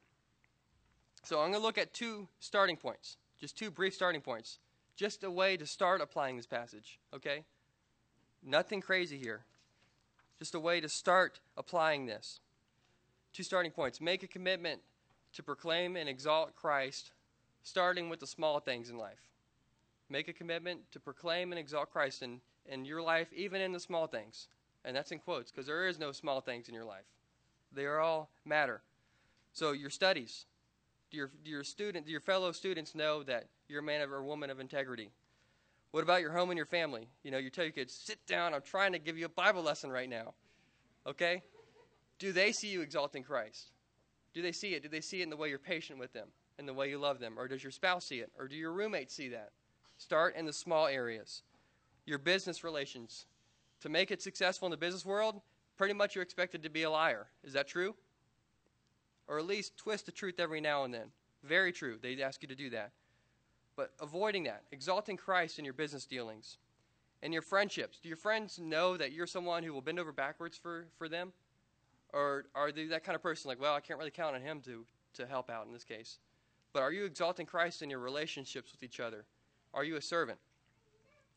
So 1.22 1.40
I'm 1.40 1.50
going 1.50 1.60
to 1.60 1.66
look 1.66 1.76
at 1.76 1.92
two 1.92 2.28
starting 2.38 2.76
points, 2.76 3.18
just 3.38 3.58
two 3.58 3.70
brief 3.70 3.94
starting 3.94 4.22
points, 4.22 4.58
just 4.96 5.22
a 5.22 5.30
way 5.30 5.56
to 5.58 5.66
start 5.66 6.00
applying 6.00 6.36
this 6.38 6.46
passage, 6.46 6.98
okay? 7.14 7.44
Nothing 8.42 8.80
crazy 8.80 9.18
here. 9.18 9.44
Just 10.38 10.54
a 10.54 10.60
way 10.60 10.80
to 10.80 10.88
start 10.88 11.40
applying 11.58 12.06
this. 12.06 12.40
Two 13.34 13.42
starting 13.42 13.70
points. 13.70 14.00
Make 14.00 14.22
a 14.22 14.26
commitment 14.26 14.80
to 15.34 15.42
proclaim 15.42 15.96
and 15.96 16.08
exalt 16.08 16.56
Christ, 16.56 17.12
starting 17.62 18.08
with 18.08 18.20
the 18.20 18.26
small 18.26 18.60
things 18.60 18.88
in 18.88 18.96
life. 18.96 19.28
Make 20.08 20.28
a 20.28 20.32
commitment 20.32 20.90
to 20.92 21.00
proclaim 21.00 21.52
and 21.52 21.58
exalt 21.58 21.90
Christ 21.92 22.22
in, 22.22 22.40
in 22.64 22.86
your 22.86 23.02
life, 23.02 23.28
even 23.34 23.60
in 23.60 23.72
the 23.72 23.80
small 23.80 24.06
things. 24.06 24.48
And 24.86 24.96
that's 24.96 25.12
in 25.12 25.18
quotes, 25.18 25.50
because 25.50 25.66
there 25.66 25.86
is 25.86 25.98
no 25.98 26.12
small 26.12 26.40
things 26.40 26.66
in 26.66 26.74
your 26.74 26.86
life. 26.86 27.04
They 27.72 27.84
are 27.84 28.00
all 28.00 28.30
matter. 28.44 28.82
So 29.52 29.72
your 29.72 29.90
studies, 29.90 30.46
do 31.10 31.16
your, 31.16 31.30
do 31.44 31.50
your 31.50 31.64
student, 31.64 32.06
do 32.06 32.12
your 32.12 32.20
fellow 32.20 32.52
students 32.52 32.94
know 32.94 33.22
that 33.24 33.48
you're 33.68 33.80
a 33.80 33.84
man 33.84 34.00
of, 34.00 34.12
or 34.12 34.22
woman 34.22 34.50
of 34.50 34.60
integrity? 34.60 35.10
What 35.90 36.04
about 36.04 36.20
your 36.20 36.32
home 36.32 36.50
and 36.50 36.56
your 36.56 36.66
family? 36.66 37.08
You 37.24 37.30
know, 37.30 37.38
you 37.38 37.50
tell 37.50 37.64
your 37.64 37.72
kids, 37.72 37.92
sit 37.92 38.24
down, 38.26 38.54
I'm 38.54 38.62
trying 38.62 38.92
to 38.92 38.98
give 38.98 39.18
you 39.18 39.26
a 39.26 39.30
Bible 39.30 39.62
lesson 39.62 39.90
right 39.90 40.08
now. 40.08 40.34
Okay? 41.06 41.42
Do 42.18 42.32
they 42.32 42.52
see 42.52 42.68
you 42.68 42.82
exalting 42.82 43.24
Christ? 43.24 43.72
Do 44.34 44.42
they 44.42 44.52
see 44.52 44.74
it? 44.74 44.82
Do 44.82 44.88
they 44.88 45.00
see 45.00 45.20
it 45.20 45.24
in 45.24 45.30
the 45.30 45.36
way 45.36 45.48
you're 45.48 45.58
patient 45.58 45.98
with 45.98 46.12
them, 46.12 46.28
in 46.58 46.66
the 46.66 46.74
way 46.74 46.88
you 46.88 46.98
love 46.98 47.18
them? 47.18 47.34
Or 47.38 47.48
does 47.48 47.62
your 47.62 47.72
spouse 47.72 48.06
see 48.06 48.18
it? 48.18 48.30
Or 48.38 48.46
do 48.46 48.54
your 48.54 48.72
roommates 48.72 49.14
see 49.14 49.30
that? 49.30 49.50
Start 49.98 50.36
in 50.36 50.46
the 50.46 50.52
small 50.52 50.86
areas. 50.86 51.42
Your 52.06 52.18
business 52.18 52.62
relations. 52.62 53.26
To 53.80 53.88
make 53.88 54.10
it 54.10 54.22
successful 54.22 54.66
in 54.66 54.70
the 54.70 54.76
business 54.76 55.04
world, 55.04 55.40
pretty 55.80 55.94
much 55.94 56.14
you're 56.14 56.22
expected 56.22 56.62
to 56.62 56.68
be 56.68 56.82
a 56.82 56.90
liar. 56.90 57.26
Is 57.42 57.54
that 57.54 57.66
true? 57.66 57.94
Or 59.26 59.38
at 59.38 59.46
least 59.46 59.78
twist 59.78 60.04
the 60.04 60.12
truth 60.12 60.38
every 60.38 60.60
now 60.60 60.84
and 60.84 60.92
then. 60.92 61.06
Very 61.42 61.72
true. 61.72 61.98
They 62.02 62.22
ask 62.22 62.42
you 62.42 62.48
to 62.48 62.54
do 62.54 62.68
that. 62.68 62.90
But 63.76 63.92
avoiding 63.98 64.44
that, 64.44 64.64
exalting 64.72 65.16
Christ 65.16 65.58
in 65.58 65.64
your 65.64 65.72
business 65.72 66.04
dealings 66.04 66.58
and 67.22 67.32
your 67.32 67.40
friendships. 67.40 67.98
Do 67.98 68.10
your 68.10 68.18
friends 68.18 68.58
know 68.58 68.98
that 68.98 69.12
you're 69.12 69.26
someone 69.26 69.62
who 69.62 69.72
will 69.72 69.80
bend 69.80 69.98
over 69.98 70.12
backwards 70.12 70.58
for, 70.58 70.84
for 70.98 71.08
them? 71.08 71.32
Or 72.12 72.44
are 72.54 72.72
they 72.72 72.84
that 72.88 73.02
kind 73.02 73.16
of 73.16 73.22
person 73.22 73.48
like, 73.48 73.58
well, 73.58 73.72
I 73.72 73.80
can't 73.80 73.98
really 73.98 74.10
count 74.10 74.34
on 74.34 74.42
him 74.42 74.60
to, 74.66 74.84
to 75.14 75.26
help 75.26 75.48
out 75.48 75.66
in 75.66 75.72
this 75.72 75.84
case? 75.84 76.18
But 76.74 76.82
are 76.82 76.92
you 76.92 77.06
exalting 77.06 77.46
Christ 77.46 77.80
in 77.80 77.88
your 77.88 78.00
relationships 78.00 78.70
with 78.72 78.82
each 78.82 79.00
other? 79.00 79.24
Are 79.72 79.84
you 79.84 79.96
a 79.96 80.02
servant? 80.02 80.40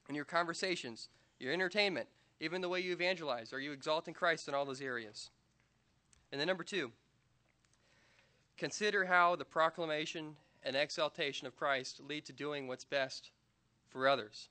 In 0.09 0.15
your 0.15 0.25
conversations, 0.25 1.07
your 1.39 1.53
entertainment, 1.53 2.09
even 2.39 2.61
the 2.61 2.69
way 2.69 2.79
you 2.79 2.91
evangelize, 2.91 3.53
are 3.53 3.59
you 3.59 3.71
exalting 3.71 4.13
Christ 4.13 4.47
in 4.47 4.53
all 4.53 4.65
those 4.65 4.81
areas? 4.81 5.29
And 6.31 6.39
then, 6.39 6.47
number 6.47 6.63
two, 6.63 6.91
consider 8.57 9.05
how 9.05 9.35
the 9.35 9.45
proclamation 9.45 10.35
and 10.63 10.75
exaltation 10.75 11.47
of 11.47 11.55
Christ 11.55 12.01
lead 12.07 12.25
to 12.25 12.33
doing 12.33 12.67
what's 12.67 12.85
best 12.85 13.31
for 13.89 14.07
others. 14.07 14.49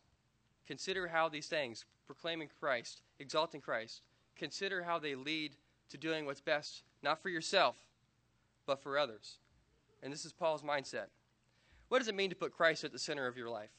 Consider 0.67 1.09
how 1.09 1.29
these 1.29 1.49
things, 1.49 1.85
proclaiming 2.07 2.49
Christ, 2.61 3.03
exalting 3.19 3.61
Christ, 3.61 4.03
consider 4.37 4.83
how 4.83 4.99
they 4.99 5.15
lead 5.15 5.57
to 5.91 5.99
doing 5.99 6.25
what's 6.25 6.41
best, 6.41 6.85
not 7.03 7.21
for 7.21 7.29
yourself, 7.29 7.77
but 8.67 8.83
for 8.83 8.99
others. 8.99 9.39
And 10.03 10.13
this 10.13 10.25
is 10.25 10.33
Paul's 10.33 10.63
mindset. 10.63 11.07
What 11.89 11.99
does 11.99 12.09
it 12.09 12.15
mean 12.15 12.31
to 12.31 12.37
put 12.37 12.53
Christ 12.53 12.85
at 12.85 12.93
the 12.93 12.99
center 12.99 13.27
of 13.27 13.37
your 13.37 13.51
life? 13.51 13.71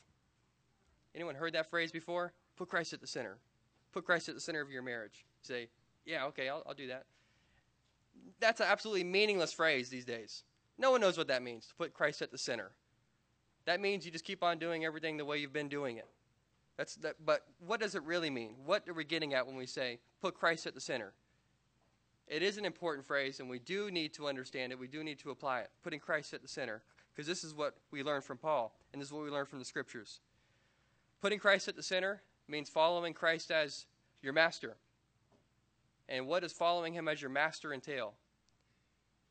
Anyone 1.16 1.36
heard 1.36 1.54
that 1.54 1.70
phrase 1.70 1.92
before? 1.92 2.34
Put 2.56 2.70
Christ 2.70 2.94
at 2.94 3.02
the 3.02 3.08
center. 3.08 3.38
Put 3.94 4.06
Christ 4.06 4.28
at 4.28 4.36
the 4.36 4.42
center 4.42 4.62
of 4.62 4.72
your 4.72 4.82
marriage. 4.82 5.26
say, 5.42 5.70
yeah, 6.06 6.26
okay, 6.26 6.50
I'll, 6.50 6.64
I'll 6.68 6.74
do 6.74 6.88
that. 6.88 7.06
That's 8.40 8.60
an 8.60 8.68
absolutely 8.70 9.04
meaningless 9.04 9.54
phrase 9.54 9.90
these 9.90 10.06
days. 10.06 10.44
No 10.78 10.92
one 10.92 11.02
knows 11.02 11.18
what 11.18 11.28
that 11.28 11.44
means, 11.44 11.68
to 11.68 11.76
put 11.76 11.94
Christ 11.94 12.22
at 12.22 12.32
the 12.32 12.38
center. 12.38 12.72
That 13.66 13.80
means 13.80 14.06
you 14.06 14.12
just 14.12 14.26
keep 14.26 14.44
on 14.44 14.58
doing 14.58 14.84
everything 14.84 15.18
the 15.18 15.26
way 15.26 15.38
you've 15.38 15.54
been 15.54 15.70
doing 15.70 15.98
it. 15.98 16.08
That's 16.78 16.96
that, 16.98 17.16
but 17.24 17.46
what 17.66 17.80
does 17.80 17.94
it 17.94 18.04
really 18.04 18.32
mean? 18.32 18.56
What 18.66 18.88
are 18.90 18.94
we 18.94 19.04
getting 19.04 19.36
at 19.36 19.46
when 19.46 19.56
we 19.56 19.68
say 19.68 20.00
put 20.22 20.34
Christ 20.34 20.66
at 20.66 20.74
the 20.74 20.82
center? 20.82 21.14
It 22.28 22.42
is 22.42 22.58
an 22.58 22.66
important 22.66 23.06
phrase, 23.06 23.40
and 23.40 23.50
we 23.50 23.60
do 23.60 23.92
need 23.92 24.14
to 24.16 24.28
understand 24.28 24.72
it. 24.72 24.80
We 24.80 24.88
do 24.88 25.04
need 25.04 25.20
to 25.20 25.30
apply 25.30 25.60
it, 25.60 25.70
putting 25.84 26.00
Christ 26.00 26.34
at 26.34 26.42
the 26.42 26.48
center, 26.48 26.82
because 27.14 27.28
this 27.28 27.44
is 27.44 27.54
what 27.54 27.76
we 27.92 28.02
learn 28.02 28.22
from 28.22 28.38
Paul, 28.38 28.74
and 28.92 29.02
this 29.02 29.10
is 29.10 29.14
what 29.14 29.24
we 29.24 29.30
learn 29.30 29.46
from 29.46 29.60
the 29.60 29.66
Scriptures. 29.66 30.22
Putting 31.22 31.38
Christ 31.38 31.68
at 31.68 31.76
the 31.76 31.84
center 31.84 32.24
means 32.48 32.70
following 32.70 33.14
Christ 33.14 33.52
as 33.52 33.86
your 34.22 34.34
master. 34.34 34.76
And 36.10 36.28
what 36.28 36.42
does 36.42 36.52
following 36.52 36.94
him 36.94 37.08
as 37.08 37.22
your 37.22 37.32
master 37.32 37.74
entail? 37.74 38.14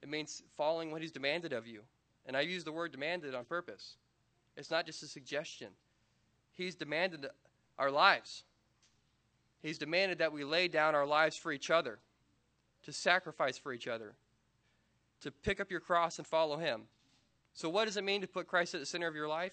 It 0.03 0.09
means 0.09 0.43
following 0.57 0.91
what 0.91 1.03
he's 1.03 1.13
demanded 1.13 1.53
of 1.53 1.67
you. 1.67 1.83
And 2.27 2.37
I 2.37 2.41
use 2.41 2.65
the 2.65 2.73
word 2.73 2.93
demanded 2.93 3.35
on 3.35 3.45
purpose. 3.45 3.97
It's 4.57 4.71
not 4.71 4.87
just 4.87 5.03
a 5.03 5.07
suggestion. 5.07 5.69
He's 6.53 6.75
demanded 6.75 7.27
our 7.79 7.91
lives. 7.91 8.45
He's 9.63 9.79
demanded 9.79 10.19
that 10.19 10.33
we 10.33 10.45
lay 10.45 10.69
down 10.69 10.95
our 10.95 11.07
lives 11.07 11.37
for 11.37 11.53
each 11.53 11.71
other, 11.71 11.99
to 12.83 12.93
sacrifice 12.93 13.57
for 13.57 13.73
each 13.73 13.87
other, 13.87 14.15
to 15.21 15.31
pick 15.31 15.61
up 15.61 15.71
your 15.71 15.81
cross 15.81 16.19
and 16.19 16.27
follow 16.27 16.57
him. 16.57 16.83
So, 17.55 17.69
what 17.69 17.85
does 17.85 17.97
it 17.97 18.05
mean 18.05 18.23
to 18.23 18.27
put 18.27 18.49
Christ 18.49 18.75
at 18.75 18.81
the 18.81 18.87
center 18.87 19.07
of 19.07 19.15
your 19.15 19.29
life? 19.29 19.53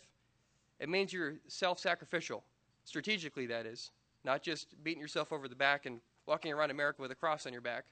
It 0.79 0.89
means 0.89 1.13
you're 1.13 1.35
self 1.47 1.79
sacrificial, 1.79 2.43
strategically, 2.89 3.45
that 3.45 3.67
is, 3.67 3.91
not 4.25 4.41
just 4.41 4.83
beating 4.83 4.99
yourself 4.99 5.31
over 5.31 5.47
the 5.47 5.55
back 5.55 5.85
and 5.85 6.01
walking 6.25 6.51
around 6.51 6.71
America 6.71 7.01
with 7.01 7.11
a 7.11 7.15
cross 7.15 7.45
on 7.45 7.53
your 7.53 7.61
back. 7.61 7.85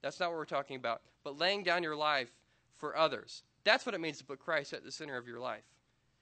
That's 0.00 0.20
not 0.20 0.30
what 0.30 0.38
we're 0.38 0.44
talking 0.44 0.76
about. 0.76 1.02
But 1.24 1.38
laying 1.38 1.64
down 1.64 1.82
your 1.82 1.96
life 1.96 2.30
for 2.76 2.96
others. 2.96 3.42
That's 3.64 3.84
what 3.84 3.96
it 3.96 4.00
means 4.00 4.18
to 4.18 4.24
put 4.24 4.38
Christ 4.38 4.72
at 4.72 4.84
the 4.84 4.92
center 4.92 5.16
of 5.16 5.26
your 5.26 5.40
life. 5.40 5.64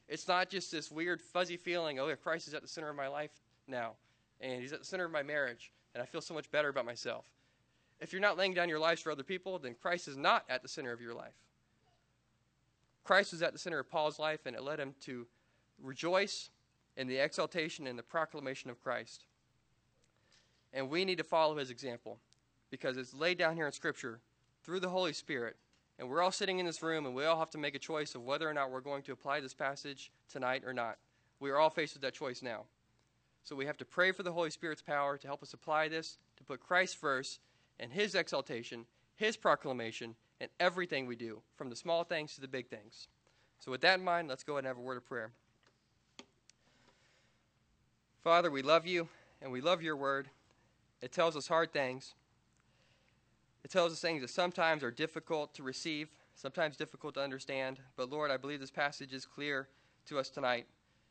It's 0.08 0.26
not 0.26 0.48
just 0.48 0.72
this 0.72 0.90
weird, 0.90 1.20
fuzzy 1.20 1.58
feeling, 1.58 2.00
oh, 2.00 2.08
yeah, 2.08 2.14
Christ 2.14 2.48
is 2.48 2.54
at 2.54 2.62
the 2.62 2.68
center 2.68 2.88
of 2.88 2.96
my 2.96 3.08
life 3.08 3.32
now, 3.68 3.92
and 4.40 4.62
he's 4.62 4.72
at 4.72 4.78
the 4.78 4.86
center 4.86 5.04
of 5.04 5.12
my 5.12 5.22
marriage, 5.22 5.72
and 5.94 6.02
I 6.02 6.06
feel 6.06 6.22
so 6.22 6.32
much 6.32 6.50
better 6.50 6.70
about 6.70 6.86
myself. 6.86 7.26
If 8.00 8.12
you're 8.12 8.22
not 8.22 8.38
laying 8.38 8.54
down 8.54 8.68
your 8.68 8.78
lives 8.78 9.02
for 9.02 9.12
other 9.12 9.22
people, 9.22 9.58
then 9.58 9.74
Christ 9.80 10.08
is 10.08 10.16
not 10.16 10.44
at 10.48 10.62
the 10.62 10.68
center 10.68 10.92
of 10.92 11.00
your 11.00 11.14
life. 11.14 11.34
Christ 13.04 13.32
was 13.32 13.42
at 13.42 13.52
the 13.52 13.58
center 13.58 13.78
of 13.78 13.90
Paul's 13.90 14.18
life, 14.18 14.46
and 14.46 14.56
it 14.56 14.62
led 14.62 14.80
him 14.80 14.94
to 15.02 15.26
rejoice 15.82 16.50
in 16.96 17.06
the 17.06 17.18
exaltation 17.18 17.86
and 17.86 17.98
the 17.98 18.02
proclamation 18.02 18.70
of 18.70 18.82
Christ. 18.82 19.24
And 20.72 20.90
we 20.90 21.04
need 21.04 21.18
to 21.18 21.24
follow 21.24 21.56
his 21.56 21.70
example 21.70 22.18
because 22.70 22.96
it's 22.96 23.14
laid 23.14 23.38
down 23.38 23.56
here 23.56 23.66
in 23.66 23.72
Scripture 23.72 24.20
through 24.62 24.80
the 24.80 24.88
Holy 24.88 25.12
Spirit. 25.12 25.56
And 25.98 26.08
we're 26.08 26.20
all 26.20 26.32
sitting 26.32 26.58
in 26.58 26.66
this 26.66 26.82
room, 26.82 27.06
and 27.06 27.14
we 27.14 27.24
all 27.24 27.38
have 27.38 27.50
to 27.50 27.58
make 27.58 27.74
a 27.74 27.78
choice 27.78 28.14
of 28.14 28.22
whether 28.22 28.48
or 28.48 28.52
not 28.52 28.70
we're 28.70 28.80
going 28.80 29.02
to 29.04 29.12
apply 29.12 29.40
this 29.40 29.54
passage 29.54 30.10
tonight 30.30 30.62
or 30.66 30.74
not. 30.74 30.98
We 31.40 31.50
are 31.50 31.58
all 31.58 31.70
faced 31.70 31.94
with 31.94 32.02
that 32.02 32.14
choice 32.14 32.42
now. 32.42 32.64
So 33.44 33.56
we 33.56 33.66
have 33.66 33.78
to 33.78 33.84
pray 33.84 34.12
for 34.12 34.22
the 34.22 34.32
Holy 34.32 34.50
Spirit's 34.50 34.82
power 34.82 35.16
to 35.16 35.26
help 35.26 35.42
us 35.42 35.54
apply 35.54 35.88
this, 35.88 36.18
to 36.36 36.44
put 36.44 36.60
Christ 36.60 36.96
first 36.96 37.40
and 37.78 37.92
His 37.92 38.14
exaltation, 38.14 38.84
His 39.14 39.36
proclamation, 39.36 40.16
and 40.40 40.50
everything 40.60 41.06
we 41.06 41.16
do, 41.16 41.40
from 41.56 41.70
the 41.70 41.76
small 41.76 42.04
things 42.04 42.34
to 42.34 42.40
the 42.40 42.48
big 42.48 42.68
things. 42.68 43.08
So, 43.58 43.70
with 43.70 43.80
that 43.82 43.98
in 43.98 44.04
mind, 44.04 44.28
let's 44.28 44.42
go 44.42 44.54
ahead 44.54 44.64
and 44.64 44.68
have 44.68 44.76
a 44.76 44.80
word 44.80 44.98
of 44.98 45.06
prayer. 45.06 45.30
Father, 48.26 48.50
we 48.50 48.60
love 48.60 48.88
you 48.88 49.08
and 49.40 49.52
we 49.52 49.60
love 49.60 49.82
your 49.82 49.94
word. 49.94 50.28
It 51.00 51.12
tells 51.12 51.36
us 51.36 51.46
hard 51.46 51.72
things. 51.72 52.14
It 53.62 53.70
tells 53.70 53.92
us 53.92 54.00
things 54.00 54.20
that 54.22 54.30
sometimes 54.30 54.82
are 54.82 54.90
difficult 54.90 55.54
to 55.54 55.62
receive, 55.62 56.08
sometimes 56.34 56.76
difficult 56.76 57.14
to 57.14 57.22
understand. 57.22 57.78
But 57.94 58.10
Lord, 58.10 58.32
I 58.32 58.36
believe 58.36 58.58
this 58.58 58.68
passage 58.72 59.12
is 59.12 59.24
clear 59.24 59.68
to 60.06 60.18
us 60.18 60.28
tonight, 60.28 60.66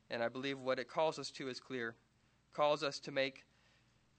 and 0.10 0.22
I 0.22 0.28
believe 0.28 0.60
what 0.60 0.78
it 0.78 0.90
calls 0.90 1.18
us 1.18 1.32
to 1.32 1.48
is 1.48 1.58
clear. 1.58 1.92
It 1.92 2.54
calls 2.54 2.84
us 2.84 3.00
to 3.00 3.14
make 3.14 3.46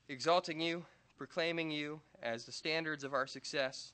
exalting 0.08 0.58
you, 0.58 0.86
proclaiming 1.18 1.70
you 1.70 2.00
as 2.22 2.46
the 2.46 2.52
standards 2.52 3.04
of 3.04 3.12
our 3.12 3.26
success, 3.26 3.92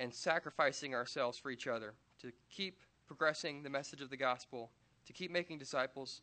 and 0.00 0.12
sacrificing 0.12 0.96
ourselves 0.96 1.38
for 1.38 1.52
each 1.52 1.68
other, 1.68 1.94
to 2.22 2.32
keep 2.50 2.80
progressing 3.06 3.62
the 3.62 3.70
message 3.70 4.00
of 4.00 4.10
the 4.10 4.16
gospel, 4.16 4.72
to 5.06 5.12
keep 5.12 5.30
making 5.30 5.58
disciples. 5.58 6.22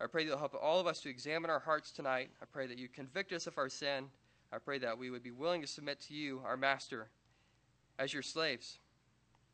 I 0.00 0.06
pray 0.06 0.24
that 0.24 0.30
you'll 0.30 0.38
help 0.38 0.54
all 0.60 0.80
of 0.80 0.86
us 0.86 1.00
to 1.00 1.08
examine 1.08 1.50
our 1.50 1.60
hearts 1.60 1.92
tonight. 1.92 2.30
I 2.40 2.46
pray 2.52 2.66
that 2.66 2.78
you 2.78 2.88
convict 2.88 3.32
us 3.32 3.46
of 3.46 3.56
our 3.58 3.68
sin. 3.68 4.06
I 4.52 4.58
pray 4.58 4.78
that 4.78 4.98
we 4.98 5.10
would 5.10 5.22
be 5.22 5.30
willing 5.30 5.60
to 5.62 5.66
submit 5.66 6.00
to 6.02 6.14
you, 6.14 6.42
our 6.44 6.56
master, 6.56 7.08
as 7.98 8.12
your 8.12 8.22
slaves. 8.22 8.78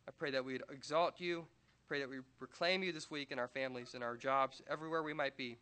I 0.08 0.10
pray 0.10 0.30
that 0.30 0.44
we 0.44 0.54
would 0.54 0.62
exalt 0.70 1.20
you. 1.20 1.44
Pray 1.86 2.00
that 2.00 2.08
we 2.08 2.18
proclaim 2.38 2.82
you 2.82 2.92
this 2.92 3.10
week 3.10 3.30
in 3.30 3.38
our 3.38 3.48
families, 3.48 3.94
in 3.94 4.02
our 4.02 4.16
jobs, 4.16 4.62
everywhere 4.70 5.02
we 5.02 5.14
might 5.14 5.36
be. 5.36 5.58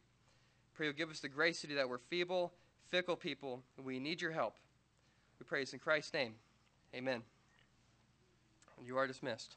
Pray 0.75 0.87
you'll 0.87 0.95
give 0.95 1.11
us 1.11 1.21
the 1.21 1.29
grace 1.29 1.61
to 1.61 1.67
do 1.67 1.75
that. 1.77 1.89
We're 1.89 1.99
feeble, 1.99 2.53
fickle 2.91 3.17
people, 3.17 3.63
and 3.77 3.87
we 3.87 3.99
need 3.99 4.21
your 4.21 4.33
help. 4.33 4.57
We 5.39 5.45
pray 5.45 5.61
this 5.61 5.73
in 5.73 5.79
Christ's 5.79 6.13
name. 6.13 6.35
Amen. 6.95 7.23
You 8.85 8.97
are 8.99 9.07
dismissed. 9.07 9.57